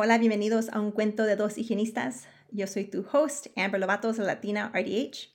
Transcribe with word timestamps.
Hola, 0.00 0.16
bienvenidos 0.16 0.68
a 0.68 0.78
un 0.78 0.92
cuento 0.92 1.24
de 1.24 1.34
dos 1.34 1.58
higienistas. 1.58 2.28
Yo 2.52 2.68
soy 2.68 2.84
tu 2.84 3.04
host, 3.12 3.48
Amber 3.56 3.80
Lovatos, 3.80 4.18
Latina 4.18 4.70
RDH. 4.72 5.34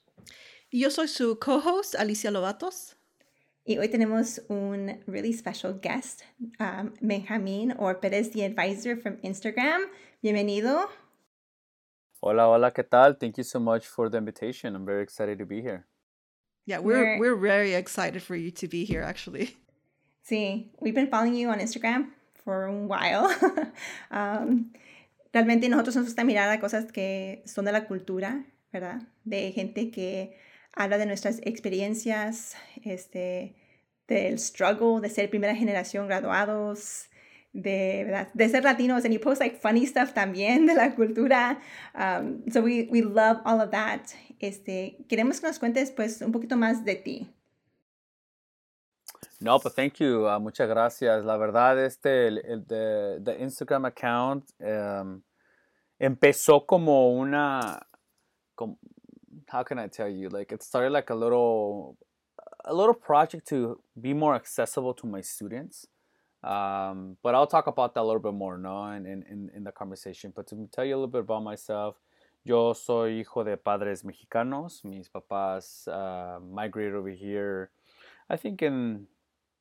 Y 0.69 0.79
yo 0.79 0.89
soy 0.89 1.09
su 1.09 1.37
co-host, 1.37 1.95
Alicia 1.95 2.31
Lovatos. 2.31 2.95
Y 3.65 3.77
hoy 3.77 3.89
tenemos 3.89 4.41
un 4.47 5.03
really 5.05 5.33
special 5.33 5.81
guest, 5.81 6.21
um, 6.61 6.93
Benjamin 7.01 7.73
or 7.77 7.99
Perez 7.99 8.31
the 8.31 8.45
Advisor 8.45 8.95
from 8.95 9.17
Instagram. 9.21 9.81
Bienvenido. 10.21 10.87
Hola, 12.21 12.47
hola, 12.47 12.71
¿qué 12.71 12.85
tal? 12.89 13.17
Thank 13.19 13.37
you 13.37 13.43
so 13.43 13.59
much 13.59 13.85
for 13.85 14.09
the 14.09 14.17
invitation. 14.17 14.77
I'm 14.77 14.85
very 14.85 15.03
excited 15.03 15.39
to 15.39 15.45
be 15.45 15.61
here. 15.61 15.87
Yeah, 16.65 16.79
we're 16.79 17.19
we're, 17.19 17.33
we're 17.33 17.35
very 17.35 17.73
excited 17.73 18.23
for 18.23 18.37
you 18.37 18.49
to 18.51 18.69
be 18.69 18.85
here 18.85 19.03
actually. 19.03 19.57
Sí, 20.25 20.69
we've 20.79 20.95
been 20.95 21.09
following 21.09 21.35
you 21.35 21.49
on 21.49 21.59
Instagram 21.59 22.13
for 22.43 22.65
a 22.65 22.71
while. 22.71 23.27
um, 24.11 24.71
realmente 25.31 25.67
nosotros 25.69 25.95
nos 25.95 26.05
gusta 26.05 26.23
mirar 26.23 26.49
a 26.49 26.59
cosas 26.59 26.91
que 26.91 27.43
son 27.45 27.65
de 27.65 27.71
la 27.71 27.85
cultura, 27.85 28.45
¿verdad? 28.71 29.01
De 29.23 29.51
gente 29.51 29.91
que 29.91 30.37
habla 30.73 30.97
de 30.97 31.05
nuestras 31.05 31.39
experiencias, 31.43 32.55
este, 32.83 33.55
del 34.07 34.39
struggle 34.39 35.01
de 35.01 35.09
ser 35.09 35.29
primera 35.29 35.55
generación 35.55 36.07
graduados, 36.07 37.09
de, 37.53 38.03
¿verdad? 38.05 38.29
de 38.33 38.49
ser 38.49 38.63
latinos, 38.63 39.05
and 39.05 39.13
you 39.13 39.19
post 39.19 39.39
like 39.39 39.57
funny 39.57 39.85
stuff 39.85 40.13
también 40.13 40.65
de 40.65 40.73
la 40.73 40.95
cultura. 40.95 41.59
Um, 41.95 42.43
so 42.51 42.61
we, 42.61 42.87
we 42.91 43.01
love 43.01 43.39
all 43.45 43.61
of 43.61 43.71
that. 43.71 44.01
Este, 44.39 44.97
queremos 45.07 45.39
que 45.39 45.47
nos 45.47 45.59
cuentes 45.59 45.91
pues 45.91 46.21
un 46.21 46.31
poquito 46.31 46.57
más 46.57 46.83
de 46.83 46.95
ti. 46.95 47.33
No, 49.43 49.59
pues 49.59 49.73
thank 49.75 49.99
you. 49.99 50.25
Uh, 50.25 50.39
muchas 50.39 50.69
gracias. 50.69 51.25
La 51.25 51.35
verdad, 51.35 51.77
este, 51.77 52.27
el, 52.27 52.37
el 52.45 52.61
de, 52.65 53.19
the 53.21 53.37
Instagram 53.43 53.83
account 53.83 54.49
um, 54.61 55.21
empezó 55.99 56.65
como 56.65 57.09
una, 57.11 57.85
como, 58.55 58.77
how 59.49 59.61
can 59.63 59.79
I 59.79 59.87
tell 59.89 60.07
you? 60.07 60.29
Like 60.29 60.53
it 60.53 60.63
started 60.63 60.93
like 60.93 61.09
a 61.09 61.15
little 61.15 61.97
a 62.63 62.73
little 62.73 62.93
project 62.93 63.45
to 63.49 63.81
be 63.99 64.13
more 64.13 64.33
accessible 64.33 64.93
to 64.93 65.07
my 65.07 65.19
students. 65.19 65.87
Um, 66.41 67.17
but 67.21 67.35
I'll 67.35 67.45
talk 67.45 67.67
about 67.67 67.93
that 67.95 68.01
a 68.01 68.03
little 68.05 68.21
bit 68.21 68.33
more, 68.33 68.57
no, 68.57 68.85
in, 68.91 69.05
in, 69.05 69.51
in 69.53 69.63
the 69.65 69.73
conversation. 69.73 70.31
But 70.33 70.47
to 70.47 70.69
tell 70.71 70.85
you 70.85 70.95
a 70.95 70.99
little 70.99 71.11
bit 71.11 71.21
about 71.21 71.43
myself, 71.43 71.97
yo 72.45 72.71
soy 72.71 73.19
hijo 73.19 73.43
de 73.43 73.57
padres 73.57 74.03
mexicanos. 74.03 74.85
Mis 74.85 75.09
papás 75.09 75.85
uh, 75.89 76.39
migrated 76.39 76.95
over 76.95 77.09
here, 77.09 77.71
I 78.29 78.37
think 78.37 78.61
in 78.61 79.07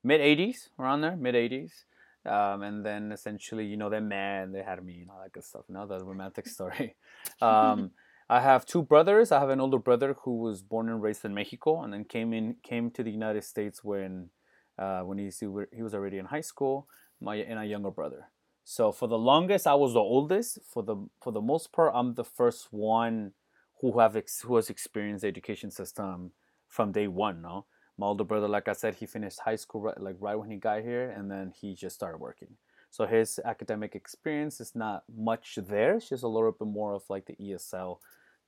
mid 0.05 0.21
80s, 0.21 0.69
around 0.79 1.01
there, 1.01 1.17
mid 1.17 1.35
80s. 1.35 1.85
Um, 2.25 2.63
and 2.63 2.87
then 2.87 3.11
essentially, 3.11 3.67
you 3.67 3.77
know, 3.77 3.91
they 3.91 3.99
met 3.99 4.45
and 4.45 4.55
they 4.55 4.63
had 4.63 4.85
me 4.85 5.01
and 5.01 5.11
all 5.11 5.21
that 5.23 5.33
good 5.33 5.45
stuff. 5.45 5.63
Know, 5.69 5.87
the 5.87 6.05
romantic 6.05 6.47
story. 6.57 6.95
Um, 7.41 7.91
I 8.29 8.41
have 8.41 8.65
two 8.65 8.83
brothers. 8.83 9.33
I 9.33 9.41
have 9.41 9.51
an 9.51 9.61
older 9.61 9.79
brother 9.79 10.17
who 10.23 10.39
was 10.39 10.63
born 10.63 10.89
and 10.89 11.03
raised 11.03 11.25
in 11.25 11.35
Mexico, 11.35 11.83
and 11.83 11.93
then 11.93 12.05
came 12.05 12.33
in 12.33 12.57
came 12.63 12.91
to 12.93 13.03
the 13.03 13.11
United 13.11 13.45
States 13.45 13.83
when 13.83 14.31
uh, 14.79 15.01
when 15.01 15.19
he 15.19 15.31
he 15.73 15.83
was 15.83 15.95
already 15.95 16.19
in 16.19 16.27
high 16.27 16.41
school. 16.41 16.89
My 17.21 17.37
and 17.37 17.59
a 17.59 17.65
younger 17.65 17.91
brother. 17.91 18.31
So 18.65 18.93
for 18.93 19.09
the 19.09 19.19
longest, 19.19 19.67
I 19.67 19.75
was 19.75 19.93
the 19.93 20.01
oldest. 20.01 20.61
For 20.73 20.83
the 20.83 20.97
for 21.21 21.33
the 21.33 21.41
most 21.41 21.73
part, 21.73 21.93
I'm 21.95 22.15
the 22.15 22.25
first 22.25 22.69
one 22.71 23.33
who 23.81 23.99
have 23.99 24.17
ex, 24.17 24.41
who 24.43 24.57
has 24.57 24.71
experienced 24.71 25.23
the 25.23 25.29
education 25.29 25.71
system 25.71 26.33
from 26.69 26.93
day 26.93 27.09
one. 27.09 27.43
No, 27.43 27.67
my 27.99 28.07
older 28.07 28.25
brother, 28.25 28.49
like 28.49 28.69
I 28.69 28.73
said, 28.73 28.97
he 28.97 29.07
finished 29.07 29.41
high 29.41 29.57
school 29.57 29.83
right, 29.83 30.01
like 30.01 30.17
right 30.21 30.35
when 30.35 30.51
he 30.51 30.57
got 30.57 30.83
here, 30.83 31.11
and 31.11 31.31
then 31.31 31.53
he 31.61 31.75
just 31.75 31.95
started 31.95 32.19
working. 32.19 32.57
So 32.91 33.07
his 33.07 33.41
academic 33.45 33.95
experience 33.95 34.61
is 34.61 34.75
not 34.75 35.05
much 35.15 35.59
there. 35.61 35.97
It's 35.97 36.09
just 36.09 36.23
a 36.23 36.29
little 36.29 36.53
bit 36.53 36.69
more 36.69 36.93
of 36.93 37.03
like 37.09 37.27
the 37.27 37.35
ESL 37.35 37.99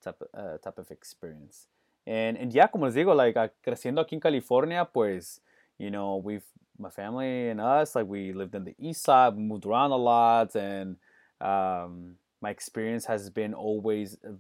type, 0.03 0.23
uh, 0.37 0.59
type 0.59 0.79
of 0.79 0.91
experience. 0.91 1.67
And, 2.07 2.37
and 2.37 2.53
yeah, 2.53 2.67
como 2.67 2.85
les 2.85 2.95
digo, 2.95 3.17
like 3.17 3.37
creciendo 3.65 4.05
aquí 4.05 4.13
en 4.13 4.21
California, 4.21 4.85
pues, 4.85 5.41
you 5.79 5.91
know, 5.91 6.17
we've, 6.17 6.45
my 6.79 6.91
family 6.91 7.49
and 7.49 7.61
us, 7.61 7.95
like 7.95 8.07
we 8.07 8.33
lived 8.33 8.55
in 8.55 8.65
the 8.65 8.75
east 8.79 9.05
side, 9.05 9.37
moved 9.39 9.65
around 9.65 9.93
a 9.93 9.97
lot, 9.97 10.55
and 10.55 10.97
um, 11.41 12.17
my 12.43 12.51
experience 12.51 13.07
has 13.07 13.31
been 13.31 13.55
always, 13.55 14.19
uh, 14.27 14.33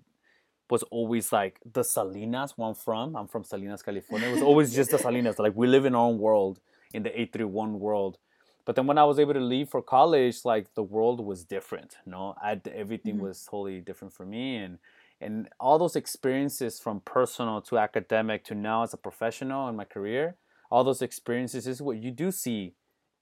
was 0.71 0.83
always 0.85 1.33
like 1.33 1.61
the 1.71 1.83
Salinas 1.83 2.55
where 2.57 2.69
I'm 2.69 2.75
from. 2.75 3.17
I'm 3.17 3.29
from 3.29 3.45
Salinas, 3.45 3.83
California. 3.83 4.29
It 4.29 4.33
was 4.33 4.43
always 4.43 4.75
just 4.75 4.91
the 4.91 4.99
Salinas. 5.07 5.39
Like 5.39 5.55
we 5.55 5.67
live 5.67 5.85
in 5.85 5.95
our 5.95 6.07
own 6.07 6.19
world, 6.19 6.61
in 6.93 7.03
the 7.03 7.11
831 7.11 7.79
world. 7.79 8.19
But 8.65 8.77
then 8.77 8.87
when 8.87 8.97
I 8.97 9.05
was 9.05 9.19
able 9.19 9.35
to 9.35 9.41
leave 9.41 9.69
for 9.69 9.83
college, 9.83 10.45
like 10.45 10.75
the 10.75 10.83
world 10.83 11.25
was 11.25 11.45
different. 11.45 11.97
You 12.07 12.13
know, 12.13 12.35
I, 12.43 12.61
everything 12.73 13.17
mm-hmm. 13.17 13.25
was 13.25 13.45
totally 13.45 13.81
different 13.81 14.15
for 14.15 14.25
me, 14.25 14.57
and 14.57 14.79
and 15.21 15.49
all 15.59 15.79
those 15.79 15.97
experiences 15.97 16.81
from 16.81 17.01
personal 17.01 17.61
to 17.63 17.79
academic 17.79 18.45
to 18.45 18.55
now 18.55 18.83
as 18.83 18.93
a 18.93 18.97
professional 18.97 19.69
in 19.69 19.77
my 19.77 19.85
career 19.85 20.37
all 20.71 20.85
those 20.85 21.03
experiences 21.03 21.67
is 21.67 21.81
what 21.81 21.97
you 21.97 22.11
do 22.11 22.31
see 22.31 22.75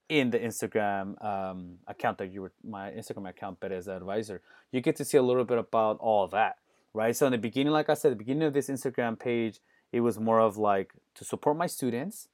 in 0.09 0.29
the 0.31 0.39
instagram 0.39 1.23
um, 1.23 1.75
account 1.87 2.17
that 2.17 2.31
you 2.31 2.41
were 2.41 2.51
my 2.63 2.91
instagram 2.91 3.29
account 3.29 3.57
but 3.59 3.71
as 3.71 3.87
an 3.87 3.95
advisor 3.95 4.41
you 4.71 4.81
get 4.81 4.95
to 4.95 5.05
see 5.05 5.17
a 5.17 5.21
little 5.21 5.45
bit 5.45 5.57
about 5.57 5.97
all 5.99 6.27
that 6.27 6.57
right 6.93 7.15
so 7.15 7.25
in 7.25 7.31
the 7.31 7.37
beginning 7.37 7.73
like 7.73 7.89
i 7.89 7.93
said 7.93 8.11
the 8.11 8.15
beginning 8.15 8.43
of 8.43 8.53
this 8.53 8.69
instagram 8.69 9.19
page 9.19 9.59
it 9.91 10.01
was 10.01 10.19
more 10.19 10.39
of 10.39 10.57
like 10.57 10.93
to 11.15 11.23
support 11.23 11.57
my 11.57 11.67
students 11.67 12.27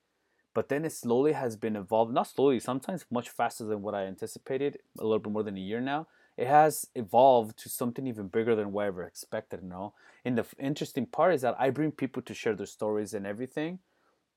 but 0.54 0.70
then 0.70 0.84
it 0.84 0.92
slowly 0.92 1.34
has 1.34 1.56
been 1.56 1.76
evolved 1.76 2.14
not 2.14 2.28
slowly 2.28 2.60
sometimes 2.60 3.06
much 3.12 3.30
faster 3.30 3.64
than 3.66 3.82
what 3.82 3.96
i 3.96 4.06
anticipated 4.06 4.78
a 5.00 5.04
little 5.04 5.20
bit 5.20 5.32
more 5.32 5.44
than 5.44 5.58
a 5.58 5.62
year 5.62 5.82
now 5.82 6.08
it 6.40 6.48
has 6.48 6.88
evolved 6.96 7.60
to 7.60 7.68
something 7.68 8.08
even 8.08 8.30
bigger 8.30 8.56
than 8.56 8.72
what 8.72 8.86
I 8.86 8.88
ever 8.88 9.04
expected. 9.04 9.60
You 9.62 9.68
know, 9.68 9.94
and 10.24 10.38
the 10.38 10.46
interesting 10.58 11.06
part 11.06 11.34
is 11.34 11.42
that 11.42 11.56
I 11.60 11.70
bring 11.70 11.92
people 11.92 12.22
to 12.22 12.34
share 12.34 12.56
their 12.56 12.66
stories 12.66 13.14
and 13.14 13.28
everything, 13.28 13.80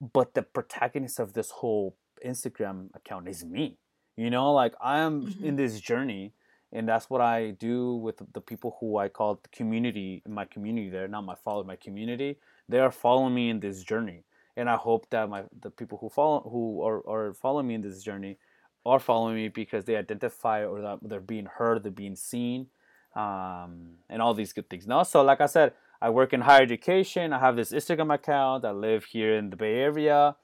but 0.00 0.34
the 0.34 0.42
protagonist 0.42 1.20
of 1.20 1.34
this 1.34 1.50
whole 1.50 1.96
Instagram 2.26 2.88
account 2.94 3.28
is 3.28 3.44
me. 3.44 3.78
You 4.16 4.30
know, 4.30 4.52
like 4.52 4.74
I 4.80 4.98
am 4.98 5.26
mm-hmm. 5.26 5.44
in 5.44 5.54
this 5.54 5.78
journey, 5.78 6.34
and 6.72 6.88
that's 6.88 7.10
what 7.10 7.20
I 7.20 7.50
do 7.50 7.94
with 7.96 8.22
the 8.32 8.40
people 8.40 8.76
who 8.80 8.96
I 8.96 9.08
call 9.08 9.38
the 9.42 9.48
community. 9.50 10.22
My 10.26 10.46
community, 10.46 10.88
there, 10.88 11.06
not 11.06 11.22
my 11.22 11.34
followers, 11.34 11.66
my 11.66 11.76
community. 11.76 12.38
They 12.68 12.78
are 12.78 12.90
following 12.90 13.34
me 13.34 13.50
in 13.50 13.60
this 13.60 13.82
journey, 13.82 14.24
and 14.56 14.70
I 14.70 14.76
hope 14.76 15.10
that 15.10 15.28
my 15.28 15.44
the 15.60 15.70
people 15.70 15.98
who 15.98 16.08
follow 16.08 16.40
who 16.40 16.82
are, 16.82 17.06
are 17.08 17.34
following 17.34 17.66
me 17.66 17.74
in 17.74 17.82
this 17.82 18.02
journey 18.02 18.38
are 18.86 18.98
following 18.98 19.36
me 19.36 19.48
because 19.48 19.84
they 19.84 19.96
identify 19.96 20.64
or 20.64 20.80
that 20.80 20.98
they're 21.02 21.20
being 21.20 21.46
heard, 21.46 21.82
they're 21.82 21.92
being 21.92 22.16
seen, 22.16 22.66
um, 23.14 23.98
and 24.08 24.22
all 24.22 24.34
these 24.34 24.52
good 24.52 24.68
things. 24.70 24.86
Now, 24.86 25.02
so 25.02 25.22
like 25.22 25.40
I 25.40 25.46
said, 25.46 25.74
I 26.00 26.10
work 26.10 26.32
in 26.32 26.40
higher 26.40 26.62
education. 26.62 27.32
I 27.32 27.38
have 27.38 27.54
this 27.54 27.72
Instagram 27.72 28.12
account. 28.14 28.64
I 28.64 28.72
live 28.72 29.04
here 29.04 29.36
in 29.36 29.50
the 29.50 29.56
Bay 29.56 29.74
Area, 29.74 30.36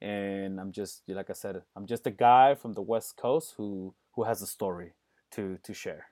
and 0.00 0.60
I'm 0.60 0.70
just 0.70 1.02
like 1.08 1.28
I 1.28 1.34
said, 1.34 1.62
I'm 1.74 1.86
just 1.86 2.06
a 2.06 2.12
guy 2.12 2.54
from 2.54 2.74
the 2.74 2.82
West 2.82 3.16
Coast 3.16 3.54
who 3.56 3.94
who 4.12 4.22
has 4.24 4.42
a 4.42 4.46
story 4.46 4.92
to 5.34 5.58
to 5.62 5.74
share. 5.74 6.04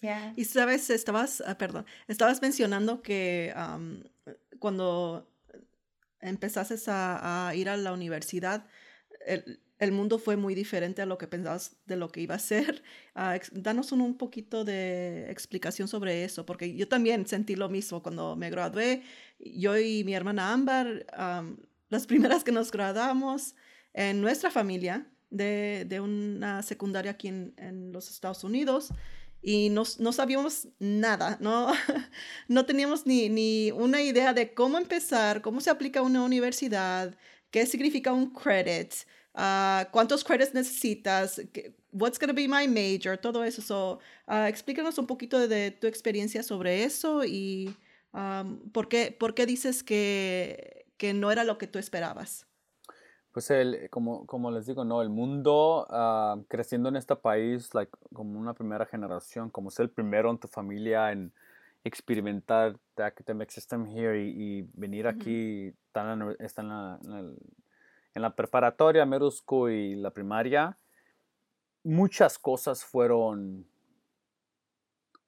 Yeah. 0.00 0.32
Y 0.36 0.44
sabes, 0.44 0.90
estabas, 0.90 1.40
uh, 1.40 1.56
perdón, 1.56 1.84
estabas 2.06 2.40
mencionando 2.40 3.02
que 3.02 3.52
um, 3.56 4.02
cuando 4.60 5.28
empezaste 6.20 6.76
a, 6.90 7.48
a, 7.48 7.54
ir 7.56 7.68
a 7.68 7.76
la 7.76 7.92
universidad, 7.92 8.64
el, 9.26 9.60
el 9.78 9.92
mundo 9.92 10.18
fue 10.18 10.36
muy 10.36 10.54
diferente 10.54 11.02
a 11.02 11.06
lo 11.06 11.18
que 11.18 11.26
pensabas 11.26 11.76
de 11.86 11.96
lo 11.96 12.10
que 12.10 12.20
iba 12.20 12.34
a 12.34 12.38
ser. 12.38 12.82
Uh, 13.18 13.40
danos 13.50 13.90
un, 13.90 14.00
un, 14.00 14.16
poquito 14.16 14.64
de 14.64 15.28
explicación 15.28 15.88
sobre 15.88 16.22
eso, 16.22 16.46
porque 16.46 16.76
yo 16.76 16.86
también 16.86 17.26
sentí 17.26 17.56
lo 17.56 17.68
mismo 17.68 18.00
cuando 18.00 18.36
me 18.36 18.48
gradué. 18.48 19.02
Yo 19.40 19.76
y 19.76 20.04
mi 20.04 20.14
hermana 20.14 20.52
Ámbar, 20.52 21.04
um, 21.18 21.56
las 21.88 22.06
primeras 22.06 22.44
que 22.44 22.52
nos 22.52 22.70
graduamos 22.70 23.56
en 23.92 24.20
nuestra 24.20 24.52
familia 24.52 25.10
de, 25.30 25.84
de 25.86 26.00
una 26.00 26.62
secundaria 26.62 27.12
aquí 27.12 27.28
en, 27.28 27.54
en, 27.56 27.92
los 27.92 28.10
Estados 28.10 28.44
Unidos 28.44 28.90
y 29.42 29.70
no, 29.70 29.84
no 29.98 30.12
sabíamos 30.12 30.68
nada, 30.78 31.38
no, 31.40 31.72
no 32.48 32.66
teníamos 32.66 33.06
ni, 33.06 33.28
ni 33.28 33.70
una 33.72 34.02
idea 34.02 34.32
de 34.32 34.52
cómo 34.54 34.78
empezar, 34.78 35.42
cómo 35.42 35.60
se 35.60 35.70
aplica 35.70 36.02
una 36.02 36.22
universidad, 36.22 37.14
qué 37.50 37.66
significa 37.66 38.12
un 38.12 38.30
credit. 38.30 38.92
Uh, 39.34 39.84
cuántos 39.92 40.24
credits 40.24 40.52
necesitas, 40.52 41.40
what's 41.92 42.18
going 42.18 42.28
to 42.28 42.34
be 42.34 42.48
my 42.48 42.66
major, 42.66 43.16
todo 43.16 43.44
eso. 43.44 43.62
So, 43.62 44.00
uh, 44.26 44.46
explícanos 44.48 44.98
un 44.98 45.06
poquito 45.06 45.46
de 45.46 45.70
tu 45.70 45.86
experiencia 45.86 46.42
sobre 46.42 46.82
eso 46.82 47.24
y 47.24 47.72
um, 48.12 48.58
¿por, 48.72 48.88
qué, 48.88 49.14
por 49.16 49.34
qué 49.34 49.46
dices 49.46 49.84
que, 49.84 50.86
que 50.96 51.14
no 51.14 51.30
era 51.30 51.44
lo 51.44 51.56
que 51.56 51.68
tú 51.68 51.78
esperabas. 51.78 52.47
Pues 53.38 53.52
el, 53.52 53.88
como, 53.90 54.26
como 54.26 54.50
les 54.50 54.66
digo, 54.66 54.84
no, 54.84 55.00
el 55.00 55.10
mundo 55.10 55.86
uh, 55.88 56.42
creciendo 56.48 56.88
en 56.88 56.96
este 56.96 57.14
país, 57.14 57.72
like, 57.72 57.92
como 58.12 58.36
una 58.36 58.52
primera 58.52 58.84
generación, 58.84 59.48
como 59.48 59.70
ser 59.70 59.84
el 59.84 59.90
primero 59.90 60.28
en 60.28 60.38
tu 60.38 60.48
familia 60.48 61.12
en 61.12 61.32
experimentar 61.84 62.76
the 62.96 63.04
academic 63.04 63.50
system 63.50 63.86
here 63.86 64.20
y, 64.20 64.30
y 64.30 64.68
venir 64.74 65.06
uh 65.06 65.10
-huh. 65.10 65.14
aquí, 65.14 65.72
está 65.88 66.14
en, 66.14 66.22
en 66.22 66.68
la, 66.68 66.98
en 67.00 67.10
la, 67.10 67.20
en 68.14 68.22
la 68.22 68.34
preparatoria, 68.34 69.06
middle 69.06 69.30
school 69.30 69.70
y 69.70 69.94
la 69.94 70.10
primaria, 70.10 70.76
muchas 71.84 72.40
cosas 72.40 72.84
fueron 72.84 73.64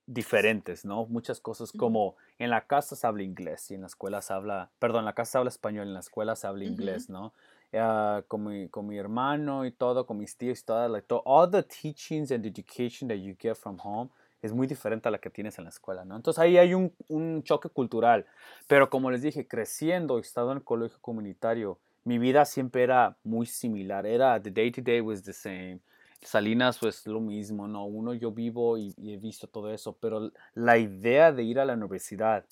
diferentes, 0.04 0.84
¿no? 0.84 1.06
Muchas 1.06 1.38
cosas 1.38 1.70
como 1.70 2.16
en 2.40 2.50
la 2.50 2.66
casa 2.66 2.96
se 2.96 3.06
habla 3.06 3.22
inglés 3.22 3.70
y 3.70 3.74
en 3.74 3.82
la 3.82 3.86
escuela 3.86 4.20
se 4.20 4.32
habla, 4.32 4.68
perdón, 4.80 5.02
en 5.02 5.04
la 5.04 5.12
casa 5.12 5.30
se 5.30 5.38
habla 5.38 5.50
español, 5.50 5.86
en 5.86 5.94
la 5.94 6.00
escuela 6.00 6.34
se 6.34 6.48
habla 6.48 6.64
inglés, 6.64 7.08
¿no? 7.08 7.32
Uh, 7.72 8.26
con, 8.26 8.42
mi, 8.42 8.68
con 8.68 8.84
mi 8.84 8.98
hermano 8.98 9.64
y 9.64 9.70
todo, 9.70 10.04
con 10.04 10.18
mis 10.18 10.36
tíos 10.36 10.58
y 10.58 10.64
todo, 10.64 10.88
like, 10.88 11.06
to, 11.06 11.22
all 11.24 11.48
the 11.48 11.62
teachings 11.62 12.32
and 12.32 12.44
education 12.44 13.06
that 13.06 13.18
you 13.18 13.36
get 13.38 13.54
from 13.54 13.78
home 13.78 14.10
es 14.42 14.52
muy 14.52 14.66
diferente 14.66 15.06
a 15.06 15.12
la 15.12 15.18
que 15.18 15.30
tienes 15.30 15.56
en 15.58 15.64
la 15.64 15.70
escuela, 15.70 16.04
¿no? 16.04 16.16
Entonces 16.16 16.40
ahí 16.40 16.58
hay 16.58 16.74
un, 16.74 16.92
un 17.06 17.44
choque 17.44 17.68
cultural, 17.68 18.26
pero 18.66 18.90
como 18.90 19.10
les 19.12 19.22
dije, 19.22 19.46
creciendo, 19.46 20.18
estado 20.18 20.50
en 20.50 20.58
el 20.58 20.64
colegio 20.64 20.98
comunitario, 21.00 21.78
mi 22.02 22.18
vida 22.18 22.44
siempre 22.44 22.82
era 22.82 23.16
muy 23.22 23.46
similar, 23.46 24.04
era 24.04 24.42
the 24.42 24.50
day 24.50 24.72
to 24.72 24.80
day 24.82 25.00
was 25.00 25.22
the 25.22 25.32
same. 25.32 25.78
Salinas 26.22 26.78
pues 26.78 27.06
lo 27.06 27.20
mismo, 27.20 27.68
¿no? 27.68 27.84
Uno 27.86 28.14
yo 28.14 28.32
vivo 28.32 28.78
y, 28.78 28.94
he 28.98 29.16
visto 29.16 29.46
todo 29.46 29.72
eso, 29.72 29.96
pero 30.00 30.32
la 30.54 30.76
idea 30.76 31.32
de 31.32 31.44
ir 31.44 31.60
a 31.60 31.64
la 31.64 31.74
universidad, 31.74 32.44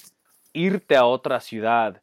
irte 0.53 0.97
a 0.97 1.05
otra 1.05 1.41
ciudad 1.41 2.01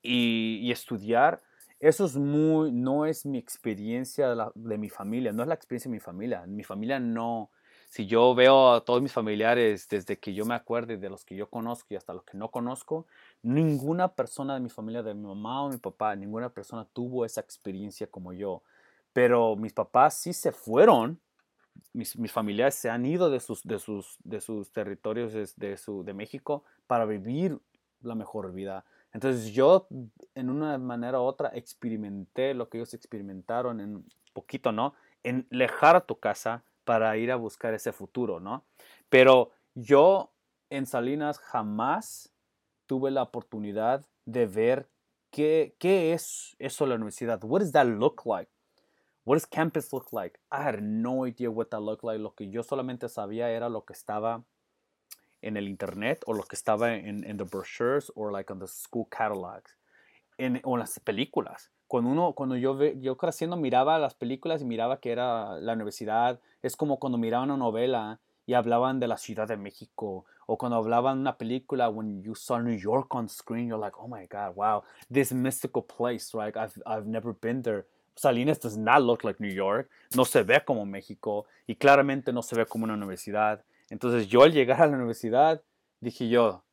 y 0.00 0.70
estudiar, 0.70 1.42
eso 1.80 2.06
es 2.06 2.16
muy, 2.16 2.72
no 2.72 3.06
es 3.06 3.26
mi 3.26 3.38
experiencia 3.38 4.34
de, 4.34 4.44
de, 4.54 4.78
mi 4.78 4.88
familia, 4.88 5.32
no 5.32 5.42
es 5.42 5.48
la 5.48 5.54
experiencia 5.54 5.90
de 5.90 5.96
mi 5.96 6.00
familia. 6.00 6.46
Mi 6.46 6.64
familia 6.64 6.98
no, 6.98 7.50
si 7.88 8.06
yo 8.06 8.34
veo 8.34 8.72
a 8.72 8.84
todos 8.84 9.02
mis 9.02 9.12
familiares 9.12 9.88
desde 9.88 10.18
que 10.18 10.34
yo 10.34 10.44
me 10.44 10.54
acuerde, 10.54 10.96
de 10.96 11.10
los 11.10 11.24
que 11.24 11.36
yo 11.36 11.48
conozco 11.48 11.88
y 11.90 11.96
hasta 11.96 12.14
los 12.14 12.24
que 12.24 12.36
no 12.36 12.50
conozco, 12.50 13.06
ninguna 13.42 14.14
persona 14.14 14.54
de 14.54 14.60
mi 14.60 14.70
familia, 14.70 15.02
de 15.02 15.14
mi 15.14 15.26
mamá 15.26 15.64
o 15.64 15.70
mi 15.70 15.78
papá, 15.78 16.16
ninguna 16.16 16.48
persona 16.48 16.86
tuvo 16.92 17.24
esa 17.24 17.40
experiencia 17.40 18.06
como 18.06 18.32
yo 18.32 18.62
pero 19.16 19.56
mis 19.56 19.72
papás 19.72 20.18
sí 20.18 20.34
se 20.34 20.52
fueron, 20.52 21.18
mis, 21.94 22.14
familiares 22.30 22.74
se 22.74 22.90
han 22.90 23.06
ido 23.06 23.30
de 23.30 23.40
sus, 23.40 23.62
de 23.62 23.78
sus, 23.78 24.18
de 24.24 24.42
sus 24.42 24.70
territorios 24.72 25.32
de, 25.32 25.76
su, 25.78 26.04
de 26.04 26.12
México 26.12 26.64
para 26.86 27.06
vivir 27.06 27.58
la 28.02 28.14
mejor 28.14 28.52
vida. 28.52 28.84
Entonces 29.16 29.54
yo, 29.54 29.88
en 30.34 30.50
una 30.50 30.76
manera 30.76 31.18
u 31.18 31.22
otra, 31.22 31.48
experimenté 31.54 32.52
lo 32.52 32.68
que 32.68 32.76
ellos 32.76 32.92
experimentaron 32.92 33.80
en 33.80 34.04
poquito, 34.34 34.72
¿no? 34.72 34.92
En 35.22 35.46
dejar 35.50 35.96
a 35.96 36.02
tu 36.02 36.20
casa 36.20 36.64
para 36.84 37.16
ir 37.16 37.32
a 37.32 37.36
buscar 37.36 37.72
ese 37.72 37.92
futuro, 37.92 38.40
¿no? 38.40 38.66
Pero 39.08 39.52
yo 39.74 40.34
en 40.68 40.84
Salinas 40.84 41.38
jamás 41.38 42.30
tuve 42.84 43.10
la 43.10 43.22
oportunidad 43.22 44.04
de 44.26 44.44
ver 44.44 44.90
qué, 45.30 45.74
qué 45.78 46.12
es 46.12 46.54
eso 46.58 46.84
la 46.84 46.96
universidad. 46.96 47.42
What 47.42 47.60
does 47.60 47.72
that 47.72 47.86
look 47.86 48.26
like? 48.26 48.50
What 49.24 49.36
does 49.36 49.46
campus 49.46 49.94
look 49.94 50.12
like? 50.12 50.38
I 50.52 50.62
had 50.62 50.82
no 50.82 51.26
idea 51.26 51.48
what 51.48 51.68
that 51.68 51.80
looked 51.80 52.04
like. 52.04 52.18
Lo 52.18 52.34
que 52.34 52.50
yo 52.50 52.62
solamente 52.62 53.08
sabía 53.08 53.50
era 53.50 53.70
lo 53.70 53.86
que 53.86 53.94
estaba 53.94 54.44
en 55.46 55.56
el 55.56 55.68
internet 55.68 56.22
o 56.26 56.34
lo 56.34 56.42
que 56.42 56.56
estaba 56.56 56.94
en, 56.94 57.24
en 57.24 57.36
the 57.36 57.44
brochures 57.44 58.12
or 58.14 58.32
like 58.32 58.52
on 58.52 58.58
the 58.58 58.66
school 58.66 59.06
catalogs. 59.08 59.76
En, 60.38 60.60
o 60.64 60.74
en 60.74 60.80
las 60.80 61.00
películas. 61.00 61.70
Cuando 61.86 62.10
uno, 62.10 62.34
cuando 62.34 62.56
yo, 62.56 62.76
ve, 62.76 62.96
yo 63.00 63.16
creciendo 63.16 63.56
miraba 63.56 63.98
las 63.98 64.14
películas 64.14 64.60
y 64.60 64.64
miraba 64.64 65.00
que 65.00 65.12
era 65.12 65.58
la 65.60 65.72
universidad, 65.72 66.40
es 66.62 66.76
como 66.76 66.98
cuando 66.98 67.16
miraba 67.16 67.44
una 67.44 67.56
novela 67.56 68.20
y 68.44 68.54
hablaban 68.54 69.00
de 69.00 69.08
la 69.08 69.16
Ciudad 69.16 69.48
de 69.48 69.56
México 69.56 70.26
o 70.46 70.58
cuando 70.58 70.76
hablaban 70.76 71.18
una 71.18 71.38
película 71.38 71.88
when 71.88 72.22
you 72.22 72.34
saw 72.34 72.60
New 72.60 72.78
York 72.78 73.14
on 73.14 73.28
screen 73.28 73.68
you're 73.68 73.80
like 73.80 73.96
oh 73.98 74.06
my 74.06 74.26
god 74.26 74.54
wow 74.54 74.84
this 75.10 75.32
mystical 75.32 75.82
place 75.82 76.32
right 76.32 76.56
I've, 76.56 76.80
I've 76.86 77.06
never 77.06 77.34
been 77.34 77.62
there 77.62 77.86
Salinas 78.16 78.58
does 78.58 78.78
not 78.78 79.02
look 79.02 79.24
like 79.24 79.40
New 79.40 79.52
York, 79.52 79.90
no 80.16 80.24
se 80.24 80.42
ve 80.42 80.64
como 80.64 80.86
México 80.86 81.44
y 81.66 81.76
claramente 81.76 82.32
no 82.32 82.42
se 82.42 82.56
ve 82.56 82.66
como 82.66 82.84
una 82.84 82.94
universidad. 82.94 83.62
Entonces 83.90 84.28
yo 84.28 84.42
al 84.42 84.52
llegar 84.52 84.82
a 84.82 84.86
la 84.86 84.96
universidad 84.96 85.62
dije 86.00 86.28
yo, 86.28 86.64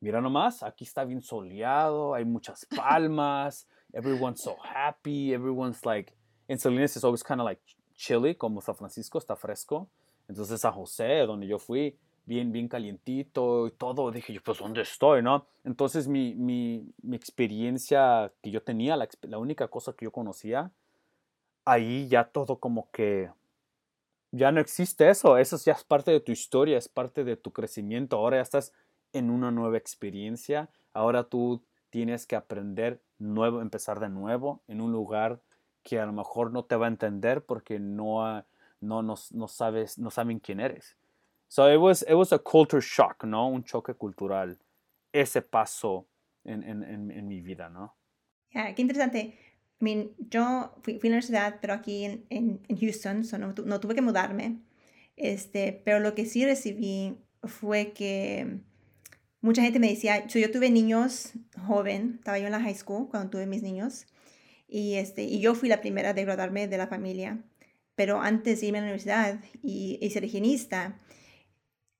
mira 0.00 0.20
nomás, 0.20 0.62
aquí 0.62 0.84
está 0.84 1.04
bien 1.04 1.22
soleado, 1.22 2.14
hay 2.14 2.24
muchas 2.24 2.66
palmas, 2.76 3.68
everyone's 3.92 4.42
so 4.42 4.56
happy, 4.62 5.32
everyone's 5.32 5.84
like, 5.84 6.12
en 6.48 6.58
Salinas 6.58 6.96
es 6.96 7.04
always 7.04 7.22
kind 7.22 7.40
of 7.40 7.46
like 7.46 7.62
chilly, 7.94 8.34
como 8.34 8.60
San 8.60 8.76
Francisco 8.76 9.18
está 9.18 9.36
fresco. 9.36 9.88
Entonces 10.28 10.60
San 10.60 10.72
José, 10.72 11.26
donde 11.26 11.46
yo 11.46 11.58
fui, 11.58 11.98
bien, 12.26 12.52
bien 12.52 12.68
calientito 12.68 13.66
y 13.66 13.70
todo, 13.72 14.10
dije 14.10 14.32
yo, 14.34 14.40
pues 14.42 14.58
¿dónde 14.58 14.82
estoy, 14.82 15.22
no? 15.22 15.46
Entonces 15.64 16.08
mi, 16.08 16.34
mi, 16.34 16.86
mi 17.02 17.16
experiencia 17.16 18.30
que 18.42 18.50
yo 18.50 18.62
tenía, 18.62 18.96
la, 18.96 19.08
la, 19.22 19.38
única 19.38 19.68
cosa 19.68 19.94
que 19.94 20.04
yo 20.04 20.12
conocía, 20.12 20.70
ahí 21.64 22.06
ya 22.08 22.24
todo 22.24 22.58
como 22.58 22.90
que 22.90 23.30
ya 24.30 24.52
no 24.52 24.60
existe 24.60 25.08
eso, 25.08 25.38
eso 25.38 25.56
ya 25.64 25.72
es 25.72 25.84
parte 25.84 26.10
de 26.10 26.20
tu 26.20 26.32
historia, 26.32 26.78
es 26.78 26.88
parte 26.88 27.24
de 27.24 27.36
tu 27.36 27.52
crecimiento, 27.52 28.16
ahora 28.16 28.38
ya 28.38 28.42
estás 28.42 28.72
en 29.12 29.30
una 29.30 29.50
nueva 29.50 29.78
experiencia, 29.78 30.70
ahora 30.92 31.24
tú 31.24 31.64
tienes 31.90 32.26
que 32.26 32.36
aprender 32.36 33.02
nuevo, 33.18 33.62
empezar 33.62 34.00
de 34.00 34.08
nuevo 34.08 34.62
en 34.68 34.80
un 34.80 34.92
lugar 34.92 35.40
que 35.82 35.98
a 35.98 36.06
lo 36.06 36.12
mejor 36.12 36.52
no 36.52 36.64
te 36.64 36.76
va 36.76 36.86
a 36.86 36.90
entender 36.90 37.44
porque 37.44 37.78
no, 37.78 38.44
no, 38.80 39.02
no, 39.02 39.14
no 39.32 39.48
sabes, 39.48 39.98
no 39.98 40.10
saben 40.10 40.38
quién 40.38 40.60
eres. 40.60 40.96
So 41.48 41.72
it 41.72 41.80
was, 41.80 42.02
it 42.02 42.14
was 42.14 42.32
a 42.32 42.38
culture 42.38 42.82
shock, 42.82 43.24
¿no? 43.24 43.48
Un 43.48 43.64
choque 43.64 43.94
cultural, 43.94 44.58
ese 45.12 45.40
paso 45.40 46.06
en, 46.44 46.62
en, 46.62 46.82
en, 46.82 47.10
en 47.10 47.26
mi 47.26 47.40
vida, 47.40 47.70
¿no? 47.70 47.96
Yeah, 48.50 48.74
qué 48.74 48.82
interesante. 48.82 49.38
I 49.80 49.84
mean, 49.84 50.10
yo 50.18 50.74
fui, 50.82 50.98
fui, 50.98 51.08
a 51.08 51.10
la 51.10 51.16
universidad, 51.16 51.58
pero 51.60 51.72
aquí 51.72 52.04
en, 52.04 52.24
en, 52.30 52.60
en 52.68 52.78
Houston, 52.78 53.24
so 53.24 53.38
no, 53.38 53.54
no, 53.64 53.80
tuve 53.80 53.94
que 53.94 54.02
mudarme. 54.02 54.58
Este, 55.16 55.82
pero 55.84 56.00
lo 56.00 56.14
que 56.14 56.26
sí 56.26 56.44
recibí 56.44 57.16
fue 57.44 57.92
que 57.92 58.60
mucha 59.40 59.62
gente 59.62 59.78
me 59.78 59.88
decía, 59.88 60.28
so 60.28 60.38
yo 60.38 60.50
tuve 60.50 60.70
niños 60.70 61.32
joven, 61.66 62.16
estaba 62.18 62.38
yo 62.38 62.46
en 62.46 62.52
la 62.52 62.60
high 62.60 62.74
school 62.74 63.08
cuando 63.08 63.30
tuve 63.30 63.46
mis 63.46 63.62
niños, 63.62 64.06
y, 64.68 64.94
este, 64.94 65.22
y 65.24 65.40
yo 65.40 65.54
fui 65.54 65.68
la 65.68 65.80
primera 65.80 66.12
de 66.12 66.24
graduarme 66.24 66.68
de 66.68 66.78
la 66.78 66.88
familia. 66.88 67.44
Pero 67.94 68.20
antes 68.20 68.60
de 68.60 68.66
irme 68.68 68.78
a 68.78 68.82
la 68.82 68.86
universidad 68.86 69.40
y, 69.62 69.98
y 70.00 70.10
ser 70.10 70.24
higienista, 70.24 71.00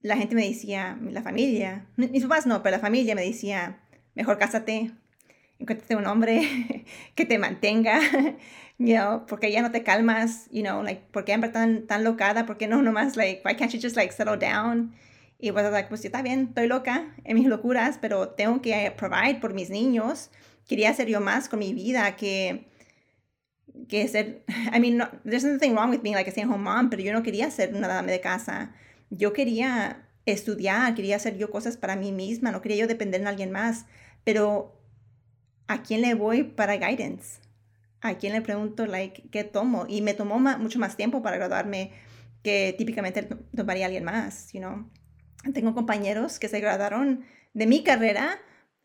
la 0.01 0.17
gente 0.17 0.35
me 0.35 0.47
decía, 0.47 0.99
la 1.03 1.23
familia, 1.23 1.87
mis 1.97 2.23
papás 2.23 2.47
no, 2.47 2.63
pero 2.63 2.77
la 2.77 2.81
familia 2.81 3.15
me 3.15 3.25
decía, 3.25 3.81
mejor 4.15 4.39
cásate, 4.39 4.93
encuéntrate 5.59 5.97
un 5.97 6.07
hombre 6.07 6.85
que 7.15 7.25
te 7.25 7.39
mantenga, 7.39 8.01
you 8.79 8.95
know, 8.95 9.27
porque 9.27 9.51
ya 9.51 9.63
no 9.63 9.71
te 9.71 9.83
calmas, 9.83 10.49
you 10.51 10.63
know, 10.63 10.83
like, 10.83 11.03
¿por 11.11 11.25
qué 11.25 11.33
siempre 11.33 11.51
tan, 11.51 11.87
tan 11.87 12.05
locada? 12.05 12.47
¿Por 12.47 12.59
qué 12.59 12.67
no 12.69 12.83
nomás, 12.83 13.17
like, 13.17 13.43
why 13.45 13.55
can't 13.57 13.73
you 13.73 13.81
just, 13.81 13.97
like, 13.97 14.13
settle 14.13 14.39
down? 14.39 14.95
Y 15.39 15.53
pues, 15.53 15.71
like, 15.71 15.89
pues, 15.89 16.05
está 16.05 16.23
bien, 16.23 16.49
estoy 16.49 16.67
loca 16.67 17.15
en 17.25 17.37
mis 17.37 17.47
locuras, 17.47 17.99
pero 17.99 18.31
tengo 18.31 18.61
que 18.61 18.93
provide 18.97 19.37
por 19.41 19.55
mis 19.55 19.71
niños. 19.71 20.31
Quería 20.67 20.91
hacer 20.91 21.09
yo 21.09 21.21
más 21.21 21.49
con 21.49 21.61
mi 21.61 21.73
vida 21.75 22.17
que, 22.17 22.69
que 23.89 24.09
ser, 24.09 24.45
I 24.75 24.81
mean, 24.81 24.97
no, 24.97 25.09
there's 25.25 25.45
nothing 25.45 25.75
wrong 25.75 25.91
with 25.91 26.01
being, 26.03 26.15
like, 26.15 26.29
a 26.29 26.33
stay-at-home 26.33 26.65
mom, 26.65 26.91
pero 26.91 27.03
yo 27.03 27.13
no 27.13 27.23
quería 27.23 27.51
ser 27.51 27.75
una 27.75 27.89
dama 27.89 28.11
de 28.11 28.21
casa 28.21 28.73
yo 29.11 29.33
quería 29.33 30.07
estudiar, 30.27 30.95
quería 30.95 31.17
hacer 31.17 31.37
yo 31.39 31.51
cosas 31.51 31.77
para 31.77 31.97
mí 31.97 32.13
misma, 32.13 32.51
no 32.51 32.61
quería 32.61 32.79
yo 32.79 32.87
depender 32.87 33.21
de 33.21 33.29
alguien 33.29 33.51
más, 33.51 33.87
pero 34.25 34.78
¿a 35.69 35.83
quién 35.83 36.01
le 36.01 36.15
voy 36.15 36.43
para 36.43 36.77
guidance? 36.77 37.41
¿A 38.01 38.15
quién 38.15 38.33
le 38.33 38.43
pregunto, 38.43 38.87
like, 38.87 39.29
qué 39.31 39.45
tomo? 39.45 39.87
Y 39.89 40.03
me 40.03 40.15
tomó 40.15 40.39
mucho 40.39 40.79
más 40.79 40.97
tiempo 40.97 41.23
para 41.23 41.37
graduarme 41.37 41.93
que 42.43 42.75
típicamente 42.77 43.29
tomaría 43.55 43.87
alguien 43.87 44.05
más, 44.05 44.53
you 44.53 44.61
know? 44.61 44.91
Tengo 45.53 45.75
compañeros 45.75 46.39
que 46.39 46.49
se 46.49 46.61
graduaron 46.61 47.25
de 47.55 47.67
mi 47.67 47.83
carrera 47.83 48.39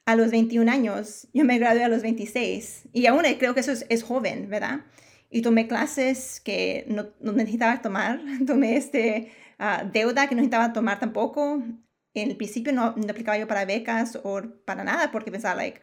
a 0.06 0.16
los 0.16 0.32
21 0.32 0.70
años, 0.70 1.28
yo 1.34 1.46
me 1.46 1.58
gradué 1.58 1.84
a 1.84 1.88
los 1.88 2.02
26 2.02 2.90
y 2.92 3.06
aún 3.06 3.24
creo 3.40 3.54
que 3.54 3.62
eso 3.62 3.72
es, 3.72 3.86
es 3.90 4.04
joven, 4.04 4.50
¿verdad? 4.50 4.82
Y 5.30 5.42
tomé 5.42 5.68
clases 5.68 6.40
que 6.42 6.86
no, 6.88 7.08
no 7.22 7.32
necesitaba 7.32 7.82
tomar, 7.82 8.20
tomé 8.48 8.76
este, 8.76 9.32
uh, 9.60 9.90
deuda 9.92 10.28
que 10.28 10.36
no 10.36 10.42
necesitaba 10.42 10.74
tomar 10.74 11.00
tampoco. 11.00 11.64
En 12.16 12.30
el 12.30 12.38
principio 12.38 12.74
no, 12.74 12.94
no, 12.96 13.10
aplicaba 13.10 13.38
yo 13.38 13.48
para 13.48 13.66
becas 13.66 14.20
o 14.24 14.42
para 14.66 14.84
nada 14.84 15.12
porque 15.12 15.32
pensaba, 15.32 15.56
like, 15.56 15.80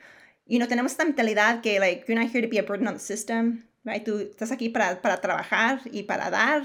y 0.50 0.59
no 0.59 0.69
tenemos 0.69 0.92
esta 0.92 1.04
mentalidad 1.04 1.62
que, 1.62 1.78
like, 1.78 2.04
you're 2.07 2.21
not 2.21 2.35
here 2.35 2.42
to 2.42 2.50
be 2.50 2.59
a 2.59 2.62
burden 2.62 2.88
on 2.88 2.95
the 2.95 3.00
system, 3.00 3.64
right? 3.85 4.04
Tú 4.04 4.19
estás 4.19 4.50
aquí 4.50 4.69
para, 4.69 5.00
para 5.00 5.21
trabajar 5.21 5.80
y 5.92 6.02
para 6.02 6.28
dar. 6.28 6.62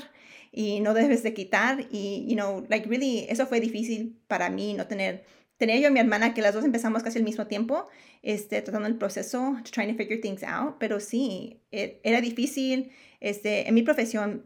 y 0.58 0.80
no 0.80 0.94
debes 0.94 1.22
de 1.22 1.34
quitar 1.34 1.86
y, 1.92 2.26
you 2.30 2.36
know, 2.36 2.66
like 2.70 2.88
really, 2.88 3.26
eso 3.30 3.46
fue 3.46 3.60
difícil 3.60 4.18
para 4.28 4.50
mí, 4.50 4.74
no 4.74 4.88
tener, 4.88 5.26
tener 5.58 5.82
yo 5.82 5.90
y 5.90 5.92
mi 5.92 6.00
hermana 6.00 6.34
que 6.34 6.42
las 6.42 6.54
dos 6.54 6.64
empezamos 6.64 7.04
casi 7.04 7.18
al 7.18 7.26
mismo 7.26 7.46
tiempo, 7.48 7.90
este, 8.22 8.62
tratando 8.62 8.88
el 8.88 8.96
proceso, 8.96 9.58
trying 9.70 9.92
to 9.92 9.98
figure 9.98 10.18
things 10.18 10.44
out, 10.44 10.78
pero 10.80 11.02
sí, 11.02 11.60
e, 11.74 12.00
era 12.04 12.22
difícil, 12.22 12.90
este, 13.20 13.68
en 13.68 13.74
mi 13.74 13.84
profesión 13.84 14.46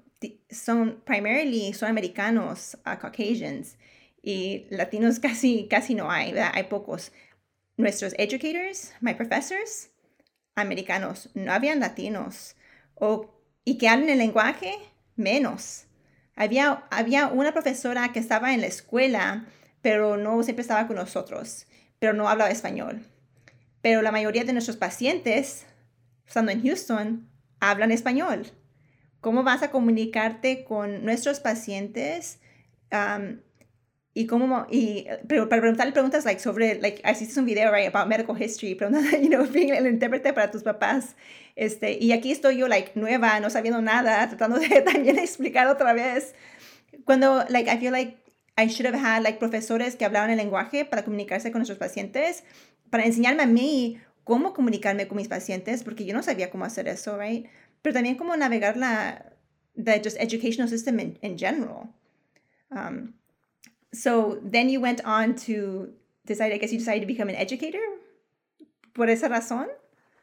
son 0.49 0.99
primarily 1.05 1.73
son 1.73 1.89
americanos, 1.89 2.75
uh, 2.87 2.99
Caucasians, 2.99 3.77
y 4.23 4.65
latinos 4.71 5.19
casi, 5.19 5.67
casi 5.69 5.93
no 5.93 6.09
hay, 6.09 6.33
hay 6.35 6.63
pocos. 6.63 7.11
Nuestros 7.79 8.13
educators, 8.17 8.91
my 8.99 9.13
professors, 9.13 9.89
americanos, 10.55 11.29
no 11.33 11.53
habían 11.53 11.79
latinos. 11.79 12.57
O, 12.95 13.41
y 13.63 13.77
que 13.77 13.87
hablan 13.87 14.09
el 14.09 14.17
lenguaje, 14.17 14.73
menos. 15.15 15.85
Había, 16.35 16.83
había 16.91 17.27
una 17.27 17.53
profesora 17.53 18.11
que 18.11 18.19
estaba 18.19 18.53
en 18.53 18.59
la 18.59 18.67
escuela, 18.67 19.45
pero 19.81 20.17
no 20.17 20.43
siempre 20.43 20.63
estaba 20.63 20.87
con 20.87 20.97
nosotros, 20.97 21.67
pero 21.99 22.11
no 22.11 22.27
hablaba 22.27 22.51
español. 22.51 23.05
Pero 23.81 24.01
la 24.01 24.11
mayoría 24.11 24.43
de 24.43 24.51
nuestros 24.51 24.75
pacientes, 24.75 25.65
estando 26.27 26.51
en 26.51 26.61
Houston, 26.61 27.29
hablan 27.61 27.91
español. 27.91 28.45
¿Cómo 29.21 29.43
vas 29.43 29.63
a 29.63 29.71
comunicarte 29.71 30.65
con 30.65 31.05
nuestros 31.05 31.39
pacientes? 31.39 32.41
Y 34.13 34.25
cómo, 34.25 34.65
y 34.69 35.05
para 35.27 35.61
preguntarle 35.61 35.93
preguntas 35.93 36.25
like, 36.25 36.41
sobre, 36.41 36.79
like, 36.81 37.01
hiciste 37.09 37.39
un 37.39 37.45
video, 37.45 37.71
right, 37.71 37.87
about 37.87 38.07
medical 38.07 38.35
history, 38.35 38.75
preguntando, 38.75 39.17
you 39.21 39.29
know, 39.29 39.45
being 39.45 39.69
el 39.69 39.85
intérprete 39.85 40.33
para 40.33 40.49
tus 40.49 40.63
papás. 40.63 41.15
Este, 41.55 41.97
y 41.99 42.11
aquí 42.11 42.31
estoy 42.31 42.57
yo, 42.57 42.67
like, 42.67 42.91
nueva, 42.95 43.39
no 43.39 43.49
sabiendo 43.49 43.81
nada, 43.81 44.27
tratando 44.27 44.59
de 44.59 44.81
también 44.85 45.19
explicar 45.19 45.67
otra 45.67 45.93
vez. 45.93 46.33
Cuando, 47.05 47.45
like, 47.49 47.69
I 47.69 47.77
feel 47.77 47.91
like 47.91 48.17
I 48.57 48.67
should 48.67 48.87
have 48.87 48.99
had, 48.99 49.21
like, 49.23 49.39
profesores 49.39 49.95
que 49.95 50.05
hablaban 50.05 50.31
el 50.31 50.37
lenguaje 50.37 50.85
para 50.85 51.03
comunicarse 51.03 51.51
con 51.51 51.59
nuestros 51.59 51.77
pacientes, 51.77 52.43
para 52.89 53.05
enseñarme 53.05 53.43
a 53.43 53.47
mí 53.47 53.99
cómo 54.23 54.53
comunicarme 54.53 55.07
con 55.07 55.17
mis 55.17 55.27
pacientes, 55.27 55.83
porque 55.83 56.05
yo 56.05 56.13
no 56.13 56.23
sabía 56.23 56.49
cómo 56.49 56.65
hacer 56.65 56.87
eso, 56.87 57.17
right? 57.17 57.47
Pero 57.83 57.93
también 57.93 58.15
cómo 58.15 58.35
navegar 58.35 58.75
la, 58.75 59.33
the 59.75 60.01
just 60.03 60.17
educational 60.19 60.67
system 60.67 60.99
in, 60.99 61.17
in 61.21 61.37
general. 61.37 61.93
Um, 62.71 63.13
so 63.91 64.39
then 64.43 64.69
you 64.69 64.79
went 64.81 65.01
on 65.05 65.35
to 65.35 65.89
decide, 66.25 66.53
I 66.53 66.57
guess 66.57 66.71
you 66.71 66.79
decided 66.79 67.01
to 67.01 67.07
become 67.07 67.29
an 67.29 67.35
educator. 67.35 67.81
¿Por 68.93 69.09
esa 69.09 69.27
razón? 69.27 69.67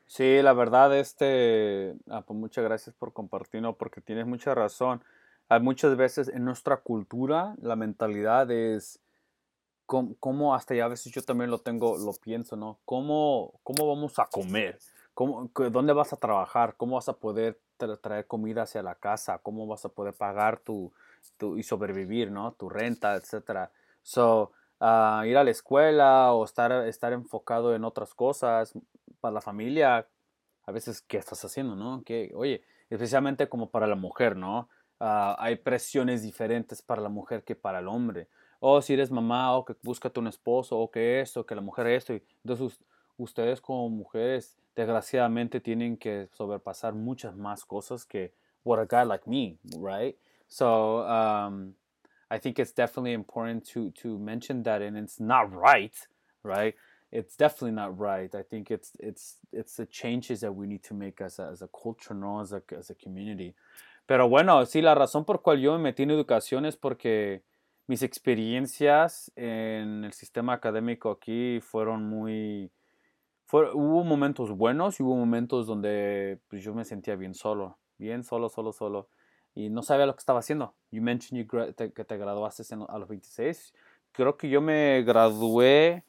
Sí, 0.06 0.40
la 0.42 0.52
verdad, 0.52 0.96
este, 0.96 1.94
ah, 2.08 2.22
pues 2.22 2.38
muchas 2.38 2.64
gracias 2.64 2.94
por 2.94 3.12
compartirlo, 3.12 3.76
porque 3.76 4.00
tienes 4.00 4.26
mucha 4.26 4.54
razón. 4.54 5.02
Hay 5.48 5.60
muchas 5.60 5.96
veces 5.96 6.28
en 6.28 6.44
nuestra 6.44 6.78
cultura 6.78 7.54
la 7.60 7.76
mentalidad 7.76 8.50
es 8.50 9.00
cómo, 9.86 10.54
hasta 10.54 10.74
ya 10.74 10.84
a 10.84 10.88
veces 10.88 11.12
yo 11.12 11.22
también 11.22 11.50
lo 11.50 11.58
tengo, 11.58 11.96
lo 11.98 12.12
pienso, 12.14 12.56
¿no? 12.56 12.80
¿Cómo, 12.84 13.60
cómo 13.62 13.88
vamos 13.88 14.18
a 14.18 14.26
comer? 14.26 14.78
¿Cómo, 15.14 15.50
¿Dónde 15.70 15.92
vas 15.92 16.12
a 16.12 16.16
trabajar? 16.16 16.74
¿Cómo 16.76 16.96
vas 16.96 17.08
a 17.08 17.14
poder 17.14 17.60
traer 18.02 18.26
comida 18.26 18.62
hacia 18.62 18.82
la 18.82 18.96
casa? 18.96 19.38
¿Cómo 19.38 19.66
vas 19.66 19.84
a 19.84 19.88
poder 19.88 20.14
pagar 20.14 20.58
tu, 20.58 20.92
y 21.56 21.62
sobrevivir, 21.62 22.30
¿no? 22.30 22.52
Tu 22.52 22.68
renta, 22.68 23.14
etcétera. 23.14 23.70
So, 24.02 24.52
uh, 24.80 25.24
ir 25.24 25.36
a 25.36 25.44
la 25.44 25.50
escuela 25.50 26.32
o 26.32 26.44
estar, 26.44 26.72
estar 26.86 27.12
enfocado 27.12 27.74
en 27.74 27.84
otras 27.84 28.14
cosas 28.14 28.72
para 29.20 29.34
la 29.34 29.40
familia, 29.40 30.06
a 30.64 30.72
veces, 30.72 31.00
¿qué 31.00 31.16
estás 31.16 31.44
haciendo, 31.44 31.76
no? 31.76 32.02
Que, 32.04 32.32
oye, 32.34 32.62
especialmente 32.90 33.48
como 33.48 33.70
para 33.70 33.86
la 33.86 33.96
mujer, 33.96 34.36
¿no? 34.36 34.68
Uh, 34.98 35.36
hay 35.38 35.56
presiones 35.56 36.22
diferentes 36.22 36.82
para 36.82 37.02
la 37.02 37.08
mujer 37.08 37.44
que 37.44 37.54
para 37.54 37.78
el 37.80 37.88
hombre. 37.88 38.28
O 38.58 38.80
si 38.80 38.94
eres 38.94 39.10
mamá, 39.10 39.56
o 39.56 39.64
que 39.64 39.76
búscate 39.82 40.18
un 40.18 40.26
esposo, 40.26 40.78
o 40.78 40.90
que 40.90 41.20
esto, 41.20 41.44
que 41.44 41.54
la 41.54 41.60
mujer 41.60 41.86
esto. 41.88 42.14
Entonces, 42.44 42.80
ustedes 43.16 43.60
como 43.60 43.88
mujeres, 43.90 44.56
desgraciadamente, 44.74 45.60
tienen 45.60 45.96
que 45.96 46.28
sobrepasar 46.32 46.94
muchas 46.94 47.36
más 47.36 47.64
cosas 47.64 48.04
que 48.04 48.34
what 48.64 48.80
a 48.80 48.84
guy 48.84 49.06
like 49.06 49.28
me, 49.28 49.58
right? 49.78 50.16
So 50.48 51.00
um, 51.06 51.74
I 52.30 52.38
think 52.38 52.58
it's 52.58 52.72
definitely 52.72 53.12
important 53.12 53.66
to 53.72 53.90
to 54.02 54.18
mention 54.18 54.62
that, 54.64 54.82
and 54.82 54.96
it's 54.96 55.20
not 55.20 55.52
right, 55.52 55.94
right? 56.42 56.74
It's 57.12 57.36
definitely 57.36 57.72
not 57.72 57.98
right. 57.98 58.34
I 58.34 58.42
think 58.42 58.70
it's 58.70 58.92
it's 58.98 59.38
it's 59.52 59.76
the 59.76 59.86
changes 59.86 60.40
that 60.40 60.52
we 60.52 60.66
need 60.66 60.82
to 60.84 60.94
make 60.94 61.20
as 61.20 61.38
a, 61.38 61.48
as 61.52 61.62
a 61.62 61.68
culture, 61.68 62.14
no 62.14 62.40
as 62.40 62.52
a, 62.52 62.62
as 62.76 62.90
a 62.90 62.94
community. 62.94 63.54
Pero 64.06 64.28
bueno, 64.28 64.64
sí, 64.66 64.82
la 64.82 64.94
razón 64.94 65.24
por 65.24 65.42
cual 65.42 65.60
yo 65.60 65.72
me 65.72 65.78
metí 65.78 66.04
en 66.04 66.10
educación 66.10 66.64
es 66.64 66.76
porque 66.76 67.42
mis 67.88 68.02
experiencias 68.02 69.32
en 69.36 70.04
el 70.04 70.12
sistema 70.12 70.54
académico 70.54 71.10
aquí 71.10 71.60
fueron 71.60 72.04
muy... 72.04 72.70
Fue, 73.46 73.72
hubo 73.72 74.02
momentos 74.02 74.50
buenos 74.50 74.98
y 74.98 75.04
hubo 75.04 75.16
momentos 75.16 75.66
donde 75.66 76.38
pues, 76.48 76.64
yo 76.64 76.74
me 76.74 76.84
sentía 76.84 77.14
bien 77.14 77.34
solo, 77.34 77.78
bien 77.96 78.24
solo, 78.24 78.48
solo, 78.48 78.72
solo 78.72 79.08
y 79.56 79.70
no 79.70 79.82
sabía 79.82 80.04
lo 80.06 80.14
que 80.14 80.20
estaba 80.20 80.40
haciendo. 80.40 80.74
You 80.90 81.02
mentioned 81.02 81.42
you 81.42 81.74
que 81.92 82.04
te 82.04 82.16
graduaste 82.18 82.62
a 82.74 82.98
los 82.98 83.08
26. 83.08 83.72
Creo 84.12 84.36
que 84.36 84.50
yo 84.50 84.60
me 84.60 85.02
gradué, 85.02 86.04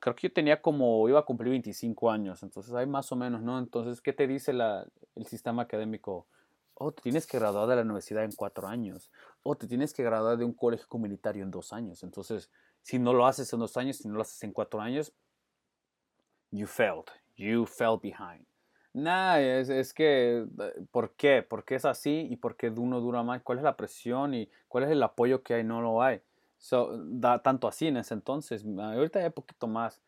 creo 0.00 0.16
que 0.16 0.28
yo 0.28 0.32
tenía 0.32 0.60
como, 0.60 1.08
iba 1.08 1.20
a 1.20 1.24
cumplir 1.24 1.50
25 1.50 2.10
años, 2.10 2.42
entonces 2.42 2.74
hay 2.74 2.86
más 2.86 3.10
o 3.12 3.16
menos, 3.16 3.40
¿no? 3.40 3.58
Entonces, 3.58 4.00
¿qué 4.00 4.12
te 4.12 4.26
dice 4.26 4.52
la, 4.52 4.84
el 5.14 5.26
sistema 5.26 5.62
académico? 5.62 6.26
Oh, 6.74 6.90
te 6.90 7.02
tienes 7.02 7.24
que 7.24 7.38
graduar 7.38 7.68
de 7.68 7.76
la 7.76 7.82
universidad 7.82 8.24
en 8.24 8.32
cuatro 8.32 8.66
años. 8.66 9.12
O 9.44 9.56
te 9.56 9.68
tienes 9.68 9.94
que 9.94 10.02
graduar 10.02 10.36
de 10.36 10.44
un 10.44 10.54
colegio 10.54 10.88
comunitario 10.88 11.44
en 11.44 11.52
dos 11.52 11.72
años. 11.72 12.02
Entonces, 12.02 12.50
si 12.82 12.98
no 12.98 13.12
lo 13.12 13.26
haces 13.26 13.52
en 13.52 13.60
dos 13.60 13.76
años, 13.76 13.98
si 13.98 14.08
no 14.08 14.14
lo 14.14 14.22
haces 14.22 14.42
en 14.42 14.52
cuatro 14.52 14.80
años, 14.80 15.12
you 16.50 16.66
failed. 16.66 17.06
You 17.36 17.64
fell 17.64 17.96
behind. 18.02 18.44
Nah, 18.94 19.40
es, 19.40 19.70
es, 19.70 19.92
que, 19.92 20.46
eh, 20.60 20.86
¿por 20.92 21.14
qué? 21.16 21.42
¿Por 21.42 21.64
qué 21.64 21.74
es 21.74 21.84
así 21.84 22.28
y 22.30 22.36
por 22.36 22.56
qué 22.56 22.70
uno 22.70 23.00
dura 23.00 23.24
más? 23.24 23.42
¿Cuál 23.42 23.58
es 23.58 23.64
la 23.64 23.76
presión 23.76 24.34
y 24.34 24.48
cuál 24.68 24.84
es 24.84 24.90
el 24.90 25.02
apoyo 25.02 25.42
que 25.42 25.54
hay? 25.54 25.64
No 25.64 25.82
lo 25.82 26.00
hay. 26.00 26.20
So, 26.58 26.96
da 27.04 27.42
tanto 27.42 27.66
así 27.66 27.88
en 27.88 27.96
ese 27.96 28.14
entonces. 28.14 28.64
Ahorita 28.64 29.18
hay 29.18 29.30
poquito 29.30 29.66
más. 29.66 30.00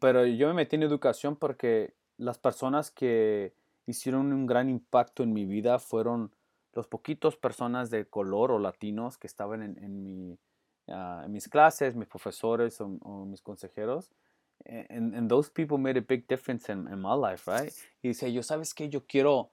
pero 0.00 0.26
yo 0.26 0.48
me 0.48 0.54
metí 0.54 0.76
en 0.76 0.82
educación 0.82 1.36
porque 1.36 1.94
las 2.16 2.38
personas 2.38 2.90
que 2.90 3.52
hicieron 3.86 4.32
un 4.32 4.46
gran 4.46 4.70
impacto 4.70 5.22
en 5.22 5.34
mi 5.34 5.44
vida 5.44 5.78
fueron 5.78 6.32
los 6.72 6.86
poquitos 6.86 7.36
personas 7.36 7.90
de 7.90 8.06
color 8.06 8.50
o 8.50 8.58
latinos 8.58 9.18
que 9.18 9.26
estaban 9.26 9.62
en, 9.62 10.38
ah, 10.88 11.22
en 11.26 11.32
mis 11.32 11.48
clases, 11.48 11.94
mis 11.96 12.08
profesores 12.08 12.80
o 12.80 13.26
mis 13.26 13.42
consejeros 13.42 14.10
and, 14.66 15.14
and 15.14 15.28
those 15.30 15.50
people 15.50 15.78
made 15.78 15.96
a 15.96 16.02
big 16.02 16.26
difference 16.28 16.68
in, 16.68 16.86
in 16.88 17.00
my 17.00 17.14
life, 17.14 17.46
right? 17.46 17.72
Y 18.02 18.08
dice, 18.08 18.32
yo, 18.32 18.42
¿sabes 18.42 18.74
qué? 18.74 18.88
Yo 18.88 19.06
quiero, 19.06 19.50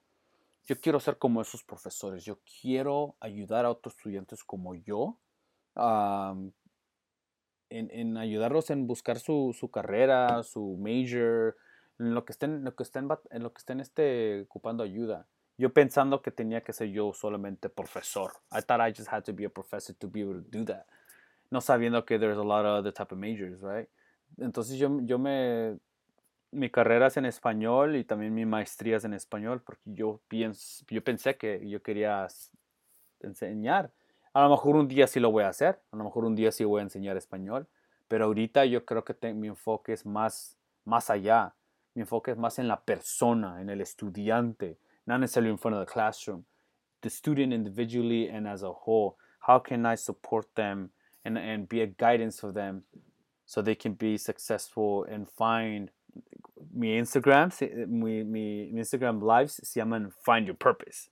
yo 0.66 0.76
quiero 0.80 1.00
ser 1.00 1.18
como 1.18 1.42
esos 1.42 1.64
profesores. 1.64 2.26
Yo 2.26 2.40
quiero 2.62 3.16
ayudar 3.20 3.66
a 3.66 3.72
otros 3.72 3.96
estudiantes 3.96 4.44
como 4.44 4.76
yo. 4.76 5.18
Um, 5.76 6.52
en, 7.70 7.90
en, 7.92 8.18
ayudarlos 8.18 8.70
en 8.70 8.88
buscar 8.88 9.20
su, 9.20 9.56
su, 9.58 9.70
carrera, 9.70 10.44
su 10.44 10.78
major, 10.78 11.58
en 12.00 12.14
lo 12.14 12.24
que 12.26 12.32
estén, 12.32 12.64
lo 12.64 12.76
que 12.76 12.84
estén, 12.84 13.10
en 13.32 13.44
lo 13.44 13.54
que 13.54 13.60
estén 13.60 13.80
este, 13.80 14.42
ocupando 14.42 14.84
ayuda. 14.84 15.28
Yo 15.58 15.74
pensando 15.74 16.22
que 16.22 16.32
tenía 16.32 16.62
que 16.62 16.74
ser 16.74 16.90
yo 16.90 17.14
solamente 17.14 17.70
profesor. 17.70 18.34
I 18.52 18.62
thought 18.62 18.82
I 18.82 18.92
just 18.92 19.10
had 19.10 19.24
to 19.24 19.34
be 19.34 19.46
a 19.46 19.50
professor 19.50 19.96
to 19.96 20.08
be 20.08 20.22
able 20.22 20.42
to 20.42 20.50
do 20.50 20.66
that. 20.66 20.86
No 21.50 21.62
sabiendo 21.62 22.06
que 22.06 22.20
there's 22.20 22.38
a 22.38 22.44
lot 22.44 22.66
of 22.66 22.80
other 22.80 22.92
type 22.92 23.14
of 23.14 23.20
majors, 23.20 23.62
right? 23.62 23.88
Entonces 24.38 24.78
yo, 24.78 25.00
yo 25.02 25.18
me, 25.18 25.78
mi 26.52 26.70
carrera 26.70 27.08
es 27.08 27.18
en 27.18 27.26
español 27.26 27.96
y 27.96 28.04
también 28.04 28.34
mi 28.34 28.46
maestría 28.46 28.98
es 28.98 29.06
en 29.06 29.14
español, 29.14 29.62
porque 29.62 29.82
yo, 29.86 30.22
pienso, 30.28 30.86
yo 30.90 31.04
pensé 31.04 31.38
que 31.38 31.68
yo 31.68 31.82
quería 31.82 32.28
enseñar. 33.20 33.92
A 34.34 34.44
lo 34.44 34.50
mejor 34.50 34.76
un 34.76 34.88
día 34.88 35.08
sí 35.08 35.20
lo 35.20 35.32
voy 35.32 35.44
a 35.44 35.50
hacer, 35.50 35.80
a 35.92 35.98
lo 35.98 36.04
mejor 36.04 36.26
un 36.26 36.36
día 36.36 36.52
sí 36.52 36.64
voy 36.64 36.80
a 36.80 36.84
enseñar 36.84 37.18
español, 37.18 37.68
pero 38.08 38.26
ahorita 38.26 38.66
yo 38.66 38.86
creo 38.86 39.04
que 39.04 39.34
mi 39.34 39.48
enfoque 39.48 39.94
es 39.94 40.06
más, 40.06 40.58
más 40.84 41.10
allá. 41.10 41.56
Mi 41.94 42.02
enfoque 42.02 42.32
es 42.32 42.38
más 42.38 42.60
en 42.60 42.68
la 42.68 42.82
persona, 42.82 43.62
en 43.62 43.70
el 43.70 43.82
estudiante, 43.82 44.78
not 45.06 45.20
necessarily 45.20 45.52
in 45.52 45.58
front 45.58 45.78
of 45.78 45.86
the 45.86 45.92
classroom. 45.92 46.44
The 47.02 47.10
student 47.10 47.54
individually 47.54 48.30
and 48.30 48.48
as 48.48 48.64
a 48.64 48.72
whole. 48.72 49.16
How 49.40 49.60
can 49.60 49.86
I 49.86 49.96
support 49.96 50.48
them 50.56 50.92
and, 51.24 51.38
and 51.38 51.70
be 51.70 51.82
a 51.82 51.88
guidance 51.88 52.40
for 52.40 52.52
them 52.52 52.84
so 53.46 53.62
they 53.62 53.76
can 53.76 53.94
be 53.94 54.18
successful 54.18 55.06
and 55.10 55.28
find 55.30 55.92
mi 56.74 56.98
Instagram, 56.98 57.52
mi, 57.88 58.24
mi, 58.24 58.72
Instagram 58.74 59.22
lives 59.22 59.60
se 59.64 59.80
llaman 59.80 60.12
Find 60.12 60.48
Your 60.48 60.56
Purpose. 60.56 61.10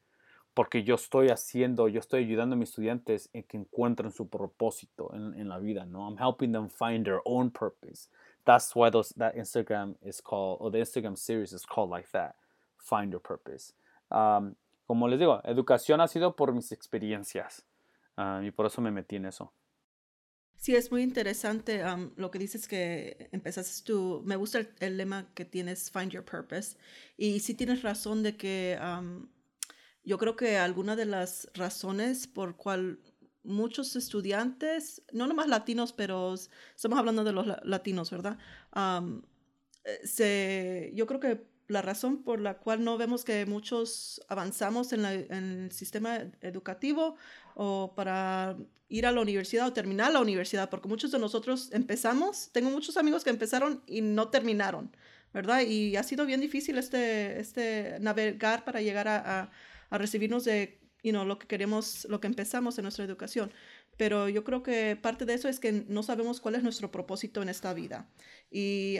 Porque 0.55 0.83
yo 0.83 0.95
estoy 0.95 1.29
haciendo, 1.29 1.87
yo 1.87 1.99
estoy 1.99 2.25
ayudando 2.25 2.53
a 2.53 2.57
mis 2.57 2.69
estudiantes 2.69 3.27
en 3.33 3.43
que 3.43 3.57
encuentren 3.57 4.11
su 4.11 4.27
propósito 4.27 5.09
en, 5.13 5.33
en 5.39 5.49
la 5.49 5.57
vida, 5.57 5.85
¿no? 5.85 6.07
I'm 6.07 6.17
helping 6.17 6.51
them 6.51 6.69
find 6.69 7.05
their 7.05 7.21
own 7.25 7.49
purpose. 7.49 8.07
That's 8.45 8.75
why 8.75 8.91
those, 8.91 9.15
that 9.17 9.35
Instagram 9.35 9.95
is 10.03 10.21
called, 10.21 10.57
or 10.59 10.69
the 10.69 10.77
Instagram 10.77 11.17
series 11.17 11.53
is 11.53 11.65
called 11.65 11.89
like 11.89 12.11
that. 12.11 12.35
Find 12.77 13.11
Your 13.11 13.19
Purpose. 13.19 13.73
Um, 14.11 14.55
como 14.85 15.07
les 15.07 15.19
digo, 15.19 15.41
educación 15.43 16.01
ha 16.01 16.07
sido 16.07 16.35
por 16.35 16.51
mis 16.51 16.71
experiencias 16.71 17.63
ah, 18.15 18.41
y 18.43 18.51
por 18.51 18.67
eso 18.67 18.81
me 18.81 18.91
metí 18.91 19.15
en 19.15 19.25
eso. 19.25 19.51
Sí, 20.63 20.73
es 20.77 20.91
muy 20.91 21.01
interesante 21.03 21.83
lo 22.15 22.31
que 22.31 22.39
dices 22.39 22.69
que 22.69 23.27
empezaste 23.33 23.83
tú. 23.83 24.23
Me 24.25 24.37
gusta 24.37 24.65
el, 24.79 24.95
lema 24.95 25.29
que 25.33 25.43
tienes, 25.43 25.91
Find 25.91 26.09
Your 26.09 26.23
Purpose. 26.23 26.77
Y 27.17 27.41
sí 27.41 27.53
tienes 27.53 27.81
razón 27.81 28.23
de 28.23 28.37
que 28.37 28.79
yo 30.05 30.17
creo 30.17 30.37
que 30.37 30.55
alguna 30.55 30.95
de 30.95 31.03
las 31.03 31.49
razones 31.53 32.27
por 32.27 32.55
cual 32.55 33.01
muchos 33.43 33.97
estudiantes, 33.97 35.01
no 35.11 35.27
nomás 35.27 35.49
latinos, 35.49 35.91
pero 35.91 36.33
estamos 36.33 36.97
hablando 36.97 37.25
de 37.25 37.33
los 37.33 37.45
latinos, 37.65 38.09
¿verdad? 38.09 38.37
Eh, 39.83 40.07
se, 40.07 40.93
yo 40.95 41.05
creo 41.07 41.19
que 41.19 41.45
la 41.67 41.81
razón 41.81 42.23
por 42.23 42.39
la 42.39 42.57
cual 42.57 42.83
no 42.83 42.97
vemos 42.97 43.23
que 43.23 43.45
muchos 43.45 44.21
avanzamos 44.27 44.93
en, 44.93 45.05
el 45.05 45.71
sistema 45.71 46.17
educativo 46.41 47.15
o 47.55 47.93
para 47.95 48.57
ir 48.89 49.05
a 49.05 49.11
la 49.11 49.21
universidad 49.21 49.67
o 49.67 49.73
terminar 49.73 50.11
la 50.11 50.21
universidad, 50.21 50.69
porque 50.69 50.87
muchos 50.87 51.11
de 51.11 51.19
nosotros 51.19 51.69
empezamos, 51.71 52.49
tengo 52.51 52.69
muchos 52.69 52.97
amigos 52.97 53.23
que 53.23 53.29
empezaron 53.29 53.81
y 53.87 54.01
no 54.01 54.29
terminaron, 54.29 54.95
¿verdad? 55.33 55.61
Y 55.61 55.95
ha 55.95 56.03
sido 56.03 56.25
bien 56.25 56.41
difícil 56.41 56.77
este, 56.77 57.39
este 57.39 57.97
navegar 57.99 58.65
para 58.65 58.81
llegar 58.81 59.07
a, 59.07 59.51
a, 59.89 59.97
recibirnos 59.97 60.43
de 60.43 60.79
you 61.01 61.11
know, 61.11 61.25
lo 61.25 61.39
que 61.39 61.47
queremos, 61.47 62.05
lo 62.09 62.19
que 62.19 62.27
empezamos 62.27 62.77
en 62.77 62.83
nuestra 62.83 63.05
educación. 63.05 63.51
Pero 63.97 64.27
yo 64.29 64.43
creo 64.43 64.63
que 64.63 64.97
parte 64.99 65.25
de 65.25 65.33
eso 65.33 65.47
es 65.47 65.59
que 65.59 65.85
no 65.87 66.03
sabemos 66.03 66.41
cuál 66.41 66.55
es 66.55 66.63
nuestro 66.63 66.91
propósito 66.91 67.41
en 67.41 67.49
esta 67.49 67.73
vida. 67.73 68.07
Y 68.49 68.97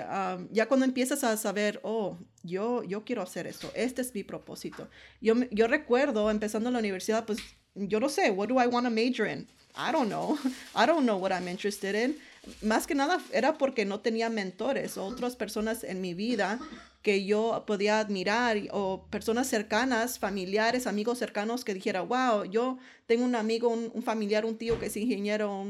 ya 0.52 0.68
cuando 0.68 0.86
empiezas 0.86 1.24
a 1.24 1.38
saber, 1.38 1.80
oh, 1.84 2.18
yo, 2.44 2.84
yo 2.84 3.04
quiero 3.04 3.22
hacer 3.22 3.48
esto, 3.48 3.72
este 3.76 4.02
es 4.02 4.14
mi 4.14 4.24
propósito. 4.24 4.88
Yo, 5.22 5.36
yo 5.52 5.68
recuerdo 5.68 6.30
empezando 6.32 6.72
la 6.72 6.80
universidad, 6.80 7.26
pues 7.26 7.40
yo 7.76 8.00
no 8.00 8.10
sé, 8.10 8.32
what 8.32 8.50
do 8.50 8.62
I 8.62 8.68
want 8.68 8.86
to 8.86 8.92
major 8.92 9.28
in? 9.28 9.48
I 9.76 9.92
don't 9.92 10.08
know. 10.08 10.38
I 10.76 10.86
don't 10.86 11.06
know 11.06 11.18
what 11.18 11.32
I'm 11.32 11.48
interested 11.48 11.96
in. 11.96 12.18
Más 12.62 12.88
que 12.88 12.96
nada 12.96 13.20
era 13.32 13.58
porque 13.58 13.86
no 13.86 14.02
tenía 14.02 14.30
mentores 14.30 14.98
otras 14.98 15.36
personas 15.36 15.84
en 15.84 16.02
mi 16.02 16.14
vida 16.14 16.60
que 17.04 17.26
yo 17.26 17.66
podía 17.68 18.00
admirar 18.00 18.58
o 18.72 19.08
personas 19.10 19.48
cercanas, 19.48 20.18
familiares, 20.20 20.88
amigos 20.88 21.20
cercanos 21.20 21.66
que 21.66 21.74
dijera, 21.74 22.02
wow, 22.02 22.46
yo 22.46 22.78
tengo 23.06 23.26
un 23.26 23.36
amigo, 23.36 23.68
un, 23.68 24.02
familiar, 24.02 24.46
un 24.46 24.58
tío 24.58 24.80
que 24.80 24.86
es 24.88 24.98
ingeniero, 24.98 25.66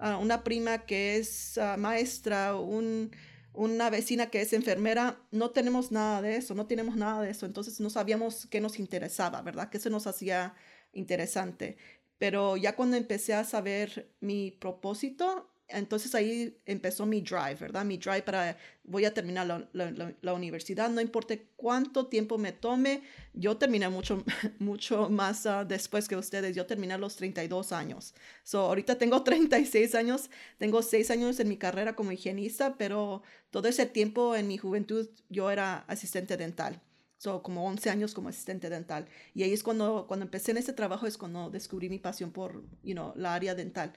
ah, 0.00 0.18
una 0.18 0.42
prima 0.42 0.86
que 0.86 1.16
es 1.16 1.56
ah, 1.56 1.76
maestra, 1.78 2.56
una 2.56 3.90
vecina 3.90 4.26
que 4.28 4.42
es 4.42 4.52
enfermera, 4.52 5.22
no 5.30 5.50
tenemos 5.50 5.92
nada 5.92 6.20
de 6.20 6.36
eso, 6.36 6.56
no 6.56 6.66
tenemos 6.66 6.96
nada 6.96 7.22
de 7.22 7.30
eso, 7.30 7.46
entonces 7.46 7.78
no 7.78 7.88
sabíamos 7.88 8.48
qué 8.50 8.60
nos 8.60 8.80
interesaba, 8.80 9.40
¿verdad? 9.40 9.70
Que 9.70 9.78
se 9.78 9.88
nos 9.88 10.08
hacía 10.08 10.54
interesante. 10.92 11.76
Pero 12.18 12.56
ya 12.56 12.74
cuando 12.74 12.96
empecé 12.96 13.34
a 13.34 13.44
saber 13.44 14.12
mi 14.20 14.50
propósito, 14.50 15.53
entonces 15.68 16.14
ahí 16.14 16.58
empezó 16.66 17.06
mi 17.06 17.20
drive, 17.20 17.54
¿verdad? 17.54 17.84
Mi 17.84 17.96
drive 17.96 18.22
para, 18.22 18.56
voy 18.84 19.04
a 19.04 19.14
terminar 19.14 19.68
la, 19.72 20.34
universidad, 20.34 20.90
no 20.90 21.00
importa 21.00 21.34
cuánto 21.56 22.06
tiempo 22.06 22.36
me 22.38 22.52
tome, 22.52 23.02
yo 23.32 23.56
terminé 23.56 23.88
mucho, 23.88 24.22
mucho 24.58 25.08
más 25.08 25.46
ah, 25.46 25.64
después 25.64 26.06
que 26.06 26.16
ustedes, 26.16 26.54
yo 26.54 26.66
terminé 26.66 26.94
a 26.94 26.98
los 26.98 27.16
32 27.16 27.72
años. 27.72 28.14
So, 28.42 28.60
ahorita 28.60 28.98
tengo 28.98 29.22
36 29.24 29.94
años, 29.94 30.30
tengo 30.58 30.82
6 30.82 31.10
años 31.10 31.40
en 31.40 31.48
mi 31.48 31.56
carrera 31.56 31.96
como 31.96 32.12
higienista, 32.12 32.76
pero 32.76 33.22
todo 33.50 33.68
ese 33.68 33.86
tiempo 33.86 34.36
en 34.36 34.48
mi 34.48 34.58
juventud 34.58 35.08
yo 35.30 35.50
era 35.50 35.78
asistente 35.88 36.36
dental. 36.36 36.80
So, 37.24 37.42
como 37.42 37.64
11 37.66 37.88
años 37.88 38.12
como 38.12 38.28
asistente 38.28 38.68
dental. 38.68 39.06
Y 39.32 39.44
ahí 39.44 39.54
es 39.54 39.62
cuando, 39.62 40.04
cuando 40.06 40.26
empecé 40.26 40.50
en 40.50 40.58
este 40.58 40.74
trabajo, 40.74 41.06
es 41.06 41.16
cuando 41.16 41.48
descubrí 41.48 41.88
mi 41.88 41.98
pasión 41.98 42.32
por, 42.32 42.62
you 42.82 42.92
know, 42.92 43.14
la 43.16 43.32
área 43.32 43.54
dental. 43.54 43.94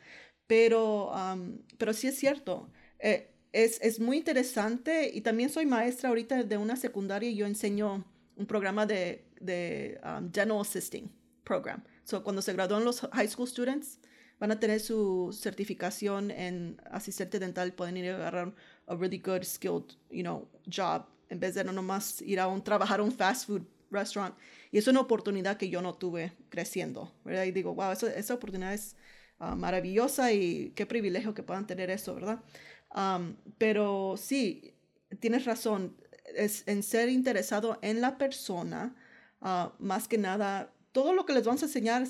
Pero, 0.47 1.11
pero 1.77 1.93
sí 1.93 2.07
es 2.07 2.17
cierto. 2.17 2.69
Eh, 2.99 3.29
es, 3.51 3.79
es, 3.81 3.99
muy 3.99 4.17
interesante 4.17 5.09
y 5.13 5.21
también 5.21 5.49
soy 5.49 5.65
maestra 5.65 6.09
ahorita 6.09 6.43
de 6.43 6.57
una 6.57 6.75
secundaria 6.75 7.29
y 7.29 7.35
yo 7.35 7.45
enseño 7.45 8.05
un 8.35 8.45
programa 8.45 8.85
de, 8.85 9.25
de 9.39 9.99
Dental 10.31 10.59
Assisting 10.61 11.11
Program. 11.43 11.83
So, 12.03 12.23
cuando 12.23 12.41
se 12.41 12.53
gradúan 12.53 12.83
los 12.85 13.01
high 13.01 13.27
school 13.27 13.47
students, 13.47 13.99
van 14.39 14.51
a 14.51 14.59
tener 14.59 14.79
su 14.79 15.35
certificación 15.37 16.31
en 16.31 16.79
asistente 16.91 17.39
dental, 17.39 17.73
pueden 17.73 17.97
ir 17.97 18.11
a 18.11 18.15
agarrar 18.15 18.53
a 18.87 18.95
really 18.95 19.19
good, 19.19 19.43
skilled, 19.43 19.95
you 20.09 20.21
know, 20.21 20.47
job 20.65 21.05
en 21.29 21.39
vez 21.39 21.55
de 21.55 21.63
no 21.63 21.71
nomás 21.71 22.21
ir 22.21 22.39
a 22.39 22.47
un, 22.47 22.63
trabajar 22.63 23.01
un 23.01 23.11
fast 23.11 23.47
food 23.47 23.63
restaurant. 23.91 24.35
Y 24.71 24.77
es 24.77 24.87
una 24.87 25.01
oportunidad 25.01 25.57
que 25.57 25.69
yo 25.69 25.81
no 25.81 25.95
tuve 25.95 26.33
creciendo, 26.49 27.13
¿verdad? 27.23 27.45
Y 27.45 27.51
digo, 27.51 27.73
wow, 27.73 27.91
esa, 27.91 28.13
esa 28.13 28.33
oportunidad 28.33 28.73
es 28.73 28.95
Ah, 29.39 29.55
maravillosa 29.55 30.33
y 30.33 30.71
qué 30.75 30.87
privilegio 30.87 31.35
que 31.35 31.43
puedan 31.43 31.67
tener 31.67 31.89
eso, 31.91 32.15
¿verdad? 32.15 32.43
pero 33.59 34.15
sí, 34.17 34.73
tienes 35.19 35.45
razón, 35.45 35.95
es 36.35 36.63
en 36.67 36.81
ser 36.81 37.09
interesado 37.09 37.77
en 37.83 38.01
la 38.01 38.17
persona, 38.17 38.95
ah, 39.41 39.73
más 39.77 40.07
que 40.07 40.17
nada, 40.17 40.73
todo 40.91 41.13
lo 41.13 41.25
que 41.25 41.33
les 41.33 41.45
vamos 41.45 41.61
a 41.61 41.65
enseñar, 41.67 42.07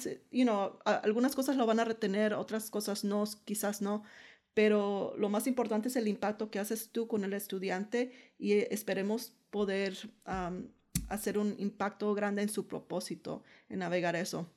algunas 0.86 1.36
cosas 1.36 1.58
lo 1.58 1.66
van 1.66 1.82
a 1.82 1.86
retener, 1.86 2.34
otras 2.34 2.70
cosas 2.70 3.04
no, 3.04 3.26
quizás 3.44 3.82
no, 3.82 4.04
pero 4.54 5.14
lo 5.18 5.28
más 5.30 5.46
importante 5.48 5.90
es 5.90 5.98
el 5.98 6.08
impacto 6.08 6.50
que 6.50 6.60
haces 6.60 6.92
tú 6.92 7.08
con 7.08 7.26
el 7.26 7.34
estudiante 7.34 8.14
y 8.40 8.54
esperemos 8.54 9.34
poder 9.50 9.98
hacer 11.10 11.38
un 11.38 11.56
impacto 11.60 12.14
grande 12.14 12.44
en 12.44 12.50
su 12.50 12.68
propósito, 12.68 13.44
en 13.68 13.80
navegar 13.80 14.16
eso. 14.16 14.50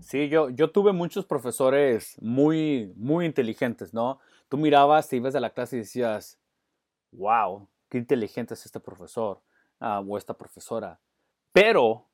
Sí, 0.00 0.28
yo, 0.28 0.50
yo 0.50 0.70
tuve 0.70 0.92
muchos 0.92 1.26
profesores 1.26 2.16
muy, 2.20 2.92
muy 2.96 3.26
inteligentes, 3.26 3.92
¿no? 3.92 4.18
Tú 4.48 4.56
mirabas, 4.56 5.08
te 5.08 5.16
ibas 5.16 5.34
a 5.34 5.40
la 5.40 5.50
clase 5.50 5.76
y 5.76 5.80
decías, 5.80 6.40
wow, 7.12 7.68
qué 7.88 7.98
inteligente 7.98 8.54
es 8.54 8.64
este 8.64 8.80
profesor 8.80 9.42
ah, 9.80 10.00
o 10.00 10.16
esta 10.16 10.34
profesora. 10.34 11.00
Pero 11.52 12.08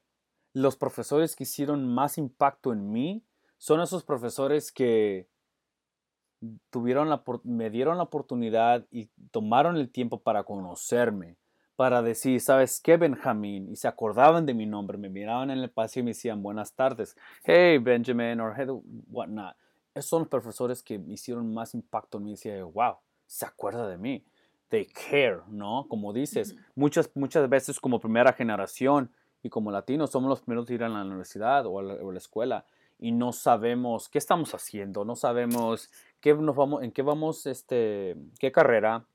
los 0.53 0.77
profesores 0.77 1.37
que 1.37 1.45
hicieron 1.45 1.87
más 1.87 2.19
impacto 2.19 2.73
en 2.73 2.91
mí 2.91 3.25
son 3.59 3.81
esos 3.81 4.05
profesores 4.05 4.73
que 4.73 5.29
tuvieron 6.71 7.09
la, 7.09 7.23
me 7.45 7.71
dieron 7.71 7.97
la 7.97 8.05
oportunidad 8.05 8.87
y 8.91 9.07
tomaron 9.31 9.77
el 9.77 9.91
tiempo 9.91 10.23
para 10.23 10.45
conocerme, 10.45 11.37
para 11.79 12.03
decir, 12.03 12.41
¿sabes 12.41 12.81
qué, 12.81 12.97
Benjamín? 12.97 13.71
Y 13.71 13.77
se 13.77 13.87
acordaban 13.87 14.45
de 14.45 14.53
mi 14.53 14.67
nombre, 14.67 14.99
me 14.99 15.09
miraban 15.09 15.53
en 15.53 15.59
el 15.59 15.71
pasillo 15.71 16.01
y 16.01 16.05
me 16.07 16.11
decían 16.11 16.43
buenas 16.43 16.73
tardes, 16.75 17.17
hey, 17.45 17.79
Benjamin, 17.79 18.41
or 18.41 18.53
hey, 18.57 18.67
whatnot. 19.09 19.55
Esos 19.95 20.11
son 20.11 20.23
los 20.23 20.29
profesores 20.29 20.83
que 20.83 20.99
me 20.99 21.15
hicieron 21.15 21.55
más 21.55 21.75
impacto 21.75 22.19
en 22.19 22.25
mí. 22.25 22.31
Decía, 22.33 22.65
wow, 22.65 22.97
se 23.29 23.47
acuerda 23.47 23.87
de 23.87 23.97
mí. 23.97 24.25
They 24.71 24.87
care, 24.87 25.43
¿no? 25.47 25.87
Como 25.89 26.13
dices, 26.13 26.57
muchas, 26.75 27.13
muchas 27.15 27.49
veces 27.49 27.79
como 27.79 28.01
primera 28.01 28.33
generación 28.33 29.13
y 29.45 29.49
como 29.49 29.71
latinos 29.71 30.11
somos 30.11 30.29
los 30.29 30.41
primeros 30.41 30.67
de 30.67 30.75
ir 30.75 30.83
a 30.83 30.89
la 30.89 31.03
universidad 31.03 31.65
o 31.65 31.79
a 31.79 31.83
la, 31.85 32.19
escuela 32.19 32.67
y 32.99 33.13
no 33.13 33.33
sabemos 33.33 34.09
qué 34.09 34.19
estamos 34.19 34.53
haciendo, 34.53 35.05
no 35.05 35.15
sabemos 35.15 35.93
qué 36.21 36.35
nos 36.35 36.57
vamos, 36.57 36.83
en 36.83 36.91
qué 36.91 37.03
vamos, 37.03 37.47
este, 37.47 38.17
qué 38.41 38.51
carrera, 38.51 39.07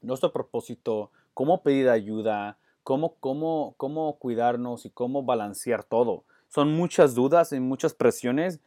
nuestro 0.00 0.32
propósito, 0.32 1.10
cómo 1.34 1.62
pedir 1.62 1.88
ayuda, 1.88 2.58
cómo, 2.82 3.16
cómo, 3.20 3.74
cómo 3.76 4.18
cuidarnos 4.18 4.84
y 4.86 4.90
cómo 4.90 5.22
balancear 5.22 5.84
todo. 5.84 6.24
Son 6.48 6.72
muchas 6.72 7.14
dudas 7.14 7.52
y 7.52 7.60
muchas 7.60 7.94
presiones 7.94 8.60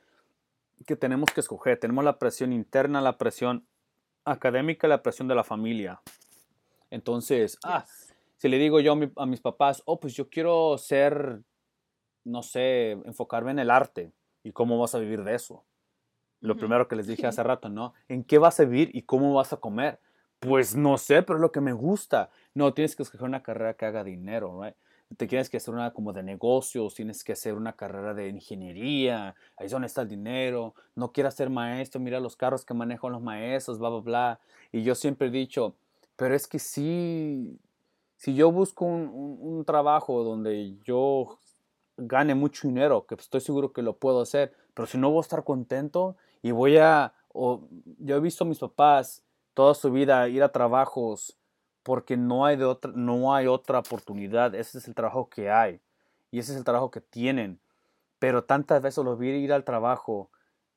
que 0.85 0.95
tenemos 0.95 1.31
que 1.31 1.41
escoger. 1.41 1.79
Tenemos 1.79 2.03
la 2.03 2.17
presión 2.19 2.53
interna, 2.53 3.01
la 3.01 3.17
presión 3.17 3.65
académica, 4.23 4.87
la 4.87 5.03
presión 5.03 5.27
de 5.27 5.35
la 5.35 5.43
familia. 5.43 6.01
Entonces, 6.89 7.57
ah, 7.63 7.85
si 8.37 8.49
le 8.49 8.57
digo 8.57 8.79
yo 8.79 8.97
a, 9.15 9.25
mis 9.25 9.41
papás, 9.41 9.81
oh, 9.85 9.99
pues 9.99 10.13
yo 10.15 10.29
quiero 10.29 10.77
ser, 10.77 11.41
no 12.23 12.43
sé, 12.43 12.91
enfocarme 12.91 13.51
en 13.51 13.59
el 13.59 13.69
arte. 13.71 14.11
¿Y 14.43 14.51
cómo 14.51 14.77
vas 14.79 14.93
a 14.93 14.99
vivir 14.99 15.23
de 15.23 15.35
eso? 15.35 15.63
Lo 16.41 16.55
primero 16.55 16.87
que 16.87 16.95
les 16.95 17.07
dije 17.07 17.25
hace 17.25 17.41
rato, 17.43 17.69
¿no? 17.69 17.93
¿En 18.07 18.23
qué 18.23 18.37
vas 18.37 18.59
a 18.59 18.65
vivir 18.65 18.91
y 18.93 19.03
cómo 19.03 19.33
vas 19.33 19.53
a 19.53 19.57
comer? 19.57 19.99
Pues 20.45 20.75
no 20.75 20.97
sé, 20.97 21.23
pero 21.23 21.37
es 21.37 21.41
lo 21.41 21.51
que 21.51 21.61
me 21.61 21.73
gusta. 21.73 22.29
No, 22.53 22.73
tienes 22.73 22.95
que 22.95 23.03
escoger 23.03 23.25
una 23.27 23.41
carrera 23.41 23.73
que 23.73 23.85
haga 23.85 24.03
dinero, 24.03 24.61
right? 24.61 24.75
Te 25.17 25.27
tienes 25.27 25.49
que 25.49 25.57
hacer 25.57 25.73
una 25.73 25.91
como 25.93 26.13
de 26.13 26.23
negocios, 26.23 26.93
tienes 26.93 27.23
que 27.23 27.33
hacer 27.33 27.55
una 27.55 27.73
carrera 27.73 28.13
de 28.13 28.29
ingeniería, 28.29 29.35
ahí 29.57 29.65
es 29.65 29.71
donde 29.71 29.87
está 29.87 30.01
el 30.01 30.09
dinero. 30.09 30.75
No 30.95 31.11
quieras 31.11 31.35
ser 31.35 31.49
maestro, 31.49 31.99
mira 31.99 32.19
los 32.19 32.35
carros 32.35 32.63
que 32.65 32.73
manejan 32.73 33.11
los 33.11 33.21
maestros, 33.21 33.79
bla, 33.79 33.89
bla, 33.89 33.99
bla. 34.01 34.39
Y 34.71 34.83
yo 34.83 34.93
siempre 34.93 35.27
he 35.27 35.31
dicho, 35.31 35.75
pero 36.15 36.35
es 36.35 36.47
que 36.47 36.59
sí, 36.59 37.59
si 38.17 38.35
yo 38.35 38.51
busco 38.51 38.85
un, 38.85 39.63
trabajo 39.65 40.23
donde 40.23 40.75
yo 40.83 41.39
gane 41.97 42.35
mucho 42.35 42.67
dinero, 42.67 43.05
que 43.07 43.15
estoy 43.15 43.41
seguro 43.41 43.73
que 43.73 43.81
lo 43.81 43.97
puedo 43.97 44.21
hacer, 44.21 44.53
pero 44.73 44.85
si 44.85 44.97
no 44.97 45.09
voy 45.09 45.19
a 45.19 45.21
estar 45.21 45.43
contento 45.43 46.17
y 46.43 46.51
voy 46.51 46.77
a, 46.77 47.13
o, 47.33 47.67
yo 47.99 48.17
he 48.17 48.19
visto 48.19 48.43
a 48.43 48.47
mis 48.47 48.59
papás 48.59 49.23
toda 49.55 49.73
su 49.73 49.91
vida 49.91 50.27
ir 50.29 50.43
a 50.43 50.51
trabajos 50.51 51.39
porque 51.81 52.17
no 52.17 52.45
hay, 52.45 52.57
de 52.57 52.65
otra, 52.65 52.91
no 52.95 53.33
hay 53.33 53.47
otra 53.47 53.79
oportunidad. 53.79 54.53
Ese 54.53 54.77
es 54.77 54.87
el 54.87 54.93
trabajo 54.93 55.29
que 55.29 55.49
hay. 55.49 55.81
y 56.31 56.39
ese 56.39 56.51
es 56.51 56.57
el 56.57 56.63
trabajo 56.63 56.91
que 56.91 57.01
tienen. 57.01 57.59
Pero 58.19 58.43
tantas 58.43 58.81
veces 58.81 59.03
los 59.03 59.17
vi 59.17 59.29
ir 59.29 59.53
al 59.53 59.63
trabajo 59.63 60.29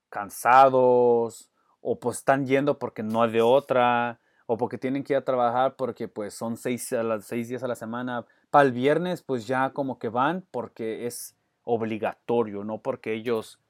cansados 0.08 1.50
o 1.80 1.98
pues 1.98 2.18
están 2.18 2.46
yendo 2.46 2.78
porque 2.78 3.02
no 3.02 3.22
hay 3.22 3.32
de 3.32 3.42
otra 3.42 4.20
o 4.46 4.56
porque 4.56 4.78
tienen 4.78 5.04
que 5.04 5.14
ir 5.14 5.18
a 5.18 5.24
trabajar 5.24 5.76
porque 5.76 6.08
pues 6.08 6.34
son 6.34 6.56
seis, 6.56 6.92
a 6.92 7.02
las 7.02 7.24
seis 7.24 7.48
días 7.48 7.62
a 7.62 7.68
la 7.68 7.74
semana. 7.74 8.26
Para 8.50 8.64
el 8.64 8.72
viernes 8.72 9.22
pues 9.22 9.46
ya 9.46 9.70
como 9.70 9.98
que 9.98 10.08
van 10.08 10.46
porque 10.50 11.06
es 11.06 11.36
obligatorio, 11.64 12.64
no 12.64 12.78
porque 12.78 13.12
ellos 13.12 13.60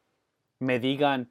me 0.59 0.79
digan, 0.79 1.31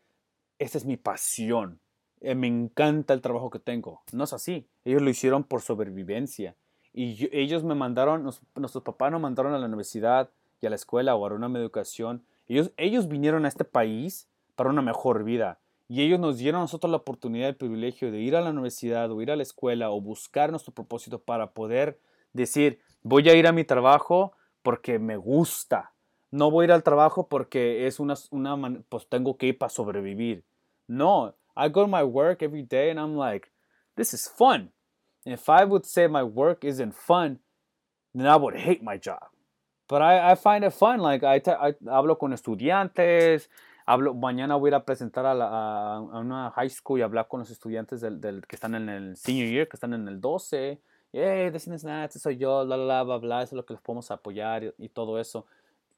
esta 0.60 0.78
es 0.78 0.86
mi 0.86 0.98
pasión, 0.98 1.80
eh, 2.22 2.36
me 2.36 2.48
encanta 2.48 3.14
el 3.14 3.22
trabajo 3.22 3.50
que 3.50 3.60
tengo. 3.60 4.02
No 4.12 4.24
es 4.24 4.34
así, 4.34 4.68
ellos 4.86 5.02
lo 5.02 5.10
hicieron 5.10 5.44
por 5.44 5.62
sobrevivencia. 5.62 6.56
Y 6.94 7.30
ellos 7.32 7.64
me 7.64 7.76
mandaron, 7.76 8.24
nuestros 8.24 8.84
papás 8.84 9.12
nos 9.12 9.22
mandaron 9.22 9.54
a 9.54 9.60
la 9.60 9.68
universidad 9.68 10.32
y 10.62 10.66
a 10.66 10.70
la 10.70 10.76
escuela 10.76 11.16
o 11.16 11.28
a 11.28 11.34
una 11.34 11.48
educación. 11.60 12.24
Ellos, 12.48 12.72
ellos 12.78 13.08
vinieron 13.08 13.46
a 13.46 13.48
este 13.48 13.66
país 13.66 14.28
para 14.56 14.72
una 14.72 14.82
mejor 14.82 15.24
vida. 15.24 15.60
Y 15.90 16.02
ellos 16.02 16.20
nos 16.20 16.38
dieron 16.38 16.60
a 16.60 16.64
nosotros 16.64 16.90
la 16.90 16.98
oportunidad, 16.98 17.50
el 17.50 17.56
privilegio 17.56 18.12
de 18.12 18.20
ir 18.20 18.36
a 18.36 18.42
la 18.42 18.50
universidad 18.50 19.12
o 19.12 19.22
ir 19.22 19.32
a 19.32 19.36
la 19.36 19.44
escuela 19.44 19.92
o 19.92 20.02
buscar 20.02 20.50
nuestro 20.50 20.74
propósito 20.74 21.20
para 21.20 21.52
poder 21.52 22.00
decir, 22.34 22.80
voy 23.04 23.30
a 23.30 23.36
ir 23.36 23.48
a 23.48 23.54
mi 23.54 23.64
trabajo 23.64 24.34
porque 24.64 25.00
me 25.00 25.16
gusta. 25.16 25.94
No 26.32 26.52
voy 26.52 26.64
a 26.64 26.66
ir 26.66 26.72
al 26.74 26.84
trabajo 26.84 27.28
porque 27.28 27.88
es 27.88 28.00
una, 28.00 28.16
una 28.32 28.82
pues 28.90 29.08
tengo 29.08 29.38
que 29.38 29.48
ir 29.48 29.58
para 29.58 29.70
sobrevivir. 29.70 30.44
No, 30.88 31.36
I 31.58 31.70
go 31.70 31.82
to 31.82 31.88
my 31.88 32.04
work 32.04 32.44
every 32.44 32.62
day 32.62 32.92
and 32.92 33.00
I'm 33.00 33.18
like, 33.18 33.50
this 33.96 34.14
is 34.14 34.28
fun. 34.28 34.70
And 35.26 35.34
if 35.34 35.50
I 35.50 35.66
would 35.66 35.86
say 35.86 36.08
my 36.08 36.24
work 36.24 36.64
isn't 36.64 36.94
fun, 36.94 37.40
then 38.14 38.28
I 38.28 38.36
would 38.36 38.56
hate 38.56 38.84
my 38.84 38.98
job. 38.98 39.26
But 39.90 40.02
I, 40.02 40.32
I 40.32 40.36
find 40.36 40.64
it 40.64 40.74
fun. 40.74 41.00
Like 41.00 41.24
I, 41.24 41.42
I 41.48 41.74
hablo 41.88 42.20
con 42.20 42.34
estudiantes, 42.34 43.50
hablo, 43.88 44.14
mañana 44.14 44.56
voy 44.60 44.68
a 44.68 44.72
ir 44.72 44.76
a 44.76 44.86
presentar 44.86 45.26
a, 45.26 45.34
la, 45.34 45.48
a, 45.48 46.20
una 46.20 46.52
high 46.52 46.70
school 46.70 47.00
y 47.00 47.02
hablar 47.02 47.28
con 47.28 47.40
los 47.40 47.50
estudiantes 47.50 48.02
del, 48.02 48.22
del, 48.22 48.46
que 48.46 48.56
están 48.56 48.76
en 48.76 48.90
el 48.90 49.16
senior 49.18 49.50
year, 49.50 49.68
que 49.68 49.78
están 49.78 49.94
en 49.94 50.08
el 50.08 50.22
12. 50.22 50.82
Hey, 51.14 51.50
this 51.52 51.68
is 51.68 51.84
that, 51.84 52.06
este 52.06 52.20
soy 52.20 52.38
yo, 52.38 52.66
bla, 52.66 52.76
bla, 52.76 53.04
bla, 53.04 53.18
bla, 53.18 53.42
eso 53.42 53.56
es 53.56 53.58
lo 53.58 53.66
que 53.66 53.74
les 53.74 53.82
podemos 53.82 54.12
apoyar 54.12 54.64
y, 54.64 54.74
y 54.78 54.90
todo 54.90 55.20
eso. 55.20 55.48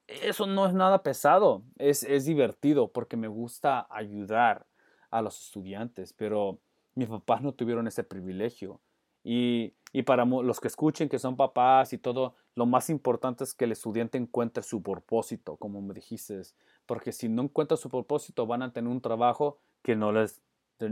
Eso 0.07 0.45
no 0.45 0.67
es 0.67 0.73
nada 0.73 1.03
pesado, 1.03 1.63
es, 1.77 2.03
es 2.03 2.25
divertido 2.25 2.91
porque 2.91 3.17
me 3.17 3.27
gusta 3.27 3.87
ayudar 3.89 4.65
a 5.11 5.21
los 5.21 5.39
estudiantes, 5.39 6.13
pero 6.13 6.59
mis 6.95 7.07
papás 7.07 7.41
no 7.41 7.53
tuvieron 7.53 7.87
ese 7.87 8.03
privilegio. 8.03 8.79
Y, 9.23 9.73
para 10.05 10.25
los 10.25 10.59
que 10.59 10.67
escuchen, 10.67 11.09
que 11.09 11.19
son 11.19 11.35
papás 11.35 11.93
y 11.93 11.97
todo, 11.97 12.35
lo 12.55 12.65
más 12.65 12.89
importante 12.89 13.43
es 13.43 13.53
que 13.53 13.65
el 13.65 13.71
estudiante 13.71 14.17
encuentre 14.17 14.63
su 14.63 14.81
propósito, 14.81 15.57
como 15.57 15.81
me 15.81 15.93
dijiste, 15.93 16.41
porque 16.85 17.11
si 17.11 17.27
no 17.27 17.43
encuentra 17.43 17.75
su 17.75 17.89
propósito 17.89 18.47
van 18.47 18.61
a 18.61 18.71
tener 18.71 18.89
un 18.89 19.01
trabajo 19.01 19.59
que 19.81 19.95
no 19.95 20.11
les 20.11 20.41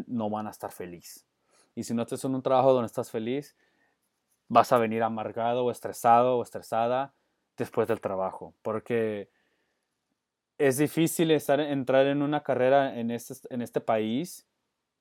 no 0.07 0.29
van 0.29 0.47
a 0.47 0.51
estar 0.51 0.71
feliz. 0.71 1.25
Y 1.73 1.83
si 1.83 1.93
no 1.93 2.01
estás 2.01 2.23
en 2.25 2.35
un 2.35 2.41
trabajo 2.41 2.73
donde 2.73 2.87
estás 2.87 3.09
feliz, 3.09 3.55
vas 4.49 4.71
a 4.71 4.77
venir 4.77 5.03
amargado 5.03 5.65
o 5.65 5.71
estresado 5.71 6.37
o 6.37 6.43
estresada 6.43 7.13
después 7.55 7.87
del 7.87 8.01
trabajo, 8.01 8.53
porque 8.61 9.29
es 10.57 10.77
difícil 10.77 11.31
entrar 11.31 12.07
en 12.07 12.21
una 12.21 12.41
carrera 12.41 12.99
en 12.99 13.11
este, 13.11 13.35
en 13.53 13.61
este 13.61 13.81
país 13.81 14.47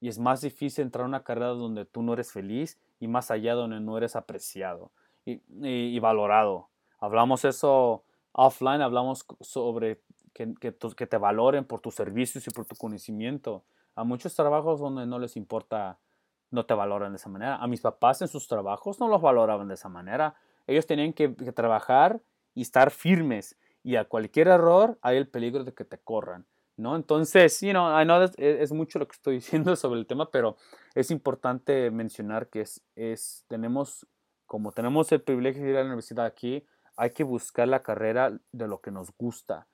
y 0.00 0.08
es 0.08 0.18
más 0.18 0.42
difícil 0.42 0.84
entrar 0.84 1.04
en 1.04 1.08
una 1.08 1.24
carrera 1.24 1.48
donde 1.48 1.84
tú 1.84 2.02
no 2.02 2.12
eres 2.12 2.32
feliz 2.32 2.78
y 3.00 3.08
más 3.08 3.30
allá 3.30 3.54
donde 3.54 3.80
no 3.80 3.96
eres 3.96 4.16
apreciado 4.16 4.90
y, 5.24 5.98
valorado. 5.98 6.68
Hablamos 7.00 7.44
eso 7.44 8.04
offline, 8.32 8.80
hablamos 8.80 9.26
sobre 9.40 10.00
que, 10.32 10.72
te 10.72 11.16
valoren 11.16 11.64
por 11.64 11.80
tus 11.80 11.94
servicios 11.94 12.46
y 12.46 12.50
por 12.50 12.66
tu 12.66 12.76
conocimiento. 12.76 13.64
A 13.94 14.04
muchos 14.04 14.34
trabajos 14.34 14.78
donde 14.78 15.06
no 15.06 15.18
les 15.18 15.36
importa, 15.36 15.98
no 16.50 16.66
te 16.66 16.74
valoran 16.74 17.12
de 17.12 17.16
esa 17.16 17.30
manera. 17.30 17.56
A 17.56 17.66
mis 17.66 17.80
papás 17.80 18.20
en 18.22 18.28
sus 18.28 18.46
trabajos 18.46 19.00
no 19.00 19.08
los 19.08 19.22
valoraban 19.22 19.68
de 19.68 19.74
esa 19.74 19.88
manera. 19.88 20.34
Ellos 20.66 20.86
tenían 20.86 21.12
que, 21.12 21.28
trabajar 21.28 22.20
y 22.54 22.62
estar 22.62 22.90
firmes 22.90 23.56
y 23.86 23.94
a 23.94 24.04
cualquier 24.04 24.48
error 24.48 24.98
hay 25.00 25.16
el 25.16 25.28
peligro 25.28 25.62
de 25.62 25.72
que 25.72 25.84
te 25.84 25.96
corran. 25.98 26.44
¿no? 26.76 26.96
Entonces, 26.96 27.60
you 27.60 27.70
know, 27.70 27.88
es, 28.20 28.32
es, 28.36 28.72
mucho 28.72 28.98
lo 28.98 29.06
que 29.06 29.14
estoy 29.14 29.34
diciendo 29.36 29.76
sobre 29.76 30.00
el 30.00 30.08
tema, 30.08 30.28
pero 30.32 30.56
es 30.96 31.12
importante 31.12 31.92
mencionar 31.92 32.48
que 32.48 32.62
es, 32.62 32.82
es, 32.96 33.44
tenemos, 33.46 34.04
como 34.44 34.72
tenemos 34.72 35.12
el 35.12 35.22
privilegio 35.22 35.62
de 35.62 35.70
ir 35.70 35.76
a 35.76 35.80
la 35.80 35.86
universidad 35.86 36.26
aquí, 36.26 36.66
hay 36.96 37.10
que 37.10 37.22
buscar 37.22 37.68
la 37.68 37.84
carrera 37.84 38.36
de 38.50 38.66
lo 38.66 38.80
que 38.80 38.90
nos 38.90 39.16
gusta. 39.16 39.68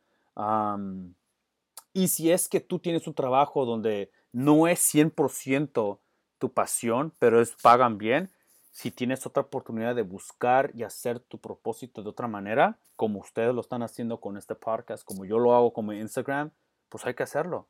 y 1.94 2.08
si 2.08 2.30
es 2.30 2.50
que 2.50 2.60
tú 2.60 2.80
tienes 2.80 3.06
un 3.06 3.14
trabajo 3.14 3.64
donde 3.64 4.10
no 4.30 4.68
es 4.68 4.94
100% 4.94 6.00
tu 6.36 6.52
pasión, 6.52 7.14
pero 7.18 7.40
es 7.40 7.56
pagan 7.62 7.96
bien, 7.96 8.30
si 8.72 8.90
tienes 8.90 9.26
otra 9.26 9.42
oportunidad 9.42 9.94
de 9.94 10.02
buscar 10.02 10.70
y 10.74 10.82
hacer 10.82 11.20
tu 11.20 11.38
propósito 11.38 12.02
de 12.02 12.08
otra 12.08 12.26
manera, 12.26 12.78
como 12.96 13.20
ustedes 13.20 13.54
lo 13.54 13.60
están 13.60 13.82
haciendo 13.82 14.18
con 14.18 14.38
este 14.38 14.54
podcast, 14.54 15.04
como 15.04 15.26
yo 15.26 15.38
lo 15.38 15.54
hago 15.54 15.74
como 15.74 15.92
Instagram, 15.92 16.50
pues 16.88 17.04
hay 17.04 17.14
que 17.14 17.22
hacerlo. 17.22 17.68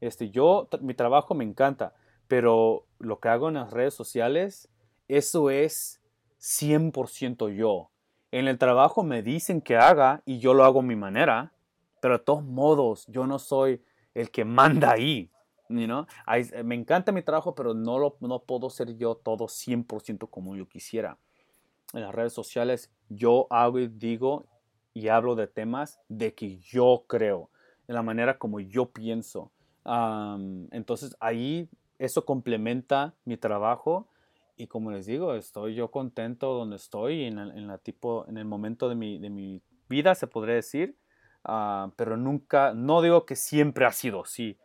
Este, 0.00 0.30
yo, 0.30 0.68
mi 0.80 0.94
trabajo 0.94 1.34
me 1.34 1.44
encanta, 1.44 1.92
pero 2.28 2.86
lo 3.00 3.18
que 3.18 3.28
hago 3.28 3.48
en 3.48 3.54
las 3.54 3.72
redes 3.72 3.94
sociales, 3.94 4.70
eso 5.08 5.50
es 5.50 6.00
100% 6.38 7.52
yo. 7.52 7.90
En 8.30 8.46
el 8.46 8.56
trabajo 8.56 9.02
me 9.02 9.22
dicen 9.22 9.60
que 9.60 9.76
haga 9.76 10.22
y 10.24 10.38
yo 10.38 10.54
lo 10.54 10.64
hago 10.64 10.80
a 10.80 10.84
mi 10.84 10.94
manera, 10.94 11.52
pero 12.00 12.18
de 12.18 12.24
todos 12.24 12.44
modos 12.44 13.06
yo 13.08 13.26
no 13.26 13.40
soy 13.40 13.82
el 14.14 14.30
que 14.30 14.44
manda 14.44 14.92
ahí. 14.92 15.32
You 15.78 15.86
know? 15.86 16.06
me 16.64 16.74
encanta 16.74 17.12
mi 17.12 17.22
trabajo, 17.22 17.54
pero 17.54 17.74
no, 17.74 17.98
lo, 17.98 18.16
no 18.20 18.40
puedo 18.40 18.70
ser 18.70 18.96
yo 18.96 19.14
todo 19.14 19.46
100% 19.46 20.28
como 20.30 20.56
yo 20.56 20.68
quisiera. 20.68 21.18
En 21.92 22.02
las 22.02 22.14
redes 22.14 22.32
sociales 22.32 22.90
yo 23.08 23.46
hago 23.50 23.78
y 23.78 23.88
digo 23.88 24.46
y 24.92 25.08
hablo 25.08 25.34
de 25.34 25.46
temas 25.46 26.00
de 26.08 26.34
que 26.34 26.58
yo 26.58 27.04
creo 27.06 27.50
de 27.86 27.94
la 27.94 28.02
manera 28.02 28.38
como 28.38 28.60
yo 28.60 28.90
pienso. 28.90 29.52
entonces 30.70 31.16
ahí 31.20 31.68
eso 31.98 32.24
complementa 32.24 33.14
mi 33.24 33.36
trabajo 33.36 34.08
y 34.56 34.68
como 34.68 34.90
les 34.92 35.06
digo, 35.06 35.34
estoy 35.34 35.74
yo 35.74 35.90
contento 35.90 36.54
donde 36.54 36.76
estoy 36.76 37.24
en, 37.24 37.38
en 37.38 37.66
la 37.66 37.78
tipo, 37.78 38.24
en 38.28 38.38
el 38.38 38.44
momento 38.44 38.88
de 38.88 38.94
mi, 38.94 39.18
de 39.18 39.30
mi 39.30 39.62
vida, 39.88 40.14
se 40.14 40.26
podría 40.26 40.54
decir, 40.54 40.96
ah, 41.44 41.90
pero 41.96 42.16
nunca, 42.16 42.72
no 42.72 43.02
digo 43.02 43.26
que 43.26 43.36
siempre 43.36 43.84
ha 43.84 43.92
sido 43.92 44.22
así. 44.22 44.56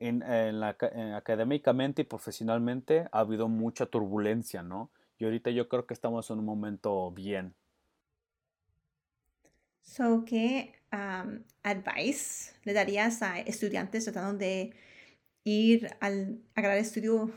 En, 0.00 0.22
en 0.22 0.60
la, 0.60 0.76
académicamente 1.14 2.02
y 2.02 2.04
profesionalmente 2.06 3.06
ha 3.12 3.20
habido 3.20 3.48
mucha 3.48 3.86
turbulencia, 3.86 4.62
¿no? 4.62 4.90
Y 5.18 5.24
ahorita 5.26 5.50
yo 5.50 5.68
creo 5.68 5.86
que 5.86 5.94
estamos 5.94 6.30
en 6.30 6.38
un 6.38 6.46
momento 6.46 7.10
bien. 7.12 7.54
So, 9.82 10.24
¿qué 10.24 10.72
advice 11.62 12.52
le 12.64 12.72
darías 12.72 13.22
a 13.22 13.40
estudiantes 13.40 14.04
tratando 14.04 14.38
de 14.38 14.72
ir 15.44 15.90
al 16.00 16.40
a 16.54 16.60
grado 16.60 16.78
estudio 16.78 17.30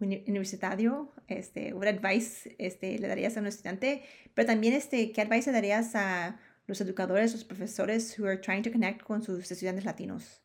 universitario? 0.00 1.12
Este, 1.28 1.72
¿Un 1.72 1.86
advice 1.86 2.54
este, 2.58 2.98
le 2.98 3.08
darías 3.08 3.36
a 3.36 3.40
un 3.40 3.46
estudiante? 3.46 4.02
Pero 4.34 4.46
también, 4.46 4.74
este, 4.74 5.12
¿qué 5.12 5.20
advice 5.20 5.50
le 5.50 5.54
darías 5.54 5.94
a 5.94 6.38
los 6.66 6.80
educadores, 6.80 7.32
los 7.32 7.44
profesores 7.44 8.18
who 8.18 8.26
are 8.26 8.38
trying 8.38 8.62
to 8.62 8.72
connect 8.72 9.02
con 9.02 9.22
sus 9.22 9.50
estudiantes 9.50 9.84
latinos? 9.84 10.42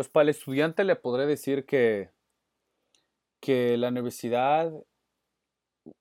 Pues 0.00 0.08
para 0.08 0.22
el 0.22 0.28
estudiante 0.30 0.82
le 0.82 0.96
podré 0.96 1.26
decir 1.26 1.66
que, 1.66 2.08
que 3.38 3.76
la 3.76 3.88
universidad 3.88 4.72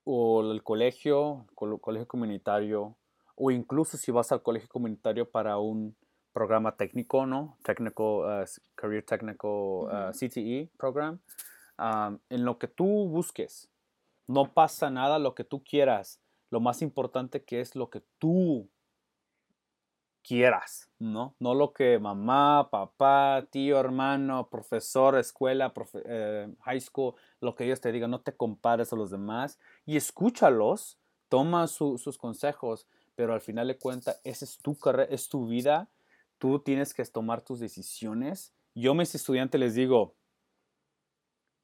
o 0.05 0.41
el 0.53 0.63
colegio, 0.63 1.45
el 1.59 1.81
colegio 1.81 2.07
comunitario, 2.07 2.97
o 3.35 3.51
incluso 3.51 3.97
si 3.97 4.09
vas 4.13 4.31
al 4.31 4.41
colegio 4.41 4.69
comunitario 4.69 5.29
para 5.29 5.57
un 5.57 5.97
programa 6.31 6.77
técnico, 6.77 7.25
¿no? 7.25 7.57
Técnico, 7.61 8.19
uh, 8.19 8.45
Career 8.75 9.03
Technical 9.03 9.51
uh, 9.51 10.11
CTE 10.13 10.69
Program, 10.77 11.19
um, 11.77 12.19
en 12.29 12.45
lo 12.45 12.57
que 12.57 12.69
tú 12.69 12.85
busques. 12.85 13.69
No 14.27 14.53
pasa 14.53 14.89
nada 14.89 15.19
lo 15.19 15.35
que 15.35 15.43
tú 15.43 15.61
quieras. 15.61 16.21
Lo 16.51 16.61
más 16.61 16.81
importante 16.81 17.43
que 17.43 17.59
es 17.59 17.75
lo 17.75 17.89
que 17.89 18.01
tú 18.17 18.69
quieras, 20.23 20.89
¿no? 20.99 21.35
No 21.39 21.53
lo 21.53 21.73
que 21.73 21.99
mamá, 21.99 22.69
papá, 22.69 23.45
tío, 23.49 23.79
hermano, 23.79 24.49
profesor, 24.49 25.17
escuela, 25.17 25.73
eh, 26.05 26.47
high 26.61 26.81
school, 26.81 27.15
lo 27.41 27.55
que 27.55 27.65
ellos 27.65 27.81
te 27.81 27.91
digan, 27.91 28.11
no 28.11 28.21
te 28.21 28.35
compares 28.35 28.93
a 28.93 28.95
los 28.95 29.11
demás 29.11 29.59
y 29.85 29.97
escúchalos, 29.97 30.99
toma 31.29 31.67
sus 31.67 32.17
consejos 32.17 32.87
pero 33.19 33.33
al 33.33 33.41
final 33.41 33.67
de 33.67 33.77
cuentas, 33.77 34.21
esa 34.23 34.45
es 34.45 34.59
tu 34.59 34.79
carrera, 34.79 35.13
es 35.13 35.27
tu 35.27 35.45
vida, 35.45 35.89
tú 36.37 36.59
tienes 36.59 36.93
que 36.93 37.03
tomar 37.03 37.41
tus 37.41 37.59
decisiones. 37.59 38.53
Yo 38.73 38.93
mis 38.93 39.13
estudiantes 39.13 39.59
les 39.59 39.75
digo, 39.75 40.15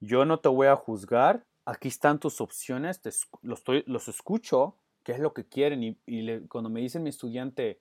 yo 0.02 0.26
no 0.26 0.42
te 0.42 0.50
voy 0.50 0.68
a 0.68 0.76
juzgar, 0.76 1.46
aquí 1.64 1.88
están 1.88 2.20
tus 2.20 2.42
opciones, 2.42 3.00
los, 3.42 3.60
estoy, 3.60 3.86
los 3.88 4.10
escucho, 4.10 4.76
qué 5.04 5.14
es 5.14 5.20
lo 5.20 5.34
que 5.34 5.48
quieren 5.48 5.82
y, 6.06 6.48
cuando 6.50 6.70
me 6.70 6.82
dicen 6.82 7.04
mi 7.04 7.10
estudiante, 7.10 7.80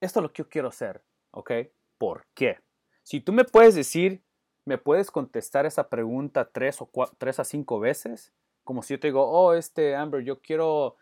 esto 0.00 0.20
es 0.20 0.22
lo 0.22 0.32
que 0.32 0.42
yo 0.42 0.48
quiero 0.48 0.68
hacer, 0.68 1.02
¿ok? 1.30 1.52
¿Por 1.98 2.26
qué? 2.34 2.58
Si 3.02 3.20
tú 3.20 3.32
me 3.32 3.44
puedes 3.44 3.74
decir, 3.74 4.22
me 4.64 4.78
puedes 4.78 5.10
contestar 5.10 5.66
esa 5.66 5.88
pregunta 5.88 6.50
tres, 6.50 6.80
o 6.80 6.90
tres 7.18 7.40
a 7.40 7.44
cinco 7.44 7.80
veces, 7.80 8.32
como 8.64 8.82
si 8.82 8.94
yo 8.94 9.00
te 9.00 9.08
digo, 9.08 9.24
oh, 9.26 9.54
este, 9.54 9.96
Amber, 9.96 10.22
yo 10.22 10.40
quiero, 10.40 10.96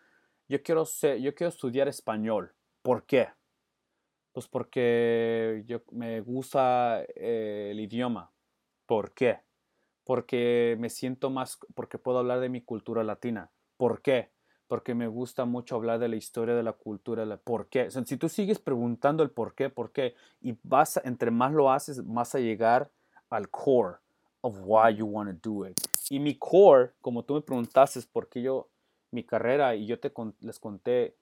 yo 0.47 0.61
quiero, 0.63 0.85
ser, 0.85 1.19
yo 1.19 1.35
quiero 1.35 1.49
estudiar 1.49 1.87
español. 1.87 2.53
¿Por 2.81 3.05
qué? 3.05 3.29
Pues 4.31 4.47
porque 4.47 5.63
yo, 5.65 5.81
me 5.91 6.21
gusta 6.21 7.03
eh, 7.15 7.69
el 7.71 7.79
idioma. 7.79 8.31
¿Por 8.85 9.13
qué? 9.13 9.41
Porque 10.03 10.77
me 10.79 10.89
siento 10.89 11.29
más, 11.29 11.59
porque 11.75 11.99
puedo 11.99 12.19
hablar 12.19 12.39
de 12.39 12.49
mi 12.49 12.61
cultura 12.61 13.03
latina. 13.03 13.51
¿Por 13.77 14.01
qué? 14.01 14.31
Porque 14.69 14.95
me 14.95 15.07
gusta 15.07 15.43
mucho 15.43 15.75
hablar 15.75 15.99
de 15.99 16.07
la 16.07 16.15
historia 16.15 16.55
de 16.55 16.63
la 16.63 16.71
cultura. 16.71 17.25
¿Por 17.37 17.67
qué? 17.67 17.89
si 17.91 18.15
tú 18.15 18.29
sigues 18.29 18.59
preguntando 18.59 19.23
el 19.23 19.31
por 19.31 19.55
qué, 19.55 19.69
por 19.69 19.91
qué, 19.91 20.15
y 20.41 20.55
vas, 20.63 21.01
entre 21.03 21.31
más 21.31 21.51
lo 21.51 21.71
haces, 21.71 22.01
más 22.05 22.35
a 22.35 22.39
llegar 22.39 22.89
al 23.29 23.49
core 23.49 23.97
of 24.41 24.57
why 24.63 24.95
you 24.95 25.05
want 25.05 25.41
to 25.41 25.49
do 25.49 25.67
it. 25.67 25.77
Y 26.09 26.19
mi 26.19 26.35
core, 26.35 26.91
como 27.01 27.23
tú 27.23 27.33
me 27.33 27.41
preguntaste, 27.41 27.99
por 28.13 28.29
qué 28.29 28.43
yo, 28.43 28.69
mi 29.11 29.23
carrera, 29.23 29.75
y 29.75 29.85
yo 29.85 29.99
te 29.99 30.13
les 30.39 30.59
conté 30.59 31.15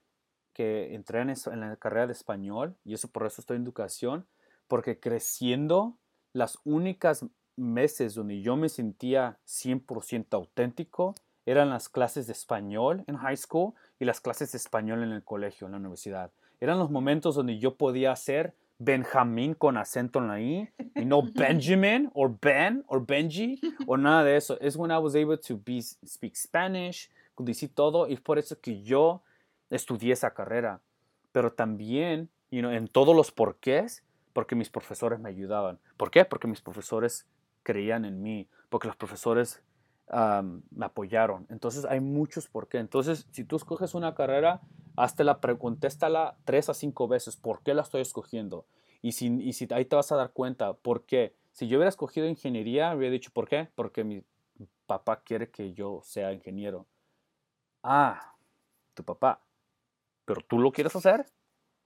que 0.54 0.94
entré 0.94 1.22
en, 1.22 1.30
en, 1.30 1.60
la 1.62 1.76
carrera 1.78 2.08
de 2.08 2.14
español, 2.14 2.76
y 2.84 2.94
eso 2.94 3.08
por 3.08 3.26
eso 3.26 3.42
estoy 3.42 3.58
en 3.58 3.64
educación, 3.64 4.28
porque 4.68 5.00
creciendo, 5.00 5.98
las 6.34 6.60
únicas 6.66 7.26
meses 7.56 8.14
donde 8.14 8.42
yo 8.42 8.58
me 8.58 8.70
sentía 8.70 9.40
100% 9.48 10.28
auténtico 10.34 11.16
eran 11.48 11.70
las 11.70 11.88
clases 11.88 12.28
de 12.28 12.34
español 12.34 13.06
en 13.08 13.16
high 13.16 13.38
school 13.38 13.74
y 14.00 14.06
las 14.06 14.20
clases 14.20 14.52
de 14.52 14.58
español 14.58 15.02
en 15.02 15.14
el 15.14 15.24
colegio, 15.24 15.66
en 15.66 15.72
la 15.72 15.78
universidad. 15.78 16.30
Eran 16.60 16.78
los 16.78 16.92
momentos 16.92 17.36
donde 17.36 17.58
yo 17.58 17.76
podía 17.76 18.14
ser 18.18 18.54
Benjamín 18.80 19.54
con 19.54 19.78
acento 19.78 20.20
en 20.20 20.28
la 20.28 20.42
I 20.42 20.70
y 20.94 21.06
no 21.06 21.22
Benjamin 21.34 22.12
o 22.14 22.30
Ben 22.42 22.84
o 22.88 23.00
Benji 23.00 23.62
o 23.88 23.96
nada 23.96 24.26
de 24.26 24.36
eso. 24.36 24.60
Es 24.60 24.76
when 24.76 24.92
I 24.92 24.98
was 24.98 25.16
able 25.16 25.38
to 25.38 25.58
be, 25.66 25.82
speak 25.82 26.36
Spanish, 26.36 27.10
decir 27.38 27.74
todo 27.74 28.10
y 28.10 28.14
es 28.14 28.20
por 28.20 28.38
eso 28.38 28.60
que 28.60 28.82
yo 28.84 29.22
estudié 29.70 30.12
esa 30.12 30.34
carrera, 30.34 30.82
pero 31.32 31.54
también 31.54 32.30
you 32.52 32.60
know, 32.60 32.72
en 32.72 32.90
todos 32.90 33.16
los 33.16 33.32
porqués, 33.32 34.04
porque 34.34 34.56
mis 34.56 34.70
profesores 34.70 35.20
me 35.20 35.30
ayudaban. 35.30 35.80
¿Por 35.96 36.12
qué? 36.12 36.26
Porque 36.26 36.48
mis 36.48 36.62
profesores 36.62 37.26
creían 37.64 38.04
en 38.04 38.22
mí, 38.22 38.50
porque 38.70 38.88
los 38.88 38.98
profesores 38.98 39.62
me 40.12 40.86
apoyaron. 40.86 41.46
Entonces 41.50 41.86
hay 41.86 42.00
muchos 42.00 42.48
por 42.48 42.68
qué. 42.68 42.78
Entonces, 42.78 43.28
si 43.32 43.44
tú 43.44 43.56
escoges 43.56 43.94
una 43.94 44.16
carrera, 44.16 44.62
hazte 44.96 45.24
la 45.24 45.40
contéstala 45.40 46.38
tres 46.46 46.70
a 46.70 46.74
cinco 46.74 47.08
veces. 47.08 47.36
¿Por 47.36 47.62
qué 47.62 47.74
la 47.74 47.82
estoy 47.82 48.02
escogiendo? 48.02 48.66
Y 49.02 49.12
si, 49.12 49.28
y 49.28 49.54
si 49.54 49.68
ahí 49.72 49.86
te 49.86 49.96
vas 49.96 50.12
a 50.12 50.16
dar 50.16 50.32
cuenta, 50.32 50.74
¿por 50.74 51.04
qué? 51.04 51.36
Si 51.52 51.68
yo 51.68 51.78
hubiera 51.78 51.90
escogido 51.90 52.28
ingeniería, 52.28 52.96
hubiera 52.96 53.12
dicho, 53.12 53.32
¿por 53.34 53.48
qué? 53.48 53.70
Porque 53.76 54.04
mi 54.04 54.24
papá 54.86 55.22
quiere 55.22 55.50
que 55.50 55.74
yo 55.74 56.02
sea 56.04 56.34
ingeniero. 56.34 56.86
Ah, 57.84 58.36
tu 58.94 59.04
papá 59.04 59.42
pero 60.28 60.42
tú 60.42 60.60
lo 60.60 60.74
quieres 60.74 60.94
hacer? 60.94 61.26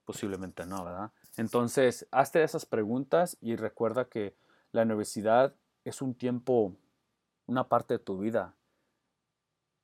Posiblemente 0.04 0.66
no, 0.66 0.84
¿verdad? 0.84 1.12
Entonces, 1.38 2.08
hazte 2.10 2.42
esas 2.42 2.66
preguntas 2.66 3.38
y 3.40 3.56
recuerda 3.56 4.10
que 4.10 4.36
la 4.72 4.82
universidad 4.82 5.54
es 5.86 6.02
un 6.02 6.16
tiempo, 6.16 6.76
una 7.46 7.68
parte 7.68 7.96
de 7.96 8.00
tu 8.00 8.18
vida. 8.18 8.56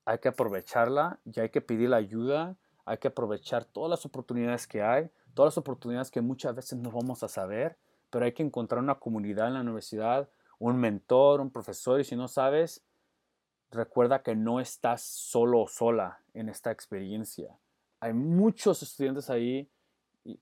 Hay 0.05 0.19
que 0.19 0.29
aprovecharla 0.29 1.19
y 1.25 1.39
hay 1.39 1.49
que 1.49 1.61
pedir 1.61 1.89
la 1.89 1.97
ayuda, 1.97 2.55
hay 2.85 2.97
que 2.97 3.09
aprovechar 3.09 3.65
todas 3.65 3.89
las 3.89 4.05
oportunidades 4.05 4.67
que 4.67 4.81
hay, 4.81 5.09
todas 5.33 5.53
las 5.53 5.57
oportunidades 5.57 6.11
que 6.11 6.21
muchas 6.21 6.55
veces 6.55 6.79
no 6.79 6.91
vamos 6.91 7.23
a 7.23 7.27
saber, 7.27 7.77
pero 8.09 8.25
hay 8.25 8.31
que 8.31 8.43
encontrar 8.43 8.81
una 8.81 8.95
comunidad 8.95 9.47
en 9.47 9.55
la 9.55 9.61
universidad, 9.61 10.29
un 10.59 10.77
mentor, 10.77 11.41
un 11.41 11.51
profesor 11.51 11.99
y 11.99 12.03
si 12.03 12.15
no 12.15 12.27
sabes, 12.27 12.83
recuerda 13.69 14.23
que 14.23 14.35
no 14.35 14.59
estás 14.59 15.01
solo 15.01 15.61
o 15.61 15.67
sola 15.67 16.21
en 16.33 16.47
esta 16.47 16.71
experiencia 16.71 17.57
hay 17.99 18.13
muchos 18.13 18.81
estudiantes 18.83 19.29
ahí, 19.29 19.69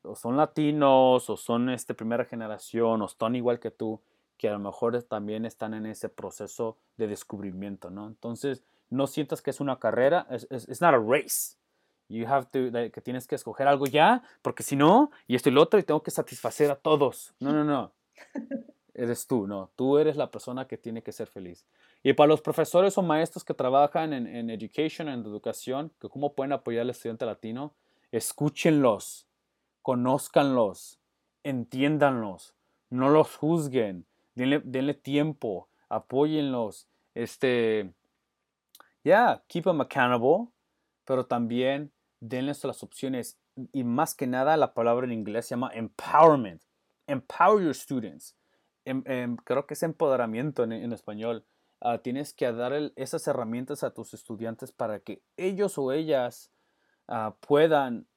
o 0.02 0.16
son 0.16 0.36
latinos, 0.38 1.30
o 1.30 1.38
son 1.38 1.70
este, 1.70 1.94
primera 1.94 2.26
generación, 2.26 3.02
o 3.02 3.06
están 3.06 3.36
igual 3.36 3.60
que 3.60 3.72
tú, 3.72 4.02
que 4.38 4.50
a 4.50 4.54
lo 4.54 4.60
mejor 4.60 5.02
también 5.04 5.46
están 5.46 5.74
en 5.74 5.86
ese 5.86 6.10
proceso 6.10 6.78
de 6.98 7.08
descubrimiento, 7.08 7.90
¿no? 7.90 8.08
Entonces, 8.08 8.64
no 8.90 9.08
sientas 9.08 9.42
que 9.42 9.50
es 9.50 9.60
una 9.60 9.80
carrera, 9.80 10.28
es 10.30 10.48
it's 10.52 10.82
not 10.82 10.94
a 10.94 11.00
race. 11.00 11.58
You 12.08 12.28
have 12.28 12.46
to, 12.52 12.72
que 12.92 13.02
tienes 13.02 13.26
que 13.26 13.36
escoger 13.36 13.68
algo 13.68 13.88
ya, 13.88 14.22
porque 14.42 14.62
si 14.62 14.76
no, 14.76 15.10
y 15.28 15.36
esto 15.36 15.50
y 15.50 15.54
lo 15.54 15.62
otro, 15.64 15.80
y 15.80 15.84
tengo 15.84 16.04
que 16.04 16.12
satisfacer 16.12 16.70
a 16.70 16.76
todos. 16.76 17.34
No, 17.40 17.52
no, 17.52 17.64
no. 17.64 17.92
eres 18.94 19.26
tú, 19.28 19.48
no. 19.48 19.72
Tú 19.76 19.98
eres 19.98 20.16
la 20.16 20.30
persona 20.30 20.68
que 20.68 20.78
tiene 20.78 21.02
que 21.02 21.12
ser 21.12 21.28
feliz. 21.28 21.66
Y 22.04 22.14
para 22.14 22.28
los 22.28 22.42
profesores 22.42 22.98
o 22.98 23.02
maestros 23.02 23.44
que 23.44 23.54
trabajan 23.54 24.14
en, 24.14 24.28
en 24.28 24.50
education, 24.50 25.10
en 25.10 25.22
educación, 25.22 25.92
que 26.00 26.10
cómo 26.10 26.34
pueden 26.34 26.54
apoyar 26.54 26.82
al 26.82 26.92
estudiante 26.92 27.26
latino, 27.26 27.74
escúchenlos, 28.12 29.28
conózcanlos, 29.82 31.00
entiéndanlos, 31.44 32.56
no 32.90 33.10
los 33.10 33.36
juzguen, 33.36 34.06
denle, 34.36 34.94
tiempo, 34.94 35.70
apóyenlos, 35.90 36.88
este, 37.14 37.94
yeah, 39.04 39.44
keep 39.48 39.64
them 39.64 39.82
accountable, 39.82 40.50
pero 41.06 41.26
también 41.26 41.92
denles 42.20 42.64
las 42.64 42.84
opciones 42.84 43.40
y 43.72 43.84
más 43.84 44.16
que 44.16 44.28
nada 44.28 44.58
la 44.58 44.74
palabra 44.74 45.06
en 45.06 45.14
inglés 45.14 45.48
se 45.48 45.56
llama 45.56 45.72
empowerment. 45.74 46.62
Empower 47.08 47.64
your 47.64 47.76
students. 47.76 48.36
Em, 48.84 49.04
em, 49.06 49.38
creo 49.38 49.66
que 49.66 49.76
es 49.76 49.84
empoderamiento 49.84 50.64
en, 50.64 50.92
español. 50.92 51.46
Ah, 51.80 52.00
tienes 52.00 52.34
que 52.34 52.52
dar 52.52 52.74
esas 52.96 53.28
herramientas 53.28 53.84
a 53.84 53.94
tus 53.94 54.14
estudiantes 54.14 54.72
para 54.72 55.00
que 55.00 55.22
ellos 55.38 55.78
o 55.78 55.92
ellas 55.92 56.52
ah, 57.08 57.36
puedan 57.40 58.08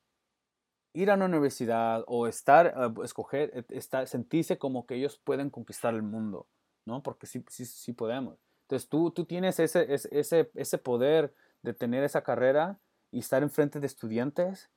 ir 1.00 1.10
a 1.10 1.14
una 1.14 1.26
universidad 1.26 2.04
o 2.06 2.26
estar, 2.26 2.72
ah, 2.76 2.92
escoger, 3.04 3.50
e, 3.54 3.76
estar, 3.76 4.06
sentirse 4.08 4.58
como 4.58 4.86
que 4.86 4.96
ellos 4.96 5.18
pueden 5.18 5.50
conquistar 5.50 5.94
el 5.94 6.02
mundo, 6.02 6.46
¿no? 6.84 7.02
Porque 7.02 7.26
sí, 7.26 7.44
sí, 7.48 7.64
sí 7.64 7.92
podemos. 7.92 8.38
Entonces 8.62 8.88
tú, 8.88 9.10
tú 9.10 9.24
tienes 9.24 9.58
ese, 9.60 9.86
ese, 9.92 10.50
ese 10.54 10.78
poder 10.78 11.34
de 11.62 11.72
tener 11.72 12.04
esa 12.04 12.22
carrera 12.22 12.78
y 13.10 13.20
estar 13.20 13.42
enfrente 13.42 13.80
de 13.80 13.86
estudiantes 13.86 14.70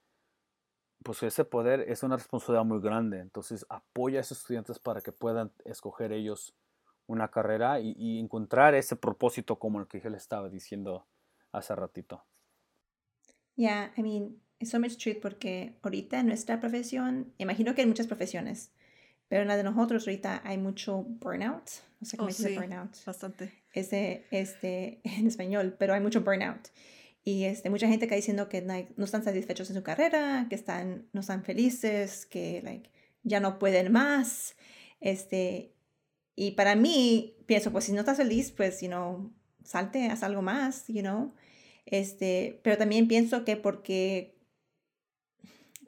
pues 1.03 1.23
ese 1.23 1.45
poder 1.45 1.81
es 1.89 2.03
una 2.03 2.15
responsabilidad 2.15 2.65
muy 2.65 2.79
grande. 2.79 3.19
Entonces 3.19 3.65
apoya 3.69 4.19
a 4.19 4.21
esos 4.21 4.39
estudiantes 4.39 4.79
para 4.79 5.01
que 5.01 5.11
puedan 5.11 5.51
escoger 5.65 6.11
ellos 6.11 6.53
una 7.07 7.29
carrera 7.29 7.79
y, 7.79 8.19
encontrar 8.19 8.73
ese 8.75 8.95
propósito 8.95 9.57
como 9.59 9.79
el 9.79 9.87
que 9.87 9.99
yo 9.99 10.09
le 10.09 10.17
estaba 10.17 10.49
diciendo 10.49 11.05
hace 11.51 11.75
ratito. 11.75 12.23
Yeah, 13.55 13.91
I 13.97 14.01
mean, 14.01 14.41
much 14.79 14.97
truth 14.97 15.19
porque 15.21 15.73
ahorita 15.81 16.19
en 16.19 16.27
nuestra 16.27 16.59
profesión, 16.59 17.33
imagino 17.37 17.75
que 17.75 17.81
hay 17.81 17.87
muchas 17.87 18.07
profesiones, 18.07 18.71
pero 19.27 19.43
en 19.43 19.47
la 19.47 19.57
de 19.57 19.63
nosotros 19.63 20.07
ahorita 20.07 20.41
hay 20.43 20.57
mucho 20.57 21.03
burnout. 21.03 21.69
No 21.99 22.07
sé 22.07 22.17
cómo 22.17 22.29
oh, 22.29 22.33
dice 22.33 22.55
burnout. 22.55 22.97
Bastante. 23.05 23.51
Ese, 23.73 24.25
este, 24.31 24.99
en 25.03 25.27
español, 25.27 25.75
pero 25.77 25.93
hay 25.93 26.01
mucho 26.01 26.21
burnout. 26.21 26.69
Y 27.23 27.43
este, 27.43 27.69
mucha 27.69 27.87
gente 27.87 28.07
que 28.07 28.15
diciendo 28.15 28.49
que 28.49 28.61
no 28.61 29.05
están 29.05 29.23
satisfechos 29.23 29.69
en 29.69 29.75
su 29.75 29.83
carrera, 29.83 30.47
que 30.49 30.55
están, 30.55 31.07
no 31.13 31.21
están 31.21 31.43
felices, 31.43 32.25
que 32.25 32.61
like, 32.63 32.89
ya 33.23 33.39
no 33.39 33.59
pueden 33.59 33.91
más. 33.91 34.55
Este, 34.99 35.75
y 36.35 36.51
para 36.51 36.75
mí, 36.75 37.35
pienso, 37.45 37.71
pues 37.71 37.85
si 37.85 37.91
no 37.91 37.99
estás 37.99 38.17
feliz, 38.17 38.51
pues, 38.51 38.81
you 38.81 38.87
know, 38.87 39.31
salte, 39.63 40.07
haz 40.07 40.23
algo 40.23 40.41
más, 40.41 40.87
you 40.87 41.01
know. 41.01 41.33
Este, 41.85 42.59
pero 42.63 42.77
también 42.77 43.07
pienso 43.07 43.45
que 43.45 43.57
porque 43.57 44.40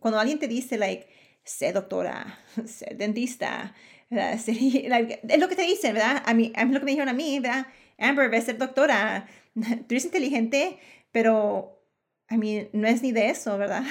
cuando 0.04 0.20
alguien 0.20 0.38
te 0.38 0.50
dice, 0.50 0.78
like, 0.78 1.08
sé 1.46 1.72
doctora, 1.72 2.38
sé 2.66 2.94
dentista, 2.96 3.74
¿verdad? 4.10 4.34
es 4.48 5.40
lo 5.40 5.48
que 5.48 5.56
te 5.56 5.62
dicen, 5.62 5.94
¿verdad? 5.94 6.22
A 6.26 6.34
mí, 6.34 6.52
es 6.54 6.68
lo 6.70 6.80
que 6.80 6.86
me 6.86 6.92
dijeron 6.92 7.08
a 7.08 7.14
mí, 7.14 7.40
¿verdad? 7.40 7.68
Amber, 7.98 8.30
ves 8.30 8.44
ser 8.44 8.58
doctora, 8.58 9.28
tú 9.56 9.86
eres 9.90 10.04
inteligente, 10.04 10.78
pero 11.14 11.82
a 12.28 12.36
mí 12.36 12.68
no 12.74 12.86
es 12.86 13.02
ni 13.02 13.14
de 13.14 13.30
eso, 13.30 13.58
¿verdad? 13.58 13.84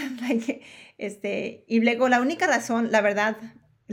este, 0.98 1.64
y 1.66 1.80
luego 1.80 2.10
la 2.10 2.20
única 2.20 2.46
razón, 2.46 2.92
la 2.92 3.00
verdad, 3.00 3.38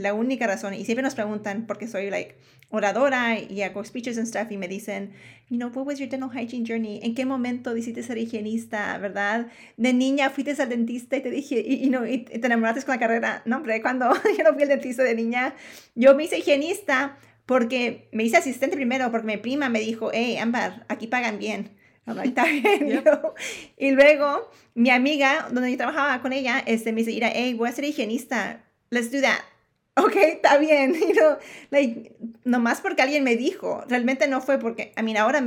la 0.00 0.14
única 0.14 0.46
razón, 0.46 0.74
y 0.74 0.84
siempre 0.84 1.02
nos 1.02 1.14
preguntan 1.14 1.66
porque 1.66 1.86
soy 1.86 2.10
like 2.10 2.34
oradora 2.70 3.38
y 3.38 3.62
hago 3.62 3.84
speeches 3.84 4.16
and 4.16 4.26
stuff 4.26 4.50
y 4.50 4.56
me 4.56 4.68
dicen, 4.68 5.12
you 5.48 5.56
know, 5.56 5.70
what 5.74 5.86
was 5.86 5.98
your 5.98 6.08
dental 6.08 6.30
hygiene 6.30 6.64
journey? 6.66 7.00
¿En 7.02 7.14
qué 7.14 7.26
momento 7.26 7.74
decidiste 7.74 8.02
ser 8.02 8.18
higienista, 8.18 8.96
verdad? 8.98 9.48
De 9.76 9.92
niña 9.92 10.30
fuiste 10.30 10.60
al 10.62 10.68
dentista 10.68 11.16
y 11.16 11.20
te 11.20 11.30
dije, 11.30 11.60
y, 11.60 11.90
no, 11.90 12.06
y 12.06 12.18
te 12.18 12.46
enamoraste 12.46 12.82
con 12.84 12.94
la 12.94 13.00
carrera. 13.00 13.42
No, 13.44 13.56
hombre, 13.56 13.82
cuando 13.82 14.12
yo 14.38 14.44
no 14.44 14.54
fui 14.54 14.62
al 14.62 14.68
dentista 14.68 15.02
de 15.02 15.14
niña, 15.14 15.54
yo 15.94 16.14
me 16.14 16.24
hice 16.24 16.38
higienista 16.38 17.18
porque 17.44 18.08
me 18.12 18.22
hice 18.22 18.36
asistente 18.36 18.76
primero 18.76 19.10
porque 19.10 19.26
mi 19.26 19.36
prima 19.36 19.68
me 19.68 19.80
dijo, 19.80 20.10
hey, 20.12 20.36
Amber, 20.36 20.84
aquí 20.88 21.08
pagan 21.08 21.38
bien. 21.38 21.76
Y 23.76 23.92
luego 23.92 24.50
mi 24.74 24.90
amiga, 24.90 25.48
donde 25.52 25.70
yo 25.70 25.76
trabajaba 25.76 26.20
con 26.22 26.32
ella, 26.32 26.62
este, 26.66 26.92
me 26.92 27.00
dice, 27.00 27.12
mira, 27.12 27.30
hey, 27.32 27.54
voy 27.54 27.68
a 27.68 27.72
ser 27.72 27.84
higienista. 27.84 28.64
let's 28.90 29.10
do 29.10 29.20
that. 29.20 29.49
Ok, 29.96 30.16
está 30.16 30.58
bien, 30.58 30.94
you 31.00 31.12
know, 31.12 31.36
like, 31.70 32.16
nomás 32.44 32.80
porque 32.80 33.02
alguien 33.02 33.24
me 33.24 33.36
dijo, 33.36 33.84
realmente 33.88 34.28
no 34.28 34.40
fue 34.40 34.58
porque, 34.58 34.92
a 34.96 35.02
mí 35.02 35.16
ahora 35.16 35.42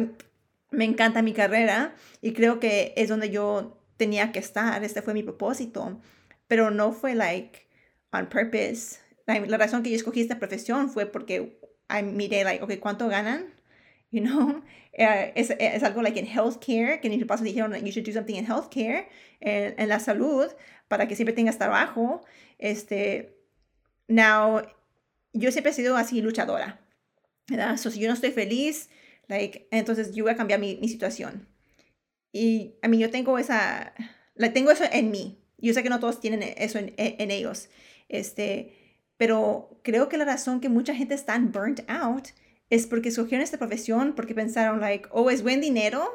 me 0.71 0.85
encanta 0.85 1.21
mi 1.21 1.33
carrera 1.33 1.95
y 2.21 2.33
creo 2.33 2.59
que 2.59 2.93
es 2.97 3.09
donde 3.09 3.29
yo 3.29 3.79
tenía 3.97 4.31
que 4.31 4.39
estar, 4.39 4.83
este 4.83 5.01
fue 5.01 5.13
mi 5.13 5.23
propósito, 5.23 6.01
pero 6.47 6.71
no 6.71 6.91
fue 6.91 7.15
like 7.15 7.67
on 8.11 8.27
purpose. 8.27 8.99
La, 9.25 9.57
razón 9.57 9.83
que 9.83 9.89
yo 9.89 9.95
escogí 9.95 10.21
esta 10.21 10.39
profesión 10.39 10.89
fue 10.89 11.05
porque 11.05 11.59
I 11.89 12.03
miré 12.03 12.43
like, 12.43 12.63
ok, 12.63 12.79
¿cuánto 12.79 13.07
ganan? 13.07 13.53
You 14.11 14.21
know, 14.21 14.49
uh, 14.49 14.63
es, 15.35 15.51
es, 15.57 15.83
algo 15.83 16.01
like 16.01 16.19
en 16.19 16.27
healthcare, 16.27 16.99
que 16.99 17.09
mis 17.09 17.21
papás 17.21 17.41
dijeron, 17.41 17.73
you 17.85 17.91
should 17.91 18.05
do 18.05 18.11
something 18.11 18.35
in 18.35 18.45
healthcare, 18.45 19.07
en, 19.39 19.75
en 19.79 19.89
la 19.89 19.99
salud, 19.99 20.47
para 20.87 21.07
que 21.07 21.15
siempre 21.15 21.33
tengas 21.33 21.57
trabajo. 21.57 22.23
Este, 22.59 23.42
now, 24.13 24.61
yo 25.33 25.51
siempre 25.51 25.71
he 25.71 25.75
sido 25.75 25.97
así 25.97 26.21
luchadora, 26.21 26.79
¿verdad? 27.49 27.77
So, 27.77 27.89
si 27.91 27.99
yo 27.99 28.07
no 28.07 28.13
estoy 28.13 28.31
feliz, 28.31 28.89
like, 29.27 29.67
entonces 29.71 30.13
yo 30.13 30.23
voy 30.23 30.33
a 30.33 30.37
cambiar 30.37 30.59
mi, 30.59 30.77
mi 30.77 30.87
situación. 30.87 31.47
Y 32.31 32.75
a 32.81 32.87
mí 32.87 32.97
yo 32.97 33.09
tengo 33.09 33.37
esa, 33.37 33.93
la 34.35 34.53
tengo 34.53 34.71
eso 34.71 34.83
en 34.91 35.11
mí. 35.11 35.39
Yo 35.57 35.73
sé 35.73 35.83
que 35.83 35.89
no 35.89 35.99
todos 35.99 36.19
tienen 36.19 36.43
eso 36.57 36.79
en, 36.79 36.93
en 36.97 37.31
ellos. 37.31 37.69
Este, 38.09 38.73
pero 39.17 39.79
creo 39.83 40.09
que 40.09 40.17
la 40.17 40.25
razón 40.25 40.59
que 40.59 40.69
mucha 40.69 40.95
gente 40.95 41.15
está 41.15 41.37
burnt 41.39 41.81
out 41.87 42.29
es 42.69 42.87
porque 42.87 43.09
escogieron 43.09 43.43
esta 43.43 43.57
profesión 43.57 44.13
porque 44.15 44.33
pensaron, 44.33 44.81
like, 44.81 45.07
oh, 45.11 45.29
es 45.29 45.43
buen 45.43 45.61
dinero 45.61 46.09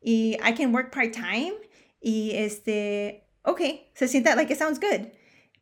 y 0.00 0.36
I 0.46 0.54
can 0.54 0.74
work 0.74 0.92
part-time 0.92 1.54
y 2.00 2.32
este, 2.34 3.24
ok, 3.42 3.60
se 3.94 4.08
siente, 4.08 4.34
like, 4.34 4.52
it 4.52 4.58
sounds 4.58 4.78
good. 4.78 5.08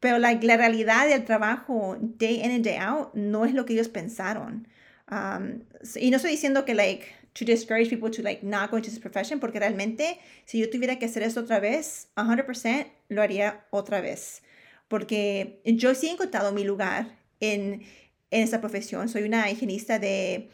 Pero 0.00 0.18
like, 0.18 0.46
la 0.46 0.56
realidad 0.56 1.08
del 1.08 1.24
trabajo 1.24 1.96
day 2.00 2.40
in 2.42 2.50
and 2.50 2.64
day 2.64 2.76
out 2.78 3.14
no 3.14 3.44
es 3.44 3.54
lo 3.54 3.64
que 3.64 3.74
ellos 3.74 3.88
pensaron. 3.88 4.66
Um, 5.10 5.62
y 5.96 6.10
no 6.10 6.16
estoy 6.16 6.30
diciendo 6.30 6.64
que, 6.64 6.74
like, 6.74 7.06
to 7.34 7.44
discourage 7.44 7.90
people 7.90 8.10
to, 8.10 8.22
like, 8.22 8.44
not 8.44 8.70
go 8.70 8.76
into 8.76 8.88
this 8.90 8.98
profession, 8.98 9.40
porque 9.40 9.58
realmente, 9.58 10.18
si 10.46 10.58
yo 10.58 10.70
tuviera 10.70 10.98
que 10.98 11.06
hacer 11.06 11.22
esto 11.22 11.40
otra 11.40 11.60
vez, 11.60 12.08
100% 12.16 12.86
lo 13.08 13.22
haría 13.22 13.64
otra 13.70 14.00
vez. 14.00 14.42
Porque 14.88 15.60
yo 15.64 15.94
sí 15.94 16.08
he 16.08 16.12
encontrado 16.12 16.52
mi 16.52 16.64
lugar 16.64 17.18
en 17.40 17.82
en 18.30 18.42
esta 18.42 18.60
profesión. 18.60 19.08
Soy 19.08 19.22
una 19.22 19.50
higienista 19.50 19.98
de, 19.98 20.50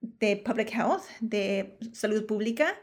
de 0.00 0.36
public 0.36 0.72
health, 0.74 1.02
de 1.20 1.78
salud 1.92 2.26
pública. 2.26 2.74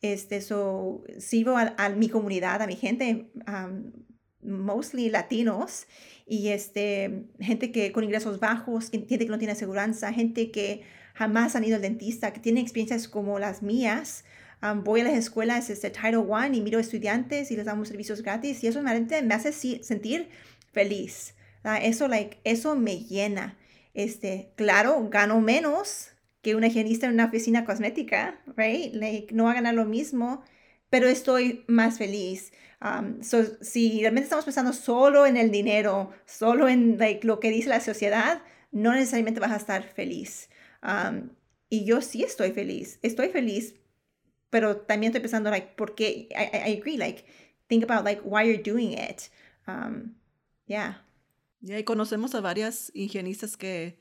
Este, 0.00 0.40
so, 0.40 1.04
sirvo 1.18 1.56
a, 1.56 1.88
mi 1.90 2.08
comunidad, 2.08 2.60
a 2.62 2.66
mi 2.66 2.76
gente, 2.76 3.30
mostly 4.42 5.10
latinos, 5.10 5.86
y 6.26 6.48
este, 6.48 7.24
gente 7.40 7.72
que 7.72 7.92
con 7.92 8.04
ingresos 8.04 8.40
bajos, 8.40 8.90
gente 8.90 9.18
que 9.18 9.26
no 9.26 9.38
tiene 9.38 9.52
aseguranza, 9.52 10.12
gente 10.12 10.50
que 10.50 10.82
jamás 11.14 11.56
han 11.56 11.64
ido 11.64 11.76
al 11.76 11.82
dentista, 11.82 12.32
que 12.32 12.40
tiene 12.40 12.60
experiencias 12.60 13.08
como 13.08 13.38
las 13.38 13.62
mías. 13.62 14.24
voy 14.84 15.00
a 15.00 15.04
las 15.04 15.14
escuelas 15.14 15.68
este, 15.70 15.90
Title 15.90 16.18
One 16.18 16.56
y 16.56 16.60
miro 16.60 16.78
estudiantes 16.78 17.50
y 17.50 17.56
les 17.56 17.66
damos 17.66 17.88
servicios 17.88 18.22
gratis 18.22 18.62
y 18.62 18.68
eso 18.68 18.82
me, 18.82 19.00
me 19.00 19.34
hace 19.34 19.52
sentir 19.52 20.28
feliz. 20.72 21.34
Eso, 21.82 22.08
like, 22.08 22.38
eso 22.44 22.76
me 22.76 22.98
llena. 22.98 23.58
Este, 23.94 24.52
claro, 24.56 25.08
gano 25.10 25.40
menos 25.40 26.08
que 26.40 26.54
una 26.56 26.66
higienista 26.68 27.06
en 27.06 27.12
una 27.12 27.26
oficina 27.26 27.64
cosmética, 27.64 28.40
right? 28.56 28.92
Like, 28.94 29.34
no 29.34 29.44
va 29.44 29.52
a 29.52 29.54
ganar 29.54 29.74
lo 29.74 29.84
mismo, 29.84 30.42
pero 30.90 31.08
estoy 31.08 31.64
más 31.68 31.98
feliz. 31.98 32.52
Um, 32.82 33.22
si 33.22 34.00
realmente 34.00 34.24
estamos 34.24 34.44
pensando 34.44 34.72
solo 34.72 35.24
en 35.24 35.36
el 35.36 35.52
dinero, 35.52 36.10
solo 36.26 36.68
en 36.68 36.98
like, 36.98 37.24
lo 37.24 37.38
que 37.38 37.50
dice 37.50 37.68
la 37.68 37.80
sociedad, 37.80 38.42
no 38.72 38.92
necesariamente 38.92 39.38
vas 39.38 39.52
a 39.52 39.56
estar 39.56 39.84
feliz. 39.84 40.50
Um, 40.82 41.30
y 41.68 41.84
yo 41.84 42.00
sí 42.00 42.24
estoy 42.24 42.50
feliz, 42.50 42.98
estoy 43.02 43.28
feliz, 43.28 43.76
pero 44.50 44.78
también 44.78 45.10
estoy 45.10 45.20
pensando, 45.20 45.48
like, 45.50 45.74
¿por 45.76 45.94
qué? 45.94 46.28
I, 46.30 46.70
I 46.70 46.76
agree, 46.76 46.96
like, 46.96 47.24
think 47.68 47.84
about, 47.84 48.04
like, 48.04 48.20
why 48.24 48.42
you're 48.44 48.62
doing 48.62 48.92
it. 48.92 49.30
Um, 49.68 50.16
yeah. 50.66 51.06
Y 51.60 51.84
conocemos 51.84 52.34
a 52.34 52.40
varias 52.40 52.90
higienistas 52.94 53.56
que 53.56 54.00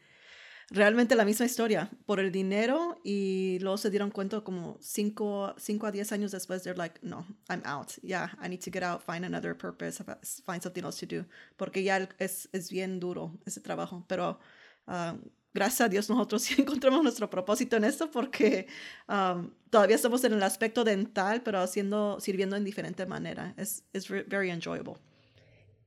realmente 0.71 1.15
la 1.15 1.25
misma 1.25 1.45
historia, 1.45 1.89
por 2.05 2.19
el 2.19 2.31
dinero 2.31 2.97
y 3.03 3.59
luego 3.59 3.77
se 3.77 3.89
dieron 3.89 4.09
cuenta 4.09 4.41
como 4.41 4.77
5 4.79 5.53
a 5.85 5.91
10 5.91 6.11
años 6.13 6.31
después, 6.31 6.63
they're 6.63 6.77
like, 6.77 6.97
no, 7.01 7.25
I'm 7.49 7.61
out, 7.65 7.91
yeah, 8.01 8.31
I 8.41 8.47
need 8.47 8.61
to 8.61 8.71
get 8.71 8.81
out, 8.81 9.01
find 9.03 9.25
another 9.25 9.55
purpose, 9.55 10.01
find 10.45 10.63
something 10.63 10.83
else 10.83 11.05
to 11.05 11.15
do, 11.15 11.25
porque 11.57 11.83
ya 11.83 12.07
es, 12.19 12.49
es 12.53 12.71
bien 12.71 12.99
duro 12.99 13.37
ese 13.45 13.59
trabajo, 13.59 14.05
pero 14.07 14.39
ah, 14.87 15.17
gracias 15.53 15.81
a 15.81 15.89
Dios 15.89 16.09
nosotros 16.09 16.41
sí 16.43 16.55
encontramos 16.57 17.03
nuestro 17.03 17.29
propósito 17.29 17.75
en 17.75 17.83
esto 17.83 18.09
porque 18.09 18.67
um, 19.09 19.51
todavía 19.69 19.97
estamos 19.97 20.23
en 20.23 20.33
el 20.33 20.43
aspecto 20.43 20.85
dental, 20.85 21.41
pero 21.43 21.59
haciendo, 21.59 22.17
sirviendo 22.21 22.55
en 22.55 22.63
diferente 22.63 23.05
manera, 23.05 23.53
es 23.57 23.83
very 24.29 24.49
enjoyable. 24.49 24.95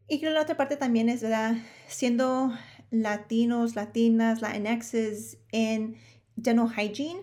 Y 0.07 0.19
creo 0.19 0.31
que 0.31 0.35
la 0.35 0.43
otra 0.43 0.57
parte 0.57 0.77
también 0.77 1.09
es, 1.09 1.23
¿verdad? 1.23 1.57
Siendo 1.89 2.53
latinos, 2.91 3.75
latinas, 3.75 4.41
latinxes 4.43 5.39
en 5.53 5.97
dental 6.37 6.69
hygiene, 6.69 7.23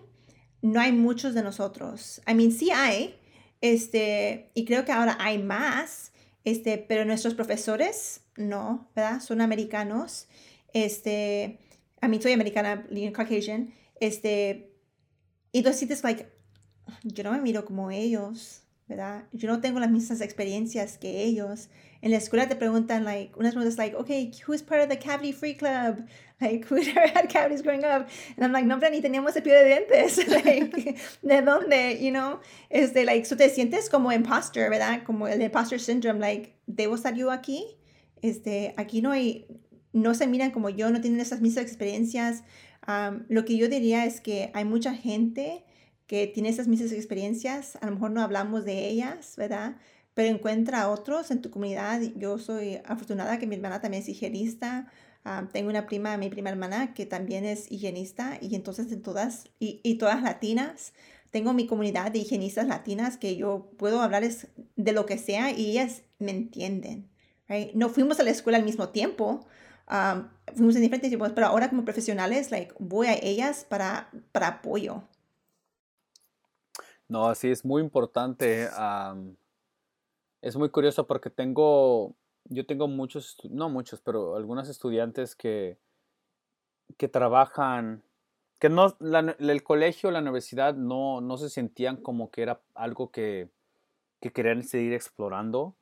no 0.62 0.80
hay 0.80 0.92
muchos 0.92 1.34
de 1.34 1.42
nosotros. 1.42 2.22
I 2.26 2.34
mean, 2.34 2.52
sí 2.52 2.70
hay, 2.70 3.16
este, 3.60 4.50
y 4.54 4.64
creo 4.64 4.84
que 4.84 4.92
ahora 4.92 5.16
hay 5.20 5.38
más, 5.42 6.12
este, 6.44 6.78
pero 6.78 7.04
nuestros 7.04 7.34
profesores 7.34 8.22
no, 8.36 8.90
¿verdad? 8.94 9.20
Son 9.20 9.40
americanos. 9.40 10.26
Este, 10.72 11.58
a 12.00 12.08
mí 12.08 12.20
soy 12.20 12.32
americana, 12.32 12.86
Caucasian, 13.12 13.72
este, 14.00 14.74
y 15.52 15.62
sientes 15.62 16.02
like, 16.02 16.26
yo 17.04 17.24
no 17.24 17.32
me 17.32 17.40
miro 17.40 17.64
como 17.64 17.90
ellos, 17.90 18.61
¿verdad? 18.88 19.24
Yo 19.32 19.48
no 19.48 19.60
tengo 19.60 19.80
las 19.80 19.90
mismas 19.90 20.20
experiencias 20.20 20.98
que 20.98 21.22
ellos 21.22 21.68
en 22.02 22.10
la 22.10 22.16
escuela 22.16 22.48
te 22.48 22.56
preguntan, 22.56 23.04
like, 23.04 23.32
unas 23.36 23.54
preguntas 23.54 23.78
like, 23.78 23.96
okay, 23.96 24.32
who's 24.46 24.60
part 24.60 24.82
of 24.82 24.88
the 24.88 24.98
cavity 24.98 25.32
free 25.32 25.54
club? 25.54 26.04
Like, 26.40 26.64
who 26.68 26.82
had 26.82 27.28
cavities 27.28 27.62
growing 27.62 27.84
up? 27.84 28.08
And 28.36 28.44
I'm 28.44 28.52
like, 28.52 28.66
no, 28.66 28.78
pero 28.80 28.90
ni 28.90 29.00
teníamos 29.00 29.34
cepillo 29.34 29.54
de 29.54 29.64
dientes. 29.64 30.18
like, 30.44 30.98
¿de 31.22 31.42
dónde? 31.42 32.02
You 32.02 32.10
know? 32.10 32.40
Este, 32.70 33.04
like, 33.04 33.24
so 33.24 33.36
te 33.36 33.48
sientes 33.48 33.88
como 33.88 34.10
imposter, 34.10 34.68
¿verdad? 34.68 35.04
Como 35.04 35.28
el 35.28 35.40
imposter 35.40 35.78
syndrome, 35.78 36.18
like, 36.18 36.56
¿debo 36.66 36.96
estar 36.96 37.14
yo 37.14 37.30
aquí? 37.30 37.64
Este, 38.20 38.74
aquí 38.76 39.00
no 39.00 39.12
hay, 39.12 39.46
no 39.92 40.14
se 40.14 40.26
miran 40.26 40.50
como 40.50 40.70
yo, 40.70 40.90
no 40.90 41.00
tienen 41.00 41.20
esas 41.20 41.40
mismas 41.40 41.64
experiencias. 41.64 42.42
Um, 42.88 43.26
lo 43.28 43.44
que 43.44 43.56
yo 43.56 43.68
diría 43.68 44.06
es 44.06 44.20
que 44.20 44.50
hay 44.54 44.64
mucha 44.64 44.92
gente 44.92 45.64
que 46.06 46.26
tiene 46.26 46.48
esas 46.48 46.68
mismas 46.68 46.92
experiencias, 46.92 47.76
a 47.80 47.86
lo 47.86 47.92
mejor 47.92 48.10
no 48.10 48.22
hablamos 48.22 48.64
de 48.64 48.88
ellas, 48.88 49.34
¿verdad? 49.36 49.76
pero 50.14 50.28
encuentra 50.28 50.82
a 50.82 50.90
otros 50.90 51.30
en 51.30 51.40
tu 51.40 51.50
comunidad. 51.50 52.00
Yo 52.16 52.38
soy 52.38 52.80
afortunada 52.84 53.38
que 53.38 53.46
mi 53.46 53.56
hermana 53.56 53.80
también 53.80 54.02
es 54.02 54.08
higienista. 54.08 54.90
Ah, 55.24 55.48
tengo 55.52 55.70
una 55.70 55.86
prima, 55.86 56.16
mi 56.16 56.28
prima 56.28 56.50
hermana, 56.50 56.94
que 56.94 57.06
también 57.06 57.44
es 57.44 57.70
higienista 57.70 58.38
y 58.40 58.54
entonces 58.54 58.90
en 58.92 59.02
todas, 59.02 59.44
y, 59.60 59.80
y, 59.84 59.94
todas 59.94 60.20
latinas, 60.22 60.92
tengo 61.30 61.52
mi 61.52 61.66
comunidad 61.66 62.10
de 62.10 62.18
higienistas 62.18 62.66
latinas 62.66 63.16
que 63.16 63.36
yo 63.36 63.70
puedo 63.78 64.02
hablarles 64.02 64.48
de 64.76 64.92
lo 64.92 65.06
que 65.06 65.18
sea 65.18 65.52
y 65.52 65.70
ellas 65.70 66.02
me 66.18 66.32
entienden. 66.32 67.08
No 67.74 67.90
fuimos 67.90 68.18
a 68.18 68.22
la 68.22 68.30
escuela 68.30 68.58
al 68.58 68.64
mismo 68.64 68.88
tiempo, 68.88 69.46
um, 69.90 70.28
fuimos 70.56 70.74
en 70.74 70.82
diferentes 70.82 71.10
tiempos, 71.10 71.32
pero 71.34 71.46
ahora 71.46 71.68
como 71.68 71.84
profesionales, 71.84 72.50
like, 72.50 72.74
voy 72.78 73.08
a 73.08 73.14
ellas 73.14 73.66
para, 73.68 74.10
para 74.32 74.48
apoyo. 74.48 75.04
No, 77.12 77.34
sí, 77.34 77.50
es 77.50 77.64
muy 77.64 77.82
importante 77.82 78.68
es 80.42 80.56
muy 80.56 80.70
curioso 80.70 81.06
porque 81.06 81.30
tengo, 81.30 82.14
yo 82.44 82.66
tengo 82.66 82.88
muchos, 82.88 83.36
no 83.48 83.68
muchos, 83.68 84.00
pero 84.00 84.34
algunos 84.34 84.68
estudiantes 84.68 85.36
que, 85.36 85.78
que 86.96 87.08
trabajan, 87.08 88.02
que 88.58 88.68
no, 88.68 88.96
el 89.38 89.62
colegio, 89.62 90.10
la 90.10 90.18
universidad 90.18 90.74
no, 90.74 91.20
no 91.20 91.36
se 91.36 91.48
sentían 91.48 91.96
como 91.96 92.30
que 92.30 92.42
era 92.42 92.60
algo 92.74 93.10
que, 93.10 93.50
que 94.20 94.32
querían 94.32 94.64
seguir 94.64 94.92
explorando, 94.92 95.76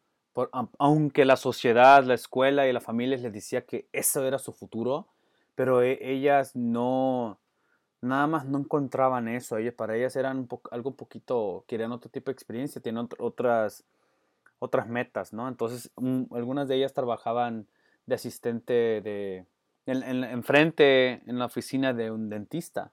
aunque 0.78 1.24
la 1.24 1.36
sociedad, 1.36 2.04
la 2.04 2.14
escuela 2.14 2.68
y 2.68 2.72
la 2.72 2.80
familia 2.80 3.16
les 3.16 3.32
decía 3.32 3.64
que 3.64 3.88
eso 3.92 4.26
era 4.26 4.38
su 4.38 4.52
futuro, 4.52 5.08
pero 5.54 5.82
e, 5.82 5.98
ellas 6.02 6.54
no, 6.54 7.38
nada 8.00 8.26
más 8.26 8.46
no 8.46 8.58
encontraban 8.58 9.28
eso, 9.28 9.58
ellas, 9.58 9.74
para 9.74 9.96
ellas 9.96 10.16
eran 10.16 10.48
algo 10.70 10.90
un 10.90 10.96
poquito, 10.96 11.64
querían 11.66 11.92
otro 11.92 12.10
tipo 12.10 12.26
de 12.26 12.32
experiencia, 12.32 12.80
tienen 12.80 13.08
otras 13.18 13.84
otras 14.60 14.86
metas, 14.86 15.32
¿no? 15.32 15.48
Entonces, 15.48 15.90
algunas 15.96 16.68
de 16.68 16.76
ellas 16.76 16.92
trabajaban 16.92 17.66
de 18.06 18.14
asistente 18.14 19.00
de, 19.00 19.46
en, 19.86 20.42
frente, 20.44 21.22
en 21.26 21.38
la 21.38 21.46
oficina 21.46 21.92
de 21.92 22.10
un 22.10 22.28
dentista. 22.28 22.92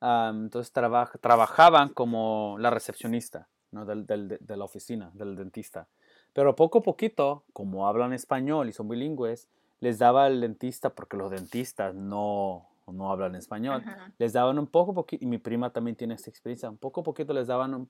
entonces, 0.00 0.72
trabajaban 0.72 1.90
como 1.90 2.56
la 2.60 2.70
recepcionista 2.70 3.48
¿no? 3.72 3.84
de, 3.84 4.56
la 4.56 4.64
oficina, 4.64 5.10
del 5.12 5.36
dentista. 5.36 5.88
Pero 6.32 6.54
poco 6.54 6.78
a 6.78 6.82
poquito, 6.82 7.42
como 7.52 7.88
hablan 7.88 8.12
español 8.12 8.68
y 8.68 8.72
son 8.72 8.88
bilingües, 8.88 9.48
les 9.80 9.98
daba 9.98 10.28
el 10.28 10.40
dentista, 10.40 10.90
porque 10.90 11.16
los 11.16 11.30
dentistas 11.30 11.94
no, 11.94 12.68
no 12.92 13.10
hablan 13.10 13.34
español, 13.34 13.84
les 14.18 14.32
daban 14.32 14.58
un 14.58 14.66
poco, 14.66 14.94
poquito, 14.94 15.24
y 15.24 15.26
mi 15.26 15.38
prima 15.38 15.70
también 15.70 15.96
tiene 15.96 16.14
esta 16.14 16.30
experiencia, 16.30 16.68
un 16.68 16.78
poco 16.78 17.02
poquito 17.02 17.32
les 17.32 17.46
daban 17.46 17.88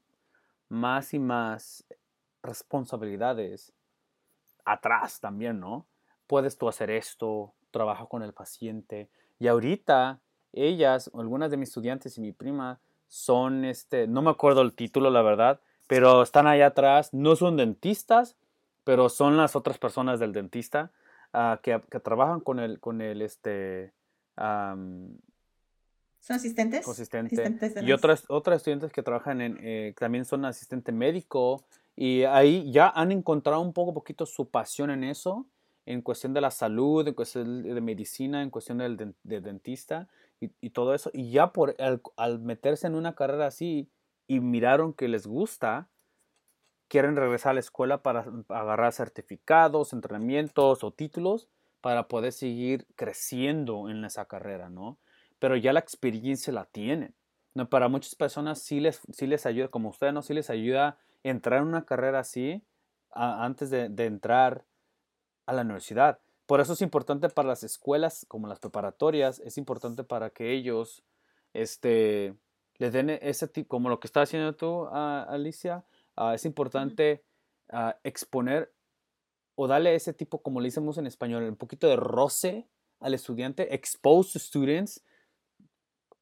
más 0.68 1.14
y 1.14 1.18
más 1.18 1.84
responsabilidades 2.42 3.72
atrás 4.64 5.20
también, 5.20 5.60
¿no? 5.60 5.86
Puedes 6.26 6.58
tú 6.58 6.68
hacer 6.68 6.90
esto, 6.90 7.54
trabaja 7.70 8.06
con 8.06 8.22
el 8.22 8.32
paciente. 8.32 9.08
Y 9.38 9.48
ahorita 9.48 10.20
ellas, 10.52 11.10
algunas 11.14 11.50
de 11.50 11.56
mis 11.56 11.70
estudiantes 11.70 12.18
y 12.18 12.20
mi 12.20 12.32
prima, 12.32 12.80
son, 13.08 13.64
este, 13.64 14.06
no 14.06 14.22
me 14.22 14.30
acuerdo 14.30 14.60
el 14.62 14.74
título, 14.74 15.10
la 15.10 15.22
verdad, 15.22 15.60
pero 15.86 16.22
están 16.22 16.46
allá 16.46 16.66
atrás, 16.66 17.14
no 17.14 17.36
son 17.36 17.56
dentistas, 17.56 18.36
pero 18.84 19.08
son 19.08 19.36
las 19.36 19.56
otras 19.56 19.78
personas 19.78 20.20
del 20.20 20.32
dentista 20.32 20.92
ah, 21.32 21.60
que, 21.62 21.78
trabajan 22.02 22.40
con 22.40 22.58
el, 22.58 22.80
con 22.80 23.00
el, 23.00 23.22
este... 23.22 23.92
¿Son 26.20 26.36
asistentes? 26.36 26.84
y 27.82 27.92
otras, 27.92 28.24
otras 28.28 28.58
estudiantes 28.58 28.92
que 28.92 29.02
trabajan 29.02 29.40
en, 29.40 29.58
eh, 29.60 29.94
también 29.98 30.24
son 30.24 30.44
asistente 30.44 30.92
médico 30.92 31.64
y 31.96 32.24
ahí 32.24 32.70
ya 32.70 32.90
han 32.90 33.12
encontrado 33.12 33.60
un 33.60 33.72
poco, 33.72 33.94
poquito 33.94 34.26
su 34.26 34.50
pasión 34.50 34.90
en 34.90 35.04
eso, 35.04 35.46
en 35.86 36.02
cuestión 36.02 36.34
de 36.34 36.40
la 36.40 36.50
salud, 36.50 37.06
en 37.08 37.14
cuestión 37.14 37.62
de 37.62 37.80
medicina, 37.80 38.42
en 38.42 38.50
cuestión 38.50 38.78
del 38.78 39.14
dentista 39.24 40.08
y, 40.38 40.70
todo 40.70 40.94
eso. 40.94 41.10
Y 41.12 41.30
ya 41.30 41.52
por 41.52 41.74
al 41.78 42.38
meterse 42.40 42.86
en 42.86 42.94
una 42.94 43.14
carrera 43.14 43.46
así 43.46 43.90
y 44.26 44.40
miraron 44.40 44.92
que 44.92 45.08
les 45.08 45.26
gusta, 45.26 45.88
quieren 46.88 47.16
regresar 47.16 47.50
a 47.50 47.54
la 47.54 47.60
escuela 47.60 48.02
para 48.02 48.26
agarrar 48.48 48.92
certificados, 48.92 49.92
entrenamientos 49.92 50.84
o 50.84 50.92
títulos 50.92 51.48
para 51.80 52.08
poder 52.08 52.32
seguir 52.32 52.86
creciendo 52.96 53.88
en 53.88 54.04
esa 54.04 54.26
carrera, 54.26 54.68
¿no? 54.68 54.98
Pero 55.38 55.56
ya 55.56 55.72
la 55.72 55.80
experiencia 55.80 56.52
la 56.52 56.64
tienen. 56.64 57.14
¿no? 57.54 57.68
Para 57.68 57.88
muchas 57.88 58.14
personas 58.14 58.60
sí 58.60 58.80
les, 58.80 59.00
sí 59.12 59.26
les 59.26 59.46
ayuda, 59.46 59.68
como 59.68 59.88
usted, 59.88 60.12
¿no? 60.12 60.22
Sí 60.22 60.34
les 60.34 60.50
ayuda 60.50 60.98
entrar 61.22 61.60
en 61.60 61.68
una 61.68 61.84
carrera 61.84 62.20
así 62.20 62.62
antes 63.10 63.70
de, 63.70 63.88
de, 63.88 64.06
entrar 64.06 64.64
a 65.46 65.52
la 65.52 65.62
universidad. 65.62 66.20
Por 66.46 66.60
eso 66.60 66.74
es 66.74 66.82
importante 66.82 67.28
para 67.28 67.48
las 67.48 67.62
escuelas 67.62 68.26
como 68.28 68.48
las 68.48 68.58
preparatorias, 68.58 69.40
es 69.40 69.58
importante 69.58 70.04
para 70.04 70.30
que 70.30 70.52
ellos 70.52 71.02
este, 71.52 72.34
les 72.76 72.92
den 72.92 73.10
ese 73.10 73.48
tipo, 73.48 73.68
como 73.68 73.88
lo 73.88 73.98
que 73.98 74.06
está 74.06 74.22
haciendo 74.22 74.54
tú, 74.54 74.86
ah, 74.90 75.26
Alicia, 75.28 75.84
Ah, 76.20 76.34
es 76.34 76.44
importante 76.44 77.22
ah, 77.70 77.96
exponer 78.02 78.72
o 79.60 79.66
darle 79.66 79.96
ese 79.96 80.12
tipo, 80.12 80.40
como 80.40 80.60
le 80.60 80.68
decimos 80.68 80.98
en 80.98 81.08
español, 81.08 81.42
un 81.42 81.56
poquito 81.56 81.88
de 81.88 81.96
roce 81.96 82.68
al 83.00 83.12
estudiante, 83.12 83.74
expose 83.74 84.34
to 84.34 84.38
students 84.38 85.04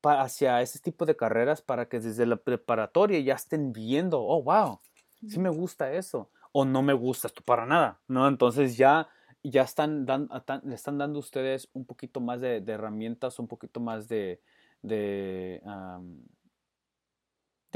hacia 0.02 0.62
ese 0.62 0.78
tipo 0.78 1.04
de 1.04 1.16
carreras 1.16 1.60
para 1.60 1.86
que 1.86 2.00
desde 2.00 2.24
la 2.24 2.36
preparatoria 2.36 3.20
ya 3.20 3.34
estén 3.34 3.74
viendo, 3.74 4.22
oh, 4.22 4.42
wow, 4.42 4.80
sí 5.28 5.38
me 5.38 5.50
gusta 5.50 5.92
eso, 5.92 6.30
o 6.50 6.64
no 6.64 6.80
me 6.80 6.94
gusta 6.94 7.28
esto 7.28 7.42
para 7.42 7.66
nada, 7.66 8.00
¿no? 8.08 8.26
Entonces 8.26 8.78
ya, 8.78 9.06
ya 9.42 9.64
están, 9.64 10.06
dando, 10.06 10.42
le 10.64 10.74
están 10.74 10.96
dando 10.96 11.18
ustedes 11.18 11.68
un 11.74 11.84
poquito 11.84 12.22
más 12.22 12.40
de, 12.40 12.64
herramientas, 12.66 13.38
un 13.38 13.48
poquito 13.48 13.80
más 13.80 14.08
de, 14.08 14.40
de 14.80 15.60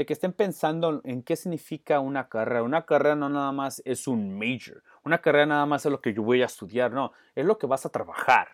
que 0.05 0.13
estén 0.13 0.33
pensando 0.33 1.01
en 1.03 1.23
qué 1.23 1.35
significa 1.35 1.99
una 1.99 2.29
carrera. 2.29 2.63
Una 2.63 2.85
carrera 2.85 3.15
no 3.15 3.29
nada 3.29 3.51
más 3.51 3.81
es 3.85 4.07
un 4.07 4.37
major. 4.37 4.83
Una 5.03 5.19
carrera 5.19 5.45
nada 5.45 5.65
más 5.65 5.85
es 5.85 5.91
lo 5.91 6.01
que 6.01 6.13
yo 6.13 6.23
voy 6.23 6.41
a 6.41 6.45
estudiar. 6.45 6.91
No, 6.91 7.11
es 7.35 7.45
lo 7.45 7.57
que 7.57 7.67
vas 7.67 7.85
a 7.85 7.89
trabajar. 7.89 8.47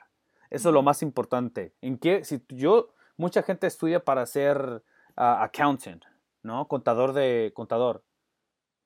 Eso 0.50 0.70
es 0.70 0.74
lo 0.74 0.82
más 0.82 1.02
importante. 1.02 1.74
En 1.82 1.98
qué, 1.98 2.24
si 2.24 2.42
yo, 2.50 2.90
mucha 3.18 3.44
gente 3.44 3.68
estudia 3.68 4.04
para 4.04 4.26
ser 4.26 4.84
ah, 5.16 5.44
accountant, 5.44 6.06
¿no? 6.44 6.68
Contador 6.68 7.14
de 7.14 7.52
contador. 7.54 8.04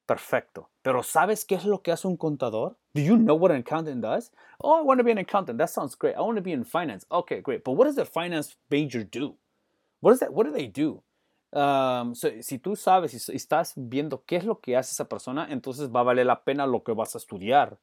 Perfecto. 0.06 0.70
Pero 0.82 1.04
¿sabes 1.04 1.46
qué 1.46 1.56
es 1.56 1.66
lo 1.66 1.82
que 1.82 1.92
hace 1.92 2.08
un 2.08 2.18
contador? 2.18 2.76
Do 2.94 3.02
you 3.02 3.16
know 3.16 3.36
what 3.36 3.52
an 3.52 3.58
accountant 3.58 4.02
does? 4.02 4.32
Oh, 4.60 4.78
I 4.78 4.82
want 4.82 5.00
to 5.00 5.04
be 5.04 5.12
an 5.12 5.20
accountant. 5.20 5.58
That 5.58 5.70
sounds 5.70 5.96
great. 5.96 6.16
I 6.16 6.22
want 6.22 6.38
to 6.38 6.42
be 6.42 6.52
in 6.52 6.66
finance. 6.66 7.06
Okay, 7.10 7.40
great. 7.42 7.64
But 7.64 7.74
what 7.74 7.86
does 7.86 7.96
the 7.96 8.06
finance 8.06 8.56
major 8.70 9.04
do? 9.04 9.36
What 10.02 10.14
is 10.14 10.20
that? 10.20 10.34
What 10.34 10.46
do 10.46 10.52
they 10.52 10.68
do? 10.68 11.02
Si 12.42 12.60
tú 12.60 12.76
sabes 12.76 13.30
y 13.30 13.36
estás 13.36 13.74
viendo 13.76 14.24
qué 14.26 14.38
es 14.38 14.46
lo 14.46 14.60
que 14.60 14.78
hace 14.78 14.92
esa 14.92 15.10
persona, 15.10 15.48
entonces 15.50 15.94
va 15.94 16.02
a 16.02 16.04
valer 16.04 16.26
la 16.26 16.44
pena 16.44 16.66
lo 16.66 16.84
que 16.84 16.94
vas 16.94 17.16
a 17.16 17.18
estudiar. 17.18 17.78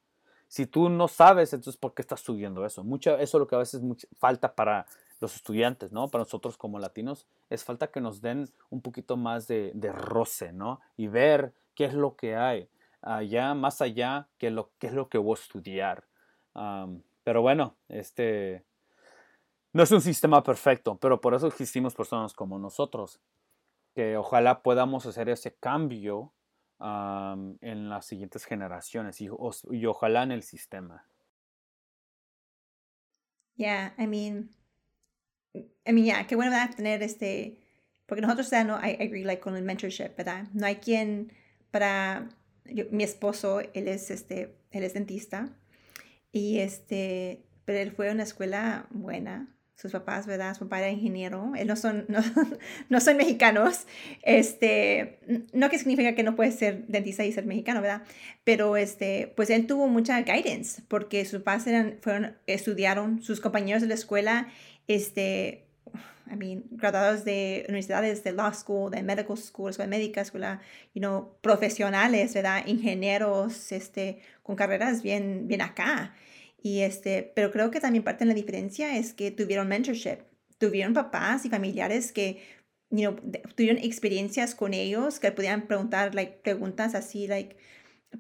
Si 0.48 0.66
tú 0.66 0.88
no 0.88 1.08
sabes, 1.08 1.52
entonces 1.52 1.78
¿por 1.78 1.92
qué 1.92 2.00
estás 2.00 2.20
estudiando 2.20 2.64
eso? 2.64 2.82
Mucho, 2.82 3.18
eso 3.18 3.36
es 3.36 3.40
lo 3.40 3.46
que 3.46 3.56
a 3.56 3.58
veces 3.58 3.82
falta 4.18 4.54
para 4.54 4.86
los 5.20 5.36
estudiantes, 5.36 5.92
¿no? 5.92 6.08
Para 6.08 6.24
nosotros 6.24 6.56
como 6.56 6.78
latinos, 6.78 7.26
es 7.50 7.64
falta 7.64 7.88
que 7.88 8.00
nos 8.00 8.22
den 8.22 8.48
un 8.70 8.80
poquito 8.80 9.16
más 9.16 9.46
de, 9.46 9.72
roce, 9.92 10.52
¿no? 10.52 10.80
Y 10.96 11.08
ver 11.08 11.52
qué 11.74 11.84
es 11.84 11.94
lo 11.94 12.16
que 12.16 12.36
hay 12.36 12.68
allá, 13.02 13.52
más 13.54 13.82
allá, 13.82 14.28
que 14.38 14.50
lo, 14.50 14.70
qué 14.78 14.86
es 14.86 14.94
lo 14.94 15.08
que 15.08 15.18
voy 15.18 15.36
a 15.36 15.40
estudiar. 15.42 16.04
pero 17.24 17.42
bueno, 17.42 17.74
este, 17.88 18.64
no 19.74 19.82
es 19.82 19.90
un 19.90 20.00
sistema 20.00 20.42
perfecto, 20.42 20.96
pero 20.96 21.20
por 21.20 21.34
eso 21.34 21.46
existimos 21.46 21.94
personas 21.94 22.32
como 22.32 22.58
nosotros 22.58 23.20
que 23.98 24.16
ojalá 24.16 24.62
podamos 24.62 25.06
hacer 25.06 25.28
ese 25.28 25.56
cambio 25.56 26.32
en 26.78 27.88
las 27.88 28.06
siguientes 28.06 28.44
generaciones 28.44 29.20
y, 29.20 29.24
y, 29.24 29.86
ojalá 29.86 30.22
en 30.22 30.30
el 30.30 30.44
sistema. 30.44 31.04
Yeah, 33.56 33.96
I 33.98 34.06
mean, 34.06 34.50
I 35.52 35.92
mean, 35.92 36.04
yeah, 36.04 36.26
qué 36.28 36.36
bueno 36.36 36.52
¿verdad? 36.52 36.76
tener 36.76 37.02
este, 37.02 37.58
porque 38.06 38.22
nosotros 38.22 38.48
ya 38.50 38.62
no, 38.62 38.78
I, 38.78 38.96
agree 39.00 39.24
like 39.24 39.42
con 39.42 39.56
el 39.56 39.64
mentorship, 39.64 40.14
¿verdad? 40.16 40.46
No 40.52 40.64
hay 40.64 40.76
quien 40.76 41.32
para, 41.72 42.28
mi 42.92 43.02
esposo, 43.02 43.58
él 43.58 43.88
es 43.88 44.12
este, 44.12 44.54
él 44.70 44.84
es 44.84 44.94
dentista 44.94 45.48
y 46.30 46.60
este, 46.60 47.42
pero 47.64 47.80
él 47.80 47.90
fue 47.90 48.10
a 48.10 48.12
una 48.12 48.22
escuela 48.22 48.86
buena, 48.90 49.57
sus 49.80 49.92
papás, 49.92 50.26
¿verdad? 50.26 50.54
Su 50.54 50.64
papá 50.64 50.80
era 50.80 50.90
ingeniero, 50.90 51.52
él 51.56 51.68
no 51.68 51.76
son, 51.76 52.04
no, 52.08 52.20
no, 52.88 53.00
son 53.00 53.16
mexicanos, 53.16 53.86
este, 54.22 55.20
no 55.52 55.70
que 55.70 55.78
significa 55.78 56.14
que 56.14 56.24
no 56.24 56.34
puedes 56.34 56.56
ser 56.56 56.86
dentista 56.88 57.24
y 57.24 57.32
ser 57.32 57.46
mexicano, 57.46 57.80
¿verdad? 57.80 58.02
Pero, 58.42 58.76
este, 58.76 59.32
pues 59.36 59.50
él 59.50 59.66
tuvo 59.66 59.86
mucha 59.86 60.20
guidance, 60.22 60.82
porque 60.88 61.24
sus 61.24 61.42
papás 61.42 61.66
eran, 61.68 61.98
fueron, 62.00 62.36
estudiaron, 62.46 63.22
sus 63.22 63.40
compañeros 63.40 63.80
de 63.82 63.88
la 63.88 63.94
escuela, 63.94 64.48
este, 64.88 65.68
I 66.30 66.36
mean, 66.36 66.64
graduados 66.70 67.24
de 67.24 67.64
universidades, 67.68 68.24
de 68.24 68.32
law 68.32 68.52
school, 68.52 68.90
de 68.90 69.02
medical 69.02 69.36
school, 69.38 69.70
escuela 69.70 69.88
médica, 69.88 70.20
escuela, 70.20 70.60
you 70.92 71.00
know, 71.00 71.36
profesionales, 71.40 72.34
¿verdad? 72.34 72.66
Ingenieros, 72.66 73.70
este, 73.70 74.20
con 74.42 74.56
carreras 74.56 75.02
bien, 75.02 75.46
bien 75.46 75.62
acá. 75.62 76.14
Y 76.60 76.80
este, 76.80 77.32
pero 77.34 77.50
creo 77.50 77.70
que 77.70 77.80
también 77.80 78.04
parte 78.04 78.24
de 78.24 78.28
la 78.28 78.34
diferencia 78.34 78.96
es 78.96 79.14
que 79.14 79.30
tuvieron 79.30 79.68
mentorship, 79.68 80.18
tuvieron 80.58 80.92
papás 80.92 81.44
y 81.44 81.50
familiares 81.50 82.12
que 82.12 82.42
you 82.90 83.00
know, 83.00 83.16
tuvieron 83.54 83.78
experiencias 83.78 84.54
con 84.54 84.74
ellos, 84.74 85.20
que 85.20 85.30
podían 85.32 85.66
preguntar 85.66 86.14
like, 86.14 86.40
preguntas 86.42 86.94
así 86.94 87.26
like, 87.26 87.56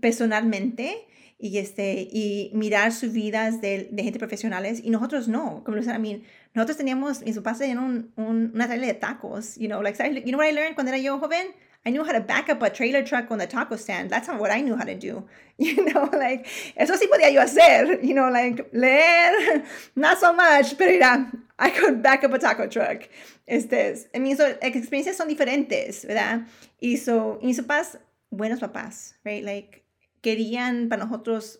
personalmente 0.00 1.06
y, 1.38 1.58
este, 1.58 2.08
y 2.10 2.50
mirar 2.54 2.92
sus 2.92 3.12
vidas 3.12 3.60
de, 3.60 3.88
de 3.90 4.02
gente 4.02 4.18
profesionales 4.18 4.80
y 4.82 4.90
nosotros 4.90 5.28
no. 5.28 5.62
Como 5.64 5.78
a 5.78 5.98
mí, 5.98 6.24
nosotros 6.54 6.76
teníamos, 6.76 7.22
mis 7.22 7.36
papás 7.36 7.58
tenían 7.58 7.78
un, 7.78 8.12
un, 8.16 8.50
una 8.54 8.68
tarea 8.68 8.86
de 8.86 8.94
tacos, 8.94 9.56
you 9.56 9.66
know, 9.66 9.82
like, 9.82 9.98
you 10.24 10.32
know 10.32 10.38
what 10.38 10.48
I 10.48 10.52
learned 10.52 10.74
cuando 10.74 10.92
era 10.92 10.98
yo 10.98 11.18
joven? 11.18 11.46
I 11.86 11.90
knew 11.90 12.04
how 12.04 12.12
to 12.12 12.20
back 12.20 12.48
up 12.48 12.62
a 12.62 12.70
trailer 12.70 13.02
truck 13.02 13.30
on 13.30 13.38
the 13.38 13.46
taco 13.46 13.76
stand. 13.76 14.10
That's 14.10 14.28
not 14.28 14.40
what 14.40 14.50
I 14.50 14.60
knew 14.60 14.76
how 14.76 14.84
to 14.84 14.94
do. 14.94 15.24
You 15.60 15.86
know, 15.86 16.08
like, 16.12 16.46
eso 16.76 16.94
sí 16.96 17.08
podía 17.08 17.32
yo 17.32 17.40
hacer. 17.40 18.00
You 18.04 18.14
know, 18.14 18.30
like, 18.30 18.68
leer, 18.72 19.64
not 19.96 20.18
so 20.20 20.32
much, 20.32 20.78
pero 20.78 20.92
mira, 20.92 21.32
I 21.58 21.70
could 21.70 22.00
back 22.00 22.22
up 22.22 22.32
a 22.32 22.38
taco 22.38 22.68
truck. 22.68 23.08
Este, 23.44 24.08
I 24.14 24.20
mean, 24.20 24.36
so, 24.36 24.46
experiencias 24.62 25.16
son 25.16 25.26
diferentes, 25.26 26.06
¿verdad? 26.06 26.46
Y, 26.80 26.96
so, 26.96 27.40
mis 27.42 27.60
papás, 27.60 27.98
buenos 28.30 28.60
papás, 28.60 29.14
right? 29.24 29.44
Like, 29.44 29.82
querían 30.22 30.88
para 30.88 31.04
nosotros 31.04 31.58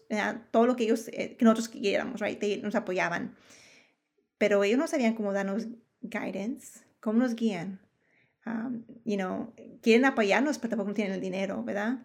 todo 0.53 0.67
lo 0.67 0.77
que 0.77 0.85
ellos, 0.85 1.09
eh, 1.09 1.35
que 1.37 1.45
nosotros 1.45 1.69
queríamos, 1.69 2.21
right? 2.21 2.39
They, 2.39 2.63
nos 2.63 2.77
apoyaban. 2.77 3.35
Pero 4.39 4.63
ellos 4.63 4.79
no 4.79 4.87
sabían 4.87 5.15
cómo 5.15 5.33
darnos 5.33 5.67
guidance, 6.03 6.85
cómo 7.01 7.19
nos 7.19 7.35
guían 7.35 7.81
um, 8.49 8.85
you 9.05 9.17
know, 9.17 9.53
quieren 9.83 10.05
apoyarnos, 10.05 10.59
pero 10.59 10.71
tampoco 10.71 10.95
tienen 10.95 11.15
el 11.15 11.21
dinero, 11.21 11.63
¿verdad? 11.63 11.99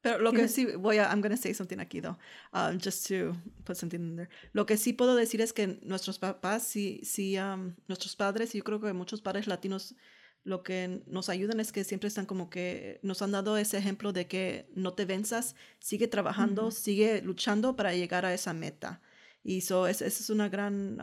Pero 0.00 0.18
lo 0.18 0.32
que 0.32 0.48
sí 0.48 0.66
voy 0.66 0.98
a, 0.98 1.10
I'm 1.10 1.22
going 1.22 1.30
to 1.30 1.36
say 1.40 1.54
something 1.54 1.78
aquí, 1.78 2.02
though, 2.02 2.18
um, 2.52 2.78
just 2.78 3.08
to 3.08 3.34
put 3.64 3.76
something 3.76 4.00
in 4.00 4.16
there. 4.16 4.28
Lo 4.52 4.66
que 4.66 4.76
sí 4.76 4.92
puedo 4.92 5.14
decir 5.16 5.40
es 5.40 5.54
que 5.54 5.78
nuestros 5.82 6.18
papás, 6.18 6.62
sí, 6.62 7.00
sí, 7.04 7.38
um, 7.38 7.74
nuestros 7.88 8.14
padres, 8.14 8.54
y 8.54 8.58
yo 8.58 8.64
creo 8.64 8.80
que 8.80 8.92
muchos 8.92 9.22
padres 9.22 9.46
latinos, 9.46 9.94
lo 10.42 10.62
que 10.62 11.02
nos 11.06 11.30
ayudan 11.30 11.58
es 11.58 11.72
que 11.72 11.84
siempre 11.84 12.08
están 12.08 12.26
como 12.26 12.50
que 12.50 13.00
nos 13.02 13.22
han 13.22 13.32
dado 13.32 13.56
ese 13.56 13.78
ejemplo 13.78 14.12
de 14.12 14.26
que 14.26 14.68
no 14.74 14.92
te 14.92 15.06
venzas, 15.06 15.56
sigue 15.78 16.06
trabajando, 16.06 16.70
sigue 16.70 17.22
luchando 17.22 17.74
para 17.74 17.94
llegar 17.94 18.26
a 18.26 18.34
esa 18.34 18.52
meta. 18.52 19.00
Y 19.42 19.58
eso 19.58 19.86
es, 19.86 20.02
es 20.02 20.28
una 20.28 20.50
gran 20.50 21.00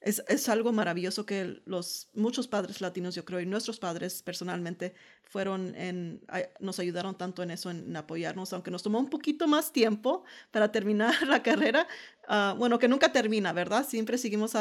es, 0.00 0.22
es, 0.28 0.48
algo 0.48 0.72
maravilloso 0.72 1.26
que 1.26 1.62
los 1.64 2.08
muchos 2.14 2.46
padres 2.46 2.80
latinos, 2.80 3.14
yo 3.14 3.24
creo, 3.24 3.40
y 3.40 3.46
nuestros 3.46 3.78
padres 3.78 4.22
personalmente 4.22 4.94
fueron 5.22 5.74
en, 5.74 6.20
nos 6.60 6.78
ayudaron 6.78 7.16
tanto 7.18 7.42
en 7.42 7.50
eso, 7.50 7.70
en, 7.70 7.96
apoyarnos, 7.96 8.52
aunque 8.52 8.70
nos 8.70 8.82
tomó 8.82 8.98
un 8.98 9.10
poquito 9.10 9.48
más 9.48 9.72
tiempo 9.72 10.24
para 10.50 10.70
terminar 10.70 11.14
la 11.26 11.42
carrera, 11.42 11.88
ah, 12.28 12.54
bueno, 12.56 12.78
que 12.78 12.88
nunca 12.88 13.10
termina, 13.12 13.52
¿verdad? 13.52 13.86
Siempre 13.86 14.18
seguimos 14.18 14.52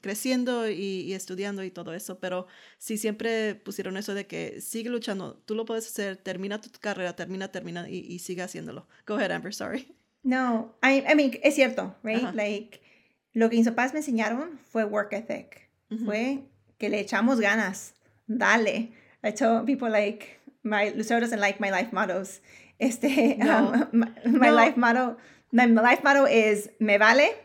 creciendo 0.00 0.68
y, 0.68 1.12
estudiando 1.14 1.64
y 1.64 1.70
todo 1.70 1.94
eso, 1.94 2.18
pero 2.18 2.46
sí 2.78 2.98
siempre 2.98 3.54
pusieron 3.54 3.96
eso 3.96 4.14
de 4.14 4.26
que 4.26 4.60
sigue 4.60 4.90
luchando, 4.90 5.42
tú 5.46 5.54
lo 5.54 5.64
puedes 5.64 5.86
hacer, 5.86 6.16
termina 6.16 6.60
tu 6.60 6.70
carrera, 6.80 7.16
termina, 7.16 7.48
termina 7.48 7.88
y, 7.88 7.98
y 7.98 8.18
sigue 8.18 8.42
haciéndolo. 8.42 8.86
Go 9.06 9.14
ahead, 9.14 9.30
Amber, 9.30 9.54
sorry. 9.54 9.96
No, 10.22 10.76
I, 10.82 11.02
I 11.08 11.14
mean, 11.14 11.38
es 11.42 11.54
cierto, 11.54 11.96
right? 12.02 12.32
Like, 12.34 12.81
lo 13.32 13.48
que 13.50 13.56
mis 13.56 13.68
papás 13.68 13.92
me 13.92 14.00
enseñaron 14.00 14.58
fue 14.70 14.84
work 14.84 15.12
ethic. 15.12 15.68
Fue 16.04 16.40
que 16.78 16.88
le 16.88 17.00
echamos 17.00 17.38
ganas. 17.38 17.94
Dale. 18.26 18.92
I 19.22 19.30
told 19.32 19.66
people 19.66 19.90
like, 19.90 20.40
my, 20.62 20.90
Lucero 20.96 21.20
doesn't 21.20 21.40
like 21.40 21.60
my 21.60 21.70
life 21.70 21.92
mottos. 21.92 22.40
Este, 22.78 23.38
um, 23.42 23.88
my, 23.92 24.50
life 24.50 24.76
motto, 24.76 25.16
my 25.52 25.66
life 25.66 26.02
motto 26.02 26.26
is 26.26 26.70
me 26.80 26.98
vale 26.98 27.36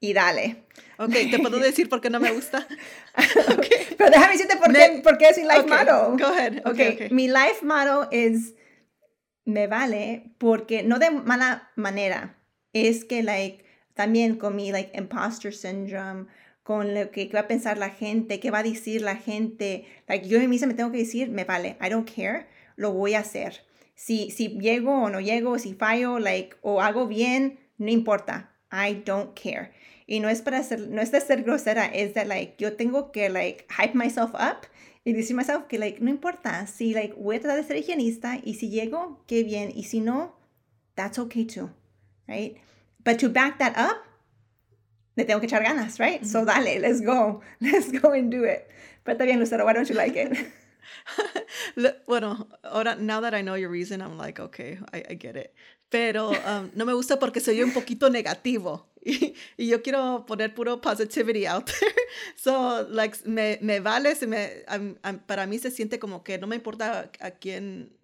y 0.00 0.12
dale. 0.12 0.64
Ok, 0.98 1.12
te 1.30 1.38
puedo 1.38 1.58
decir 1.60 1.88
por 1.88 2.00
qué 2.00 2.10
no 2.10 2.20
me 2.20 2.32
gusta. 2.32 2.66
okay. 3.52 3.94
Pero 3.96 4.10
déjame 4.10 4.32
decirte 4.32 4.56
por, 4.56 4.72
qué, 4.72 5.00
por 5.02 5.18
qué 5.18 5.28
es 5.28 5.38
mi 5.38 5.44
life 5.44 5.66
motto. 5.66 6.16
Go 6.18 6.26
ahead. 6.26 6.66
Okay, 6.66 6.94
okay, 6.94 7.10
mi 7.10 7.28
life 7.28 7.64
motto 7.64 8.08
es 8.10 8.54
me 9.44 9.66
vale 9.66 10.34
porque 10.38 10.82
no 10.82 10.98
de 10.98 11.10
mala 11.10 11.70
manera. 11.76 12.36
Es 12.74 13.04
que, 13.04 13.22
like, 13.22 13.64
también 13.98 14.36
con 14.36 14.54
mi 14.54 14.70
like 14.70 14.96
imposter 14.96 15.52
syndrome, 15.52 16.26
con 16.62 16.94
lo 16.94 17.10
que, 17.10 17.28
va 17.34 17.40
a 17.40 17.48
pensar 17.48 17.78
la 17.78 17.90
gente, 17.90 18.38
qué 18.38 18.52
va 18.52 18.60
a 18.60 18.62
decir 18.62 19.02
la 19.02 19.16
gente. 19.16 19.86
Like 20.06 20.28
yo 20.28 20.38
mí 20.38 20.46
me 20.46 20.74
tengo 20.74 20.92
que 20.92 20.98
decir, 20.98 21.30
me 21.30 21.42
vale, 21.42 21.76
I 21.84 21.88
don't 21.88 22.08
care, 22.08 22.46
lo 22.76 22.92
voy 22.92 23.14
a 23.14 23.20
hacer. 23.20 23.64
Si, 23.96 24.30
si 24.30 24.50
llego 24.50 24.92
o 25.02 25.10
no 25.10 25.18
llego, 25.18 25.58
si 25.58 25.74
fallo, 25.74 26.20
like, 26.20 26.54
o 26.62 26.80
hago 26.80 27.08
bien, 27.08 27.58
no 27.76 27.90
importa, 27.90 28.52
I 28.70 29.02
don't 29.04 29.36
care. 29.36 29.72
Y 30.06 30.20
no 30.20 30.28
es 30.28 30.42
para 30.42 30.62
ser, 30.62 30.88
no 30.88 31.02
es 31.02 31.10
de 31.10 31.20
ser 31.20 31.42
grosera, 31.42 31.86
es 31.86 32.14
de 32.14 32.24
like, 32.24 32.54
yo 32.56 32.76
tengo 32.76 33.10
que 33.10 33.28
like 33.30 33.66
hype 33.68 33.94
myself 33.94 34.32
up 34.34 34.68
y 35.02 35.12
decir 35.12 35.34
myself 35.34 35.64
que 35.64 35.80
like, 35.80 35.98
no 36.00 36.08
importa, 36.08 36.68
si 36.68 36.94
like 36.94 37.14
voy 37.14 37.34
a 37.34 37.40
tratar 37.40 37.56
de 37.56 37.66
ser 37.66 37.78
higienista 37.78 38.38
y 38.44 38.54
si 38.54 38.70
llego, 38.70 39.24
qué 39.26 39.42
bien, 39.42 39.72
y 39.74 39.82
si 39.82 39.98
no, 39.98 40.36
that's 40.94 41.18
okay 41.18 41.44
too, 41.44 41.68
right? 42.28 42.58
But 43.04 43.18
to 43.20 43.28
back 43.28 43.58
that 43.58 43.76
up, 43.76 44.04
le 45.16 45.24
tengo 45.24 45.40
que 45.40 45.48
echar 45.48 45.62
ganas, 45.62 45.98
right? 45.98 46.24
So 46.24 46.44
dale, 46.44 46.80
let's 46.80 47.00
go. 47.00 47.42
Let's 47.60 47.90
go 47.90 48.12
and 48.12 48.30
do 48.30 48.44
it. 48.44 48.68
Pero 49.04 49.16
está 49.16 49.24
bien, 49.24 49.38
Lucero, 49.40 49.64
why 49.64 49.72
don't 49.72 49.88
you 49.88 49.96
like 49.96 50.16
it? 50.16 50.52
bueno, 52.06 52.46
ahora, 52.64 52.96
now 52.96 53.20
that 53.20 53.34
I 53.34 53.42
know 53.42 53.54
your 53.54 53.70
reason, 53.70 54.00
I'm 54.00 54.16
like, 54.16 54.38
okay, 54.38 54.78
I, 54.92 55.04
I 55.10 55.14
get 55.14 55.36
it. 55.36 55.54
Pero 55.90 56.32
um, 56.44 56.70
no 56.74 56.84
me 56.84 56.92
gusta 56.92 57.18
porque 57.18 57.40
soy 57.40 57.62
un 57.62 57.72
poquito 57.72 58.10
negativo. 58.10 58.86
Y, 59.02 59.34
y, 59.56 59.68
yo 59.68 59.80
quiero 59.80 60.26
poner 60.26 60.54
puro 60.54 60.80
positivity 60.80 61.46
out 61.46 61.66
there. 61.66 61.92
So, 62.36 62.86
like, 62.90 63.16
me, 63.26 63.58
me 63.60 63.80
vale, 63.80 64.14
se 64.14 64.26
me, 64.26 64.64
um, 64.68 64.96
um, 65.04 65.18
para 65.20 65.46
mí 65.46 65.58
se 65.58 65.70
siente 65.70 65.98
como 65.98 66.22
que 66.24 66.38
no 66.38 66.46
me 66.46 66.56
importa 66.56 67.10
a 67.20 67.30
quién 67.30 67.97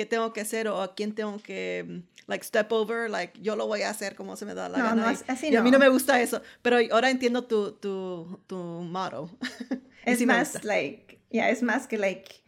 qué 0.00 0.06
tengo 0.06 0.32
que 0.32 0.40
hacer 0.40 0.66
o 0.66 0.80
a 0.80 0.94
quién 0.94 1.14
tengo 1.14 1.36
que, 1.42 1.84
mm, 1.86 2.02
like, 2.26 2.42
step 2.42 2.72
over, 2.72 3.10
like, 3.10 3.38
yo 3.42 3.54
lo 3.54 3.66
voy 3.66 3.82
a 3.82 3.90
hacer 3.90 4.14
como 4.14 4.34
se 4.34 4.46
me 4.46 4.54
da 4.54 4.70
la 4.70 4.78
no, 4.78 4.84
gana. 4.84 5.12
No, 5.12 5.18
así 5.26 5.48
y, 5.48 5.56
a 5.56 5.62
mí 5.62 5.70
no 5.70 5.78
me 5.78 5.90
gusta 5.90 6.22
eso, 6.22 6.40
pero 6.62 6.78
ahora 6.90 7.10
entiendo 7.10 7.44
tu, 7.44 7.72
tu, 7.72 8.40
tu 8.46 8.56
motto. 8.56 9.30
Es 10.06 10.24
más, 10.24 10.64
like, 10.64 11.20
ya, 11.30 11.50
es 11.50 11.62
más 11.62 11.86
que, 11.86 11.98
like, 11.98 12.42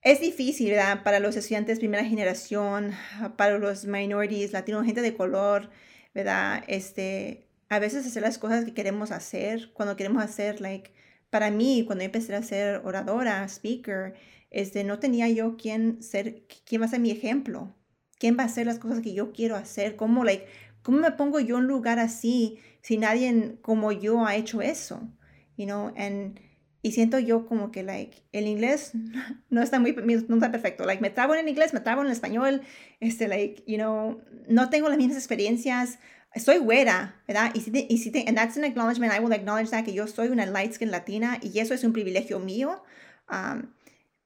es 0.00 0.22
difícil, 0.22 0.70
¿verdad? 0.70 1.02
Para 1.02 1.20
los 1.20 1.36
estudiantes 1.36 1.78
primera 1.78 2.02
generación, 2.02 2.94
para 3.36 3.58
los 3.58 3.84
minorities, 3.84 4.52
latinos, 4.54 4.86
gente 4.86 5.02
de 5.02 5.14
color, 5.14 5.68
¿verdad? 6.14 6.64
Este, 6.68 7.46
a 7.68 7.78
veces 7.80 8.06
hacer 8.06 8.22
las 8.22 8.38
cosas 8.38 8.64
que 8.64 8.72
queremos 8.72 9.10
hacer, 9.10 9.72
cuando 9.74 9.94
queremos 9.94 10.24
hacer, 10.24 10.62
like, 10.62 10.90
para 11.28 11.50
mí, 11.50 11.84
cuando 11.86 12.02
empecé 12.02 12.34
a 12.34 12.42
ser 12.42 12.80
oradora, 12.82 13.44
speaker, 13.46 14.14
este, 14.50 14.84
no 14.84 14.98
tenía 14.98 15.28
yo 15.28 15.56
quién 15.56 16.02
ser, 16.02 16.44
quién 16.64 16.80
va 16.80 16.86
a 16.86 16.90
ser 16.90 17.00
mi 17.00 17.10
ejemplo, 17.10 17.74
quién 18.18 18.36
va 18.38 18.44
a 18.44 18.46
hacer 18.46 18.66
las 18.66 18.78
cosas 18.78 19.00
que 19.00 19.14
yo 19.14 19.32
quiero 19.32 19.56
hacer, 19.56 19.96
cómo, 19.96 20.24
like, 20.24 20.46
cómo 20.82 20.98
me 20.98 21.12
pongo 21.12 21.40
yo 21.40 21.58
en 21.58 21.64
lugar 21.64 21.98
así 21.98 22.58
si 22.82 22.96
nadie 22.98 23.58
como 23.62 23.92
yo 23.92 24.26
ha 24.26 24.36
hecho 24.36 24.62
eso, 24.62 25.02
you 25.56 25.66
know, 25.66 25.92
and, 25.96 26.40
y 26.80 26.92
siento 26.92 27.18
yo 27.18 27.46
como 27.46 27.70
que, 27.70 27.82
like, 27.82 28.22
el 28.32 28.46
inglés 28.46 28.92
no 29.50 29.62
está 29.62 29.78
muy, 29.78 29.94
no 29.94 30.36
está 30.36 30.50
perfecto, 30.50 30.84
like, 30.84 31.02
me 31.02 31.10
trabo 31.10 31.34
en 31.34 31.40
el 31.40 31.48
inglés, 31.48 31.74
me 31.74 31.80
trabo 31.80 32.00
en 32.00 32.06
el 32.06 32.12
español, 32.12 32.62
este, 33.00 33.28
like, 33.28 33.62
you 33.66 33.76
know, 33.76 34.22
no 34.48 34.70
tengo 34.70 34.88
las 34.88 34.98
mismas 34.98 35.16
experiencias, 35.18 35.98
soy 36.36 36.58
güera, 36.58 37.16
¿verdad? 37.26 37.52
Y 37.54 37.60
si, 37.60 37.86
y 37.88 37.98
si 37.98 38.12
and 38.26 38.36
that's 38.36 38.56
an 38.56 38.64
acknowledgement, 38.64 39.12
I 39.12 39.18
will 39.18 39.32
acknowledge 39.32 39.70
that, 39.70 39.84
que 39.84 39.92
yo 39.92 40.06
soy 40.06 40.28
una 40.28 40.46
light 40.46 40.72
skin 40.72 40.90
latina 40.90 41.38
y 41.42 41.58
eso 41.58 41.74
es 41.74 41.84
un 41.84 41.92
privilegio 41.92 42.38
mío, 42.38 42.82
um, 43.30 43.70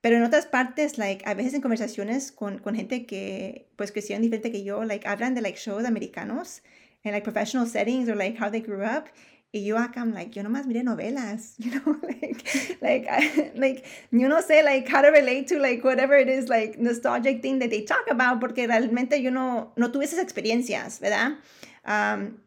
pero 0.03 0.17
en 0.17 0.25
otras 0.25 0.47
partes, 0.47 0.99
like, 0.99 1.25
a 1.27 1.35
veces 1.35 1.55
en 1.55 1.63
conversaciones 1.63 2.33
con, 2.33 2.59
con 2.59 2.75
gente 2.75 3.07
que, 3.07 3.69
pues, 3.77 3.93
crecieron 3.93 4.21
diferente 4.21 4.51
que 4.51 4.65
yo, 4.65 4.85
like, 4.85 5.07
hablan 5.09 5.35
de, 5.35 5.41
like, 5.41 5.57
shows 5.57 5.85
americanos, 5.87 6.63
en, 7.05 7.13
like, 7.13 7.25
professional 7.25 7.69
settings, 7.69 8.09
or, 8.09 8.17
like, 8.17 8.37
how 8.37 8.51
they 8.51 8.61
grew 8.61 8.83
up, 8.83 9.05
y 9.53 9.65
yo 9.65 9.77
acá, 9.79 10.01
I'm 10.01 10.13
like, 10.13 10.33
yo 10.35 10.43
nomás 10.43 10.67
miré 10.67 10.83
novelas, 10.83 11.55
you 11.59 11.71
know, 11.71 11.97
like, 12.03 12.45
like, 12.81 13.07
I, 13.09 13.53
like, 13.55 13.85
yo 14.11 14.27
no 14.27 14.41
sé, 14.43 14.65
like, 14.65 14.89
how 14.89 15.03
to 15.03 15.11
relate 15.11 15.47
to, 15.49 15.61
like, 15.61 15.85
whatever 15.85 16.17
it 16.17 16.29
is, 16.29 16.49
like, 16.49 16.79
nostalgic 16.79 17.41
thing 17.41 17.61
that 17.61 17.71
they 17.71 17.83
talk 17.83 18.11
about, 18.11 18.41
porque 18.41 18.67
realmente 18.67 19.23
yo 19.23 19.31
no, 19.31 19.73
no 19.77 19.93
tuve 19.93 20.05
esas 20.05 20.19
experiencias, 20.19 21.01
¿verdad? 21.01 21.39
Um, 21.85 22.41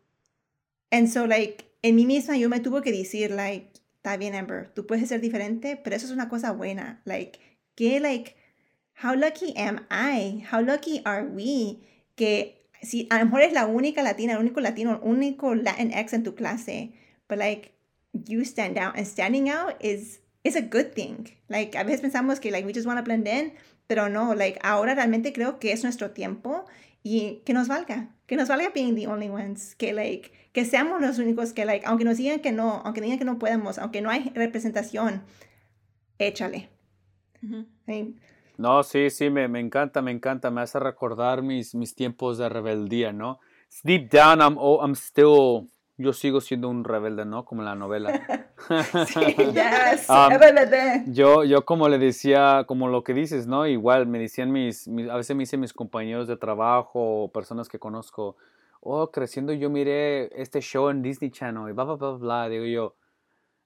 and 0.92 1.08
so, 1.10 1.24
like, 1.26 1.64
en 1.84 1.96
mí 1.96 2.06
misma 2.06 2.38
yo 2.38 2.50
me 2.50 2.60
tuve 2.60 2.84
que 2.84 2.92
decir, 2.92 3.30
like, 3.32 3.75
está 4.06 4.18
bien, 4.18 4.36
Amber, 4.36 4.70
tú 4.76 4.86
puedes 4.86 5.10
ser 5.10 5.20
diferente, 5.20 5.78
pero 5.84 5.96
eso 5.96 6.06
es 6.06 6.12
una 6.12 6.30
cosa 6.30 6.52
buena. 6.52 7.02
Like, 7.06 7.40
que, 7.74 8.00
like, 8.00 8.36
how 9.04 9.16
lucky 9.16 9.56
am 9.58 9.88
I? 9.90 10.46
How 10.52 10.62
lucky 10.62 11.02
are 11.06 11.26
we? 11.26 11.80
Que 12.16 12.62
si 12.84 13.08
a 13.10 13.18
lo 13.18 13.26
mejor 13.26 13.42
es 13.42 13.54
la 13.54 13.66
única 13.66 14.04
latina, 14.04 14.34
el 14.34 14.40
único 14.40 14.62
latino, 14.62 14.92
el 14.92 15.10
único 15.10 15.56
Latinx 15.56 16.14
en 16.14 16.24
tu 16.24 16.36
clase, 16.36 16.94
but 17.28 17.40
like, 17.40 17.72
you 18.14 18.46
stand 18.46 18.78
out 18.78 18.96
and 18.96 19.08
standing 19.08 19.50
out 19.50 19.76
is, 19.80 20.20
is 20.44 20.56
a 20.56 20.62
good 20.62 20.94
thing. 20.94 21.28
Like, 21.50 21.76
a 21.76 21.84
veces 21.84 22.02
pensamos 22.02 22.40
que, 22.40 22.52
like, 22.52 22.64
we 22.64 22.74
just 22.74 22.86
want 22.86 23.00
to 23.00 23.04
blend 23.04 23.28
in, 23.28 23.54
pero 23.88 24.08
no, 24.08 24.36
like, 24.36 24.60
ahora 24.62 24.94
realmente 24.94 25.34
creo 25.34 25.60
que 25.60 25.72
es 25.72 25.84
nuestro 25.84 26.12
tiempo 26.12 26.66
y 27.08 27.44
que 27.46 27.54
nos 27.54 27.68
valga, 27.68 28.10
que 28.26 28.36
nos 28.36 28.50
valga 28.50 28.72
being 28.74 28.96
the 28.96 29.06
only 29.08 29.30
ones, 29.30 29.76
que 29.76 29.94
like, 29.94 30.32
que 30.54 30.66
seamos 30.66 31.02
los 31.02 31.20
únicos 31.20 31.54
que 31.54 31.64
like, 31.64 31.86
aunque 31.86 32.04
nos 32.04 32.18
digan 32.18 32.40
que 32.40 32.52
no, 32.52 32.82
aunque 32.84 33.00
digan 33.00 33.20
que 33.20 33.26
no 33.26 33.38
podemos, 33.38 33.78
aunque 33.78 34.02
no 34.02 34.10
hay 34.10 34.32
representación, 34.34 35.22
échale. 36.18 36.68
No, 38.58 38.82
sí, 38.82 39.12
sí, 39.12 39.30
me, 39.30 39.48
me, 39.48 39.60
encanta, 39.60 40.02
me 40.02 40.10
encanta, 40.10 40.50
me 40.50 40.62
hace 40.62 40.80
recordar 40.80 41.44
mis, 41.44 41.76
mis 41.76 41.94
tiempos 41.94 42.40
de 42.40 42.50
rebeldía, 42.50 43.14
¿no? 43.14 43.40
Deep 43.84 44.10
down, 44.10 44.40
I'm, 44.40 44.58
oh, 44.58 44.82
I'm 44.84 44.96
still 44.96 45.70
yo 45.98 46.12
sigo 46.12 46.42
siendo 46.42 46.70
un 46.70 46.84
rebelde, 46.84 47.26
¿no? 47.26 47.46
Como 47.46 47.62
en 47.62 47.66
la 47.66 47.76
novela. 47.76 48.12
sí, 49.08 49.36
yes, 49.54 50.10
um, 50.10 51.12
yo, 51.12 51.44
yo 51.44 51.66
como 51.66 51.90
le 51.90 51.98
decía, 51.98 52.64
como 52.68 52.88
lo 52.88 53.04
que 53.04 53.14
dices, 53.14 53.48
¿no? 53.48 53.68
Igual 53.68 54.08
me 54.08 54.18
decían 54.20 54.52
mis, 54.52 54.88
a 54.88 55.18
veces 55.18 55.36
me 55.36 55.44
dicen 55.44 55.60
mis 55.60 55.74
compañeros 55.74 56.28
de 56.28 56.38
trabajo 56.38 57.24
o 57.24 57.32
personas 57.32 57.68
que 57.68 57.80
conozco, 57.80 58.38
oh, 58.80 59.12
creciendo 59.12 59.52
yo 59.52 59.70
miré 59.70 60.30
este 60.42 60.62
show 60.62 60.90
en 60.90 61.02
Disney 61.02 61.32
Channel 61.32 61.70
y 61.70 61.74
bla, 61.74 61.84
bla, 61.84 61.96
bla, 61.96 62.12
bla. 62.12 62.50
Digo 62.50 62.66
yo, 62.66 62.96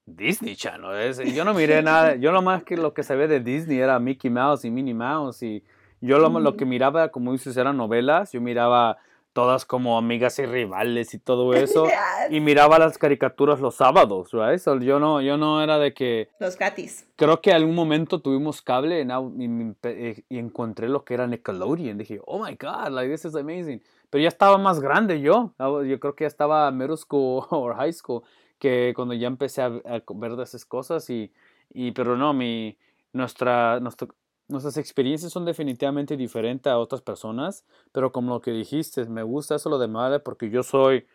Disney 0.06 0.56
Channel, 0.56 1.14
yo 1.34 1.46
no 1.46 1.54
miré 1.54 1.82
nada, 1.84 2.16
yo 2.16 2.32
lo 2.32 2.42
más 2.42 2.64
que 2.64 2.76
lo 2.76 2.94
que 2.94 3.04
sabía 3.04 3.28
de 3.28 3.40
Disney 3.40 3.80
era 3.80 4.00
Mickey 4.00 4.32
Mouse 4.32 4.66
y 4.66 4.72
Minnie 4.72 4.94
Mouse 4.94 5.44
y 5.44 5.64
yo 6.02 6.18
lo, 6.18 6.30
lo 6.40 6.56
que 6.56 6.66
miraba, 6.66 7.10
como 7.10 7.32
dices, 7.32 7.58
eran 7.58 7.78
novelas, 7.78 8.32
yo 8.32 8.42
miraba 8.42 8.98
todas 9.34 9.65
como 9.65 9.97
amigas 9.97 10.39
y 10.39 10.45
rivales 10.45 11.13
y 11.13 11.19
todo 11.19 11.53
eso. 11.55 11.88
Y 12.30 12.39
miraba 12.39 12.80
las 12.80 12.97
caricaturas 12.97 13.59
los 13.59 13.75
sábados, 13.75 14.32
right? 14.32 14.61
yo 14.82 14.99
no, 14.99 15.21
yo 15.21 15.38
no 15.38 15.61
era 15.61 15.77
de 15.80 15.93
que... 15.93 16.30
Los 16.39 16.57
gratis. 16.57 17.07
Creo 17.15 17.41
que 17.41 17.51
algún 17.51 17.75
momento 17.75 18.21
tuvimos 18.21 18.61
cable 18.61 19.01
y, 19.01 20.23
y, 20.30 20.38
encontré 20.38 20.89
lo 20.89 21.03
que 21.03 21.13
era 21.13 21.27
Nickelodeon. 21.27 21.97
Dije, 21.97 22.19
oh 22.25 22.43
my 22.43 22.57
God, 22.59 22.89
like 22.91 23.11
this 23.11 23.25
is 23.25 23.36
amazing. 23.36 23.82
Pero 24.09 24.21
ya 24.21 24.30
estaba 24.30 24.57
más 24.57 24.80
grande 24.80 25.21
yo. 25.21 25.53
Yo 25.59 25.99
creo 25.99 26.15
que 26.15 26.23
ya 26.23 26.27
estaba 26.27 26.71
middle 26.71 26.97
school 26.97 27.45
o 27.49 27.73
high 27.73 27.93
school 27.93 28.23
que 28.57 28.93
cuando 28.95 29.13
ya 29.13 29.27
empecé 29.27 29.61
a, 29.61 29.69
ver 29.69 30.36
de 30.36 30.43
esas 30.43 30.65
cosas 30.65 31.09
y, 31.09 31.32
y 31.73 31.91
pero 31.91 32.17
no, 32.17 32.34
mi, 32.34 32.77
nuestra, 33.13 33.80
nuestro, 33.80 34.09
nuestras 34.50 34.78
experiencias 34.78 35.32
son 35.32 35.45
definitivamente 35.45 36.18
diferentes 36.18 36.72
a 36.72 36.78
otras 36.78 37.02
personas, 37.02 37.64
pero 37.91 38.12
como 38.12 38.34
lo 38.34 38.41
que 38.41 38.52
dijiste, 38.52 39.06
me 39.06 39.24
gusta 39.24 39.56
eso 39.56 39.70
lo 39.70 39.78
de 39.78 39.88
madre 39.88 40.20
porque 40.20 40.50
yo 40.50 40.64
soy, 40.64 41.06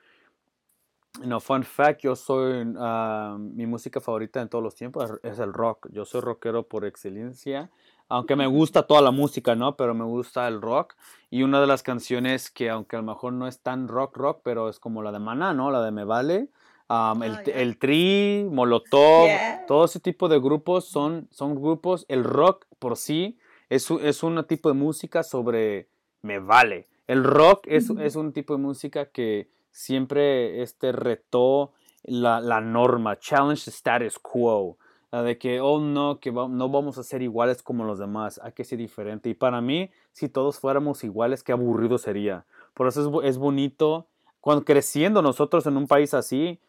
no, 1.23 1.41
fun 1.41 1.65
fact, 1.65 2.01
yo 2.01 2.17
soy, 2.17 2.65
ah, 2.79 3.37
mi 3.39 3.67
música 3.67 4.01
favorita 4.01 4.41
en 4.41 4.49
todos 4.49 4.63
los 4.63 4.75
tiempos 4.75 5.13
es 5.23 5.39
el 5.39 5.53
rock. 5.53 5.89
Yo 5.91 6.05
soy 6.05 6.21
rockero 6.21 6.69
por 6.69 6.85
excelencia, 6.85 7.71
aunque 8.09 8.37
me 8.37 8.47
gusta 8.47 8.87
toda 8.87 9.01
la 9.03 9.11
música, 9.11 9.55
¿no? 9.55 9.77
Pero 9.77 9.95
me 9.95 10.05
gusta 10.05 10.49
el 10.49 10.61
rock. 10.61 10.95
Y 11.31 11.43
una 11.43 11.61
de 11.61 11.67
las 11.67 11.83
canciones 11.83 12.51
que, 12.51 12.71
aunque 12.71 12.97
a 12.97 13.01
lo 13.01 13.07
mejor 13.07 13.33
no 13.33 13.47
es 13.47 13.61
tan 13.61 13.89
rock, 13.89 14.17
rock, 14.17 14.41
pero 14.45 14.69
es 14.69 14.79
como 14.79 15.03
la 15.03 15.13
de 15.13 15.19
Maná, 15.19 15.55
¿no? 15.55 15.71
La 15.71 15.83
de 15.83 15.91
Me 15.91 16.05
Vale. 16.05 16.51
Um, 16.95 17.23
el, 17.23 17.33
oh, 17.33 17.43
el, 17.47 17.79
Tri, 17.79 18.47
Molotov, 18.51 19.29
todo 19.67 19.87
ese 19.87 19.99
tipo 20.01 20.29
de 20.29 20.39
grupos 20.39 20.85
son, 20.85 21.27
son 21.31 21.55
grupos, 21.55 22.05
el 22.09 22.23
rock 22.23 22.67
por 22.79 22.97
sí 22.97 23.39
es, 23.69 23.91
es 23.91 24.23
un 24.23 24.45
tipo 24.45 24.69
de 24.69 24.75
música 24.75 25.23
sobre 25.23 25.89
me 26.23 26.39
vale. 26.39 26.89
El 27.07 27.25
rock 27.25 27.67
es, 27.67 27.91
es 27.91 28.17
un 28.17 28.33
tipo 28.33 28.55
de 28.55 28.63
música 28.63 29.07
que 29.07 29.49
siempre 29.71 30.63
este, 30.63 30.93
retó 30.93 31.73
la, 32.05 32.41
la 32.41 32.61
norma, 32.61 33.19
challenge 33.19 33.65
the 33.65 33.71
status 33.71 34.19
quo, 34.19 34.79
de 35.11 35.39
que, 35.39 35.61
oh 35.61 35.81
no, 35.81 36.21
que 36.21 36.33
no 36.33 36.69
vamos 36.69 36.99
a 36.99 37.03
ser 37.03 37.23
iguales 37.23 37.63
como 37.63 37.85
los 37.85 37.99
demás, 37.99 38.41
hay 38.43 38.53
que 38.53 38.65
ser 38.65 38.79
diferente. 38.79 39.29
Y 39.31 39.35
para 39.35 39.61
mí, 39.61 39.91
si 40.13 40.29
todos 40.29 40.59
fuéramos 40.59 41.03
iguales, 41.05 41.43
qué 41.43 41.53
aburrido 41.53 41.99
sería. 41.99 42.45
Por 42.73 42.89
eso 42.89 43.21
es, 43.23 43.29
es 43.31 43.39
bonito, 43.39 44.07
cuando 44.41 44.65
creciendo 44.65 45.23
nosotros 45.23 45.67
en 45.67 45.77
un 45.77 45.87
país 45.87 46.15
así, 46.15 46.61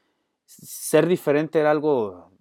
ser 0.46 1.08
diferente 1.08 1.60
era 1.60 1.72
algo, 1.72 2.32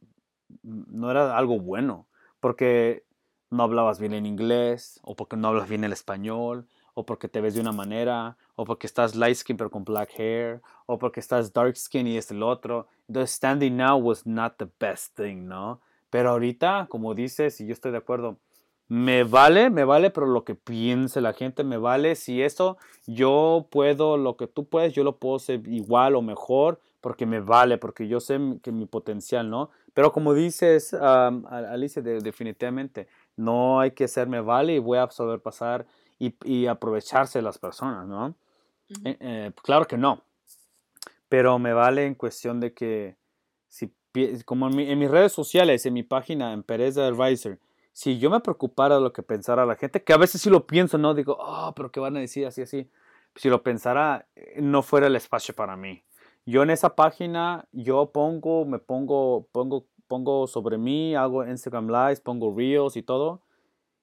no 0.62 1.10
era 1.10 1.36
algo 1.36 1.58
bueno, 1.58 2.06
porque 2.40 3.04
no 3.50 3.62
hablabas 3.62 3.98
bien 3.98 4.12
en 4.12 4.26
inglés, 4.26 5.00
o 5.02 5.16
porque 5.16 5.36
no 5.36 5.48
hablas 5.48 5.68
bien 5.68 5.84
el 5.84 5.92
español, 5.92 6.66
o 6.94 7.04
porque 7.06 7.28
te 7.28 7.40
ves 7.40 7.54
de 7.54 7.60
una 7.60 7.72
manera, 7.72 8.36
o 8.54 8.64
porque 8.64 8.86
estás 8.86 9.14
light 9.14 9.36
skin 9.36 9.56
pero 9.56 9.70
con 9.70 9.84
black 9.84 10.10
hair, 10.18 10.62
o 10.86 10.98
porque 10.98 11.20
estás 11.20 11.52
dark 11.52 11.76
skin 11.76 12.06
y 12.06 12.16
es 12.16 12.30
el 12.30 12.42
otro. 12.42 12.86
Entonces, 13.08 13.34
standing 13.34 13.76
now 13.76 13.98
was 13.98 14.26
not 14.26 14.56
the 14.58 14.68
best 14.78 15.16
thing, 15.16 15.46
¿no? 15.46 15.80
Pero 16.10 16.30
ahorita, 16.30 16.86
como 16.88 17.14
dices, 17.14 17.60
y 17.60 17.66
yo 17.66 17.72
estoy 17.72 17.90
de 17.90 17.98
acuerdo, 17.98 18.38
me 18.86 19.24
vale, 19.24 19.70
me 19.70 19.84
vale, 19.84 20.10
pero 20.10 20.26
lo 20.26 20.44
que 20.44 20.54
piense 20.54 21.20
la 21.20 21.32
gente 21.32 21.64
me 21.64 21.78
vale. 21.78 22.14
Si 22.14 22.42
eso 22.42 22.76
yo 23.06 23.66
puedo, 23.70 24.16
lo 24.16 24.36
que 24.36 24.46
tú 24.46 24.68
puedes, 24.68 24.92
yo 24.92 25.04
lo 25.04 25.16
puedo 25.16 25.36
hacer 25.36 25.66
igual 25.66 26.14
o 26.14 26.22
mejor, 26.22 26.80
porque 27.04 27.26
me 27.26 27.40
vale, 27.40 27.76
porque 27.76 28.08
yo 28.08 28.18
sé 28.18 28.40
que 28.62 28.72
mi 28.72 28.86
potencial, 28.86 29.50
¿no? 29.50 29.68
Pero 29.92 30.10
como 30.10 30.32
dices, 30.32 30.94
Alicia, 30.94 32.00
definitivamente, 32.00 33.08
no 33.36 33.78
hay 33.78 33.90
que 33.90 34.08
ser 34.08 34.26
me 34.26 34.40
vale 34.40 34.76
y 34.76 34.78
voy 34.78 34.96
a 34.96 35.10
saber 35.10 35.40
pasar 35.40 35.84
y, 36.18 36.64
aprovecharse 36.64 37.40
de 37.40 37.42
las 37.42 37.58
personas, 37.58 38.06
¿no? 38.06 38.34
Eh, 39.04 39.18
eh, 39.20 39.52
claro 39.62 39.84
que 39.84 39.98
no, 39.98 40.22
pero 41.28 41.58
me 41.58 41.74
vale 41.74 42.06
en 42.06 42.14
cuestión 42.14 42.58
de 42.58 42.72
que, 42.72 43.18
si, 43.68 43.94
como 44.46 44.70
en, 44.70 44.98
mis 44.98 45.10
redes 45.10 45.32
sociales, 45.32 45.84
en 45.84 45.92
mi 45.92 46.04
página, 46.04 46.54
en 46.54 46.62
Pereza 46.62 47.06
Advisor, 47.06 47.58
si 47.92 48.18
yo 48.18 48.30
me 48.30 48.40
preocupara 48.40 48.94
de 48.94 49.02
lo 49.02 49.12
que 49.12 49.22
pensara 49.22 49.66
la 49.66 49.76
gente, 49.76 50.02
que 50.02 50.14
a 50.14 50.16
veces 50.16 50.40
sí 50.40 50.48
lo 50.48 50.66
pienso, 50.66 50.96
¿no? 50.96 51.12
Digo, 51.12 51.36
oh, 51.38 51.74
pero 51.76 51.92
¿qué 51.92 52.00
van 52.00 52.16
a 52.16 52.20
decir 52.20 52.46
así, 52.46 52.62
así? 52.62 52.88
Si 53.36 53.50
lo 53.50 53.62
pensara, 53.62 54.26
eh, 54.34 54.62
no 54.62 54.80
fuera 54.80 55.08
el 55.08 55.16
espacio 55.16 55.54
para 55.54 55.76
mí. 55.76 56.02
Yo 56.46 56.62
en 56.62 56.70
esa 56.70 56.94
página, 56.94 57.66
yo 57.72 58.10
pongo, 58.12 58.66
me 58.66 58.78
pongo, 58.78 59.48
pongo, 59.52 59.86
pongo 60.06 60.46
sobre 60.46 60.78
mí, 60.78 61.14
hago 61.14 61.44
Instagram 61.44 61.88
Lives, 61.88 62.20
pongo 62.20 62.54
Reels 62.54 62.96
y 62.96 63.02
todo. 63.02 63.40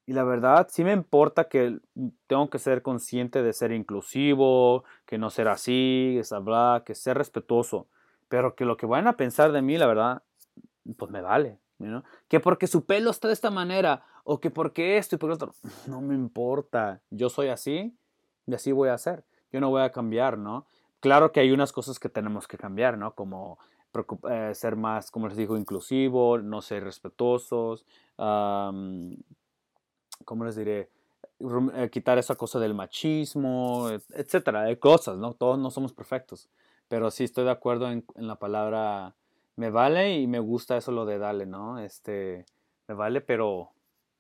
Y 0.08 0.14
la 0.14 0.24
verdad, 0.24 0.68
sí 0.70 0.84
me 0.84 0.94
importa 0.94 1.48
que 1.48 1.80
tengo 2.28 2.50
que 2.50 2.58
ser 2.58 2.82
consciente 2.82 3.44
de 3.44 3.54
ser 3.54 3.72
inclusivo, 3.72 4.84
que 5.06 5.18
no 5.18 5.30
ser 5.30 5.48
así, 5.48 6.20
que 6.20 6.36
hablar, 6.36 6.84
que 6.84 6.96
ser 6.96 7.18
respetuoso. 7.18 7.88
Pero 8.28 8.56
que 8.56 8.66
lo 8.66 8.76
que 8.76 8.88
vayan 8.88 9.08
a 9.08 9.18
pensar 9.18 9.52
de 9.52 9.62
mí, 9.62 9.78
la 9.78 9.86
verdad, 9.86 10.24
pues 10.98 11.12
me 11.12 11.22
vale. 11.22 11.60
¿no? 11.78 12.04
Que 12.28 12.40
porque 12.40 12.68
su 12.68 12.86
pelo 12.86 13.12
está 13.12 13.28
de 13.28 13.34
esta 13.34 13.52
manera, 13.52 14.04
o 14.24 14.40
que 14.40 14.52
porque 14.52 14.98
esto 14.98 15.16
y 15.16 15.18
por 15.18 15.32
otro, 15.32 15.54
no 15.88 16.02
me 16.02 16.16
importa. 16.16 17.02
Yo 17.10 17.30
soy 17.30 17.48
así 17.50 17.96
y 18.46 18.54
así 18.54 18.72
voy 18.72 18.90
a 18.90 18.98
ser. 18.98 19.24
Yo 19.52 19.60
no 19.60 19.70
voy 19.70 19.82
a 19.82 19.92
cambiar, 19.92 20.38
¿no? 20.38 20.66
Claro 21.02 21.32
que 21.32 21.42
hay 21.42 21.52
unas 21.52 21.74
cosas 21.74 22.00
que 22.00 22.10
tenemos 22.10 22.48
que 22.48 22.58
cambiar, 22.58 22.98
¿no? 22.98 23.16
Como 23.16 23.60
eh, 24.30 24.52
ser 24.56 24.78
más, 24.78 25.12
como 25.12 25.28
les 25.28 25.36
digo, 25.36 25.58
inclusivo, 25.58 26.38
no 26.38 26.62
ser 26.62 26.84
respetuosos, 26.84 27.86
¿cómo 28.16 29.16
les 30.46 30.56
diré? 30.56 30.90
Eh, 31.74 31.90
quitar 31.90 32.20
esa 32.20 32.36
cosa 32.36 32.60
del 32.60 32.76
machismo, 32.76 33.90
etcétera, 34.14 34.62
hay 34.62 34.78
cosas, 34.78 35.18
¿no? 35.18 35.34
Todos 35.34 35.58
no 35.58 35.72
somos 35.72 35.92
perfectos, 35.92 36.50
pero 36.88 37.10
sí 37.10 37.24
estoy 37.24 37.46
de 37.46 37.52
acuerdo 37.52 37.92
en, 37.92 38.06
la 38.16 38.36
palabra 38.36 39.16
me 39.56 39.72
vale 39.72 40.20
y 40.20 40.28
me 40.28 40.40
gusta 40.40 40.78
eso 40.78 40.92
lo 40.92 41.06
de 41.06 41.18
dale, 41.18 41.48
¿no? 41.48 41.80
Este, 41.80 42.46
me 42.88 42.94
vale, 42.94 43.22
pero, 43.22 43.72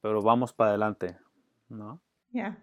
pero 0.01 0.21
vamos 0.21 0.51
para 0.51 0.71
adelante, 0.71 1.17
¿no? 1.69 2.01
Ya. 2.31 2.57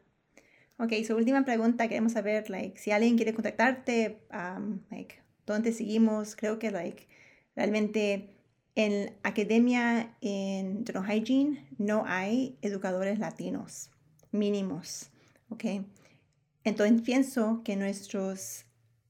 Ok, 0.80 0.92
su 1.04 1.16
última 1.16 1.44
pregunta, 1.44 1.88
queremos 1.88 2.12
saber, 2.12 2.48
like, 2.50 2.78
si 2.78 2.92
alguien 2.92 3.16
quiere 3.16 3.34
contactarte, 3.34 4.20
um, 4.32 4.80
like, 4.92 5.16
¿dónde 5.44 5.72
seguimos? 5.72 6.36
Creo 6.36 6.60
que, 6.60 6.70
like, 6.70 7.08
realmente 7.56 8.30
en 8.76 9.12
academia, 9.24 10.14
en 10.20 10.84
dental 10.84 11.04
hygiene, 11.04 11.66
no 11.78 12.04
hay 12.06 12.56
educadores 12.62 13.18
latinos 13.18 13.90
mínimos, 14.30 15.10
ok. 15.50 15.64
Entonces 16.62 17.02
pienso 17.02 17.62
que 17.64 17.74
nuestros 17.74 18.64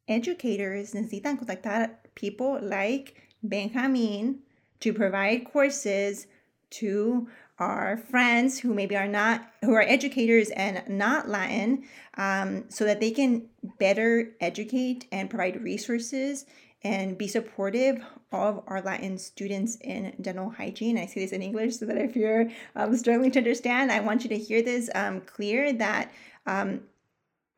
educators 0.06 0.94
necesitan 0.94 1.36
contactar 1.36 2.00
people 2.14 2.62
like 2.62 3.12
Benjamin 3.42 4.42
to 4.78 4.94
provide 4.94 5.44
courses 5.52 6.28
to 6.70 7.26
our 7.58 7.96
friends 7.96 8.60
who 8.60 8.72
maybe 8.72 8.96
are 8.96 9.08
not 9.08 9.52
who 9.62 9.74
are 9.74 9.82
educators 9.82 10.50
and 10.50 10.82
not 10.88 11.28
latin 11.28 11.84
um, 12.16 12.64
so 12.68 12.84
that 12.84 13.00
they 13.00 13.10
can 13.10 13.48
better 13.78 14.30
educate 14.40 15.06
and 15.10 15.28
provide 15.28 15.62
resources 15.62 16.46
and 16.82 17.18
be 17.18 17.26
supportive 17.26 18.00
of 18.30 18.62
our 18.68 18.80
latin 18.82 19.18
students 19.18 19.76
in 19.80 20.14
dental 20.20 20.50
hygiene. 20.50 20.96
I 20.96 21.06
say 21.06 21.20
this 21.20 21.32
in 21.32 21.42
english 21.42 21.76
so 21.76 21.86
that 21.86 21.98
if 21.98 22.14
you're 22.14 22.48
um, 22.76 22.96
struggling 22.96 23.32
to 23.32 23.40
understand 23.40 23.90
i 23.90 24.00
want 24.00 24.22
you 24.22 24.28
to 24.30 24.38
hear 24.38 24.62
this 24.62 24.88
um, 24.94 25.20
clear 25.22 25.72
that 25.72 26.12
um, 26.46 26.82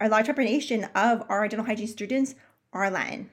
a 0.01 0.09
large 0.09 0.26
population 0.26 0.84
of 0.94 1.22
our 1.28 1.46
dental 1.46 1.66
hygiene 1.66 1.86
students 1.86 2.34
are 2.72 2.90
latin 2.90 3.28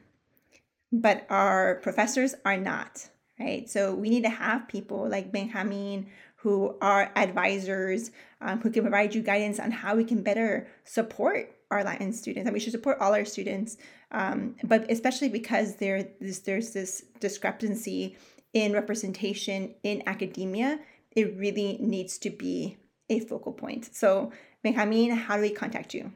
but 0.91 1.25
our 1.29 1.75
professors 1.75 2.35
are 2.43 2.57
not 2.57 3.09
right? 3.39 3.69
So 3.69 3.93
we 3.93 4.09
need 4.09 4.23
to 4.23 4.29
have 4.29 4.67
people 4.67 5.07
like 5.07 5.31
benjamin 5.31 6.07
who 6.37 6.75
are 6.81 7.11
advisors 7.15 8.11
um, 8.41 8.61
who 8.61 8.69
can 8.69 8.83
provide 8.83 9.13
you 9.15 9.21
guidance 9.21 9.59
on 9.59 9.71
how 9.71 9.95
we 9.95 10.03
can 10.03 10.21
better 10.21 10.67
support 10.83 11.51
our 11.71 11.83
Latin 11.83 12.13
students. 12.13 12.47
And 12.47 12.53
we 12.53 12.59
should 12.59 12.71
support 12.71 12.97
all 13.01 13.13
our 13.13 13.25
students, 13.25 13.77
um, 14.11 14.55
but 14.63 14.89
especially 14.89 15.29
because 15.29 15.75
there 15.77 16.07
this, 16.21 16.39
there's 16.39 16.71
this 16.71 17.03
discrepancy 17.19 18.15
in 18.53 18.71
representation 18.73 19.75
in 19.83 20.03
academia, 20.05 20.79
it 21.11 21.35
really 21.37 21.77
needs 21.81 22.17
to 22.19 22.29
be 22.29 22.77
a 23.09 23.19
focal 23.19 23.51
point. 23.51 23.93
So, 23.93 24.31
Benjamin, 24.63 25.11
how 25.11 25.35
do 25.35 25.41
we 25.41 25.49
contact 25.49 25.93
you? 25.93 26.11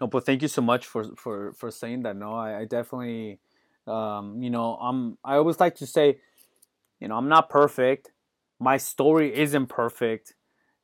No, 0.00 0.06
but 0.06 0.24
thank 0.24 0.42
you 0.42 0.48
so 0.48 0.62
much 0.62 0.86
for 0.86 1.14
for 1.16 1.52
for 1.52 1.70
saying 1.70 2.02
that. 2.04 2.16
No, 2.16 2.32
I, 2.32 2.60
I 2.60 2.64
definitely, 2.64 3.40
um, 3.86 4.42
you 4.42 4.50
know, 4.50 4.76
I'm. 4.76 5.18
I 5.24 5.36
always 5.36 5.60
like 5.60 5.76
to 5.76 5.86
say, 5.86 6.18
you 7.00 7.08
know, 7.08 7.16
I'm 7.16 7.28
not 7.28 7.50
perfect 7.50 8.10
my 8.58 8.76
story 8.76 9.34
isn't 9.36 9.66
perfect. 9.68 10.34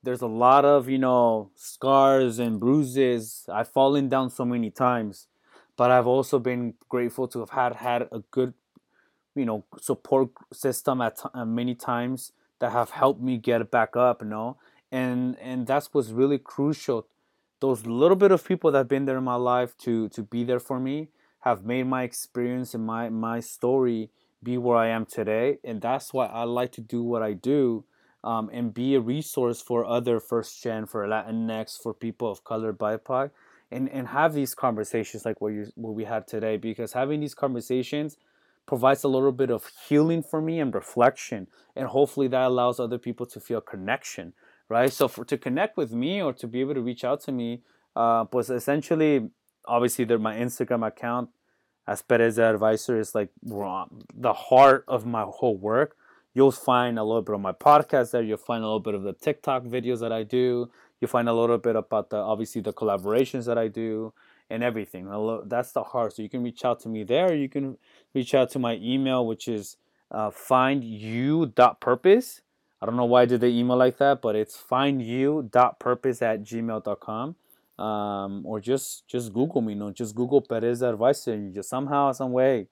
There's 0.02 0.22
a 0.22 0.26
lot 0.26 0.64
of, 0.64 0.88
you 0.88 0.98
know, 0.98 1.50
scars 1.56 2.38
and 2.38 2.60
bruises. 2.60 3.46
I've 3.52 3.68
fallen 3.68 4.08
down 4.08 4.30
so 4.30 4.44
many 4.44 4.70
times, 4.70 5.28
but 5.76 5.90
I've 5.90 6.06
also 6.06 6.38
been 6.38 6.74
grateful 6.88 7.26
to 7.28 7.40
have 7.40 7.50
had 7.50 7.76
had 7.76 8.02
a 8.12 8.20
good, 8.30 8.54
you 9.34 9.44
know, 9.44 9.64
support 9.80 10.30
system 10.52 11.00
at 11.00 11.18
uh, 11.34 11.44
many 11.44 11.74
times 11.74 12.32
that 12.60 12.72
have 12.72 12.90
helped 12.90 13.20
me 13.20 13.38
get 13.38 13.70
back 13.70 13.96
up, 13.96 14.22
you 14.22 14.28
know. 14.28 14.56
And 14.92 15.36
and 15.40 15.66
that's 15.66 15.92
what's 15.92 16.10
really 16.10 16.38
crucial. 16.38 17.06
Those 17.60 17.86
little 17.86 18.16
bit 18.16 18.30
of 18.30 18.46
people 18.46 18.70
that 18.72 18.78
have 18.78 18.88
been 18.88 19.06
there 19.06 19.18
in 19.18 19.24
my 19.24 19.36
life 19.36 19.76
to 19.78 20.08
to 20.10 20.22
be 20.22 20.44
there 20.44 20.60
for 20.60 20.78
me 20.78 21.08
have 21.40 21.64
made 21.64 21.84
my 21.84 22.02
experience 22.04 22.74
and 22.74 22.86
my 22.86 23.08
my 23.08 23.40
story 23.40 24.10
be 24.44 24.58
where 24.58 24.76
I 24.76 24.88
am 24.88 25.06
today. 25.06 25.58
And 25.64 25.80
that's 25.80 26.12
why 26.12 26.26
I 26.26 26.44
like 26.44 26.72
to 26.72 26.80
do 26.80 27.02
what 27.02 27.22
I 27.22 27.32
do 27.32 27.84
um, 28.22 28.50
and 28.52 28.72
be 28.72 28.94
a 28.94 29.00
resource 29.00 29.60
for 29.60 29.84
other 29.84 30.20
first 30.20 30.62
gen, 30.62 30.86
for 30.86 31.06
Latinx, 31.06 31.82
for 31.82 31.92
people 31.92 32.30
of 32.30 32.44
color, 32.44 32.72
BIPOC, 32.72 33.30
and, 33.70 33.88
and 33.90 34.08
have 34.08 34.34
these 34.34 34.54
conversations 34.54 35.24
like 35.24 35.40
what, 35.40 35.48
you, 35.48 35.66
what 35.74 35.94
we 35.94 36.04
had 36.04 36.26
today. 36.28 36.56
Because 36.56 36.92
having 36.92 37.20
these 37.20 37.34
conversations 37.34 38.16
provides 38.66 39.04
a 39.04 39.08
little 39.08 39.32
bit 39.32 39.50
of 39.50 39.70
healing 39.88 40.22
for 40.22 40.40
me 40.40 40.60
and 40.60 40.74
reflection. 40.74 41.46
And 41.76 41.88
hopefully 41.88 42.28
that 42.28 42.46
allows 42.46 42.80
other 42.80 42.98
people 42.98 43.26
to 43.26 43.40
feel 43.40 43.60
connection. 43.60 44.32
right? 44.68 44.92
So 44.92 45.08
for, 45.08 45.24
to 45.24 45.36
connect 45.36 45.76
with 45.76 45.92
me 45.92 46.22
or 46.22 46.32
to 46.34 46.46
be 46.46 46.60
able 46.60 46.74
to 46.74 46.80
reach 46.80 47.04
out 47.04 47.20
to 47.22 47.32
me, 47.32 47.62
uh, 47.96 48.24
was 48.32 48.50
essentially, 48.50 49.28
obviously, 49.66 50.04
my 50.16 50.34
Instagram 50.34 50.86
account 50.86 51.28
as 51.86 52.02
Perez 52.02 52.38
Advisor 52.38 52.98
is 52.98 53.14
like 53.14 53.30
the 53.42 54.32
heart 54.32 54.84
of 54.88 55.06
my 55.06 55.22
whole 55.22 55.56
work. 55.56 55.96
You'll 56.32 56.50
find 56.50 56.98
a 56.98 57.04
little 57.04 57.22
bit 57.22 57.34
of 57.34 57.40
my 57.40 57.52
podcast 57.52 58.10
there. 58.10 58.22
You'll 58.22 58.38
find 58.38 58.62
a 58.62 58.66
little 58.66 58.80
bit 58.80 58.94
of 58.94 59.02
the 59.02 59.12
TikTok 59.12 59.64
videos 59.64 60.00
that 60.00 60.12
I 60.12 60.24
do. 60.24 60.70
You'll 61.00 61.10
find 61.10 61.28
a 61.28 61.34
little 61.34 61.58
bit 61.58 61.76
about 61.76 62.10
the 62.10 62.16
obviously 62.16 62.60
the 62.60 62.72
collaborations 62.72 63.46
that 63.46 63.58
I 63.58 63.68
do 63.68 64.12
and 64.50 64.64
everything. 64.64 65.08
That's 65.46 65.72
the 65.72 65.84
heart. 65.84 66.16
So 66.16 66.22
you 66.22 66.28
can 66.28 66.42
reach 66.42 66.64
out 66.64 66.80
to 66.80 66.88
me 66.88 67.04
there. 67.04 67.34
You 67.34 67.48
can 67.48 67.78
reach 68.14 68.34
out 68.34 68.50
to 68.52 68.58
my 68.58 68.80
email, 68.82 69.26
which 69.26 69.46
is 69.46 69.76
uh, 70.10 70.30
findyou.purpose. 70.30 72.40
I 72.80 72.86
don't 72.86 72.96
know 72.96 73.04
why 73.04 73.22
I 73.22 73.26
did 73.26 73.40
the 73.40 73.46
email 73.46 73.76
like 73.76 73.98
that, 73.98 74.20
but 74.20 74.34
it's 74.34 74.60
findyou.purpose 74.60 76.22
at 76.22 76.42
gmail.com 76.42 77.36
um, 77.78 78.44
or 78.46 78.60
just 78.60 79.06
just 79.08 79.32
Google 79.32 79.60
me. 79.60 79.72
You 79.72 79.78
know, 79.78 79.90
just 79.90 80.14
Google 80.14 80.40
Perez 80.40 80.82
Advisor, 80.82 81.32
and 81.32 81.54
just 81.54 81.68
somehow, 81.68 82.12
some 82.12 82.32
way, 82.32 82.68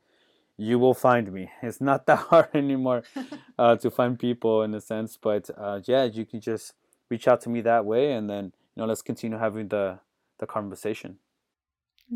you 0.57 0.79
will 0.79 0.95
find 0.95 1.33
me. 1.33 1.51
It's 1.63 1.81
not 1.81 2.07
that 2.07 2.19
hard 2.31 2.49
anymore 2.55 3.03
uh, 3.59 3.77
to 3.77 3.91
find 3.91 4.19
people 4.19 4.63
in 4.63 4.75
a 4.75 4.81
sense, 4.81 5.17
but 5.17 5.51
uh, 5.57 5.81
yeah, 5.85 6.05
you 6.05 6.25
can 6.25 6.41
just 6.41 6.75
reach 7.11 7.29
out 7.29 7.41
to 7.43 7.51
me 7.51 7.61
that 7.63 7.85
way, 7.85 8.13
and 8.13 8.29
then 8.29 8.53
you 8.75 8.81
know, 8.83 8.87
let's 8.87 9.03
continue 9.03 9.39
having 9.39 9.69
the 9.69 9.99
the 10.39 10.47
conversation. 10.47 11.19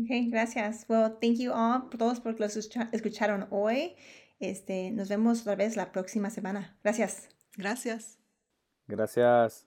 Okay, 0.03 0.29
gracias. 0.29 0.85
Well, 0.87 1.17
thank 1.19 1.39
you 1.39 1.51
all 1.53 1.89
todos 1.89 2.19
por 2.19 2.39
los 2.39 2.55
escucharon 2.55 3.47
hoy. 3.49 3.95
Este, 4.39 4.91
nos 4.91 5.09
vemos 5.09 5.41
otra 5.41 5.55
vez 5.55 5.75
la 5.75 5.91
próxima 5.91 6.29
semana. 6.29 6.77
Gracias. 6.83 7.29
Gracias. 7.57 8.19
Gracias. 8.87 9.66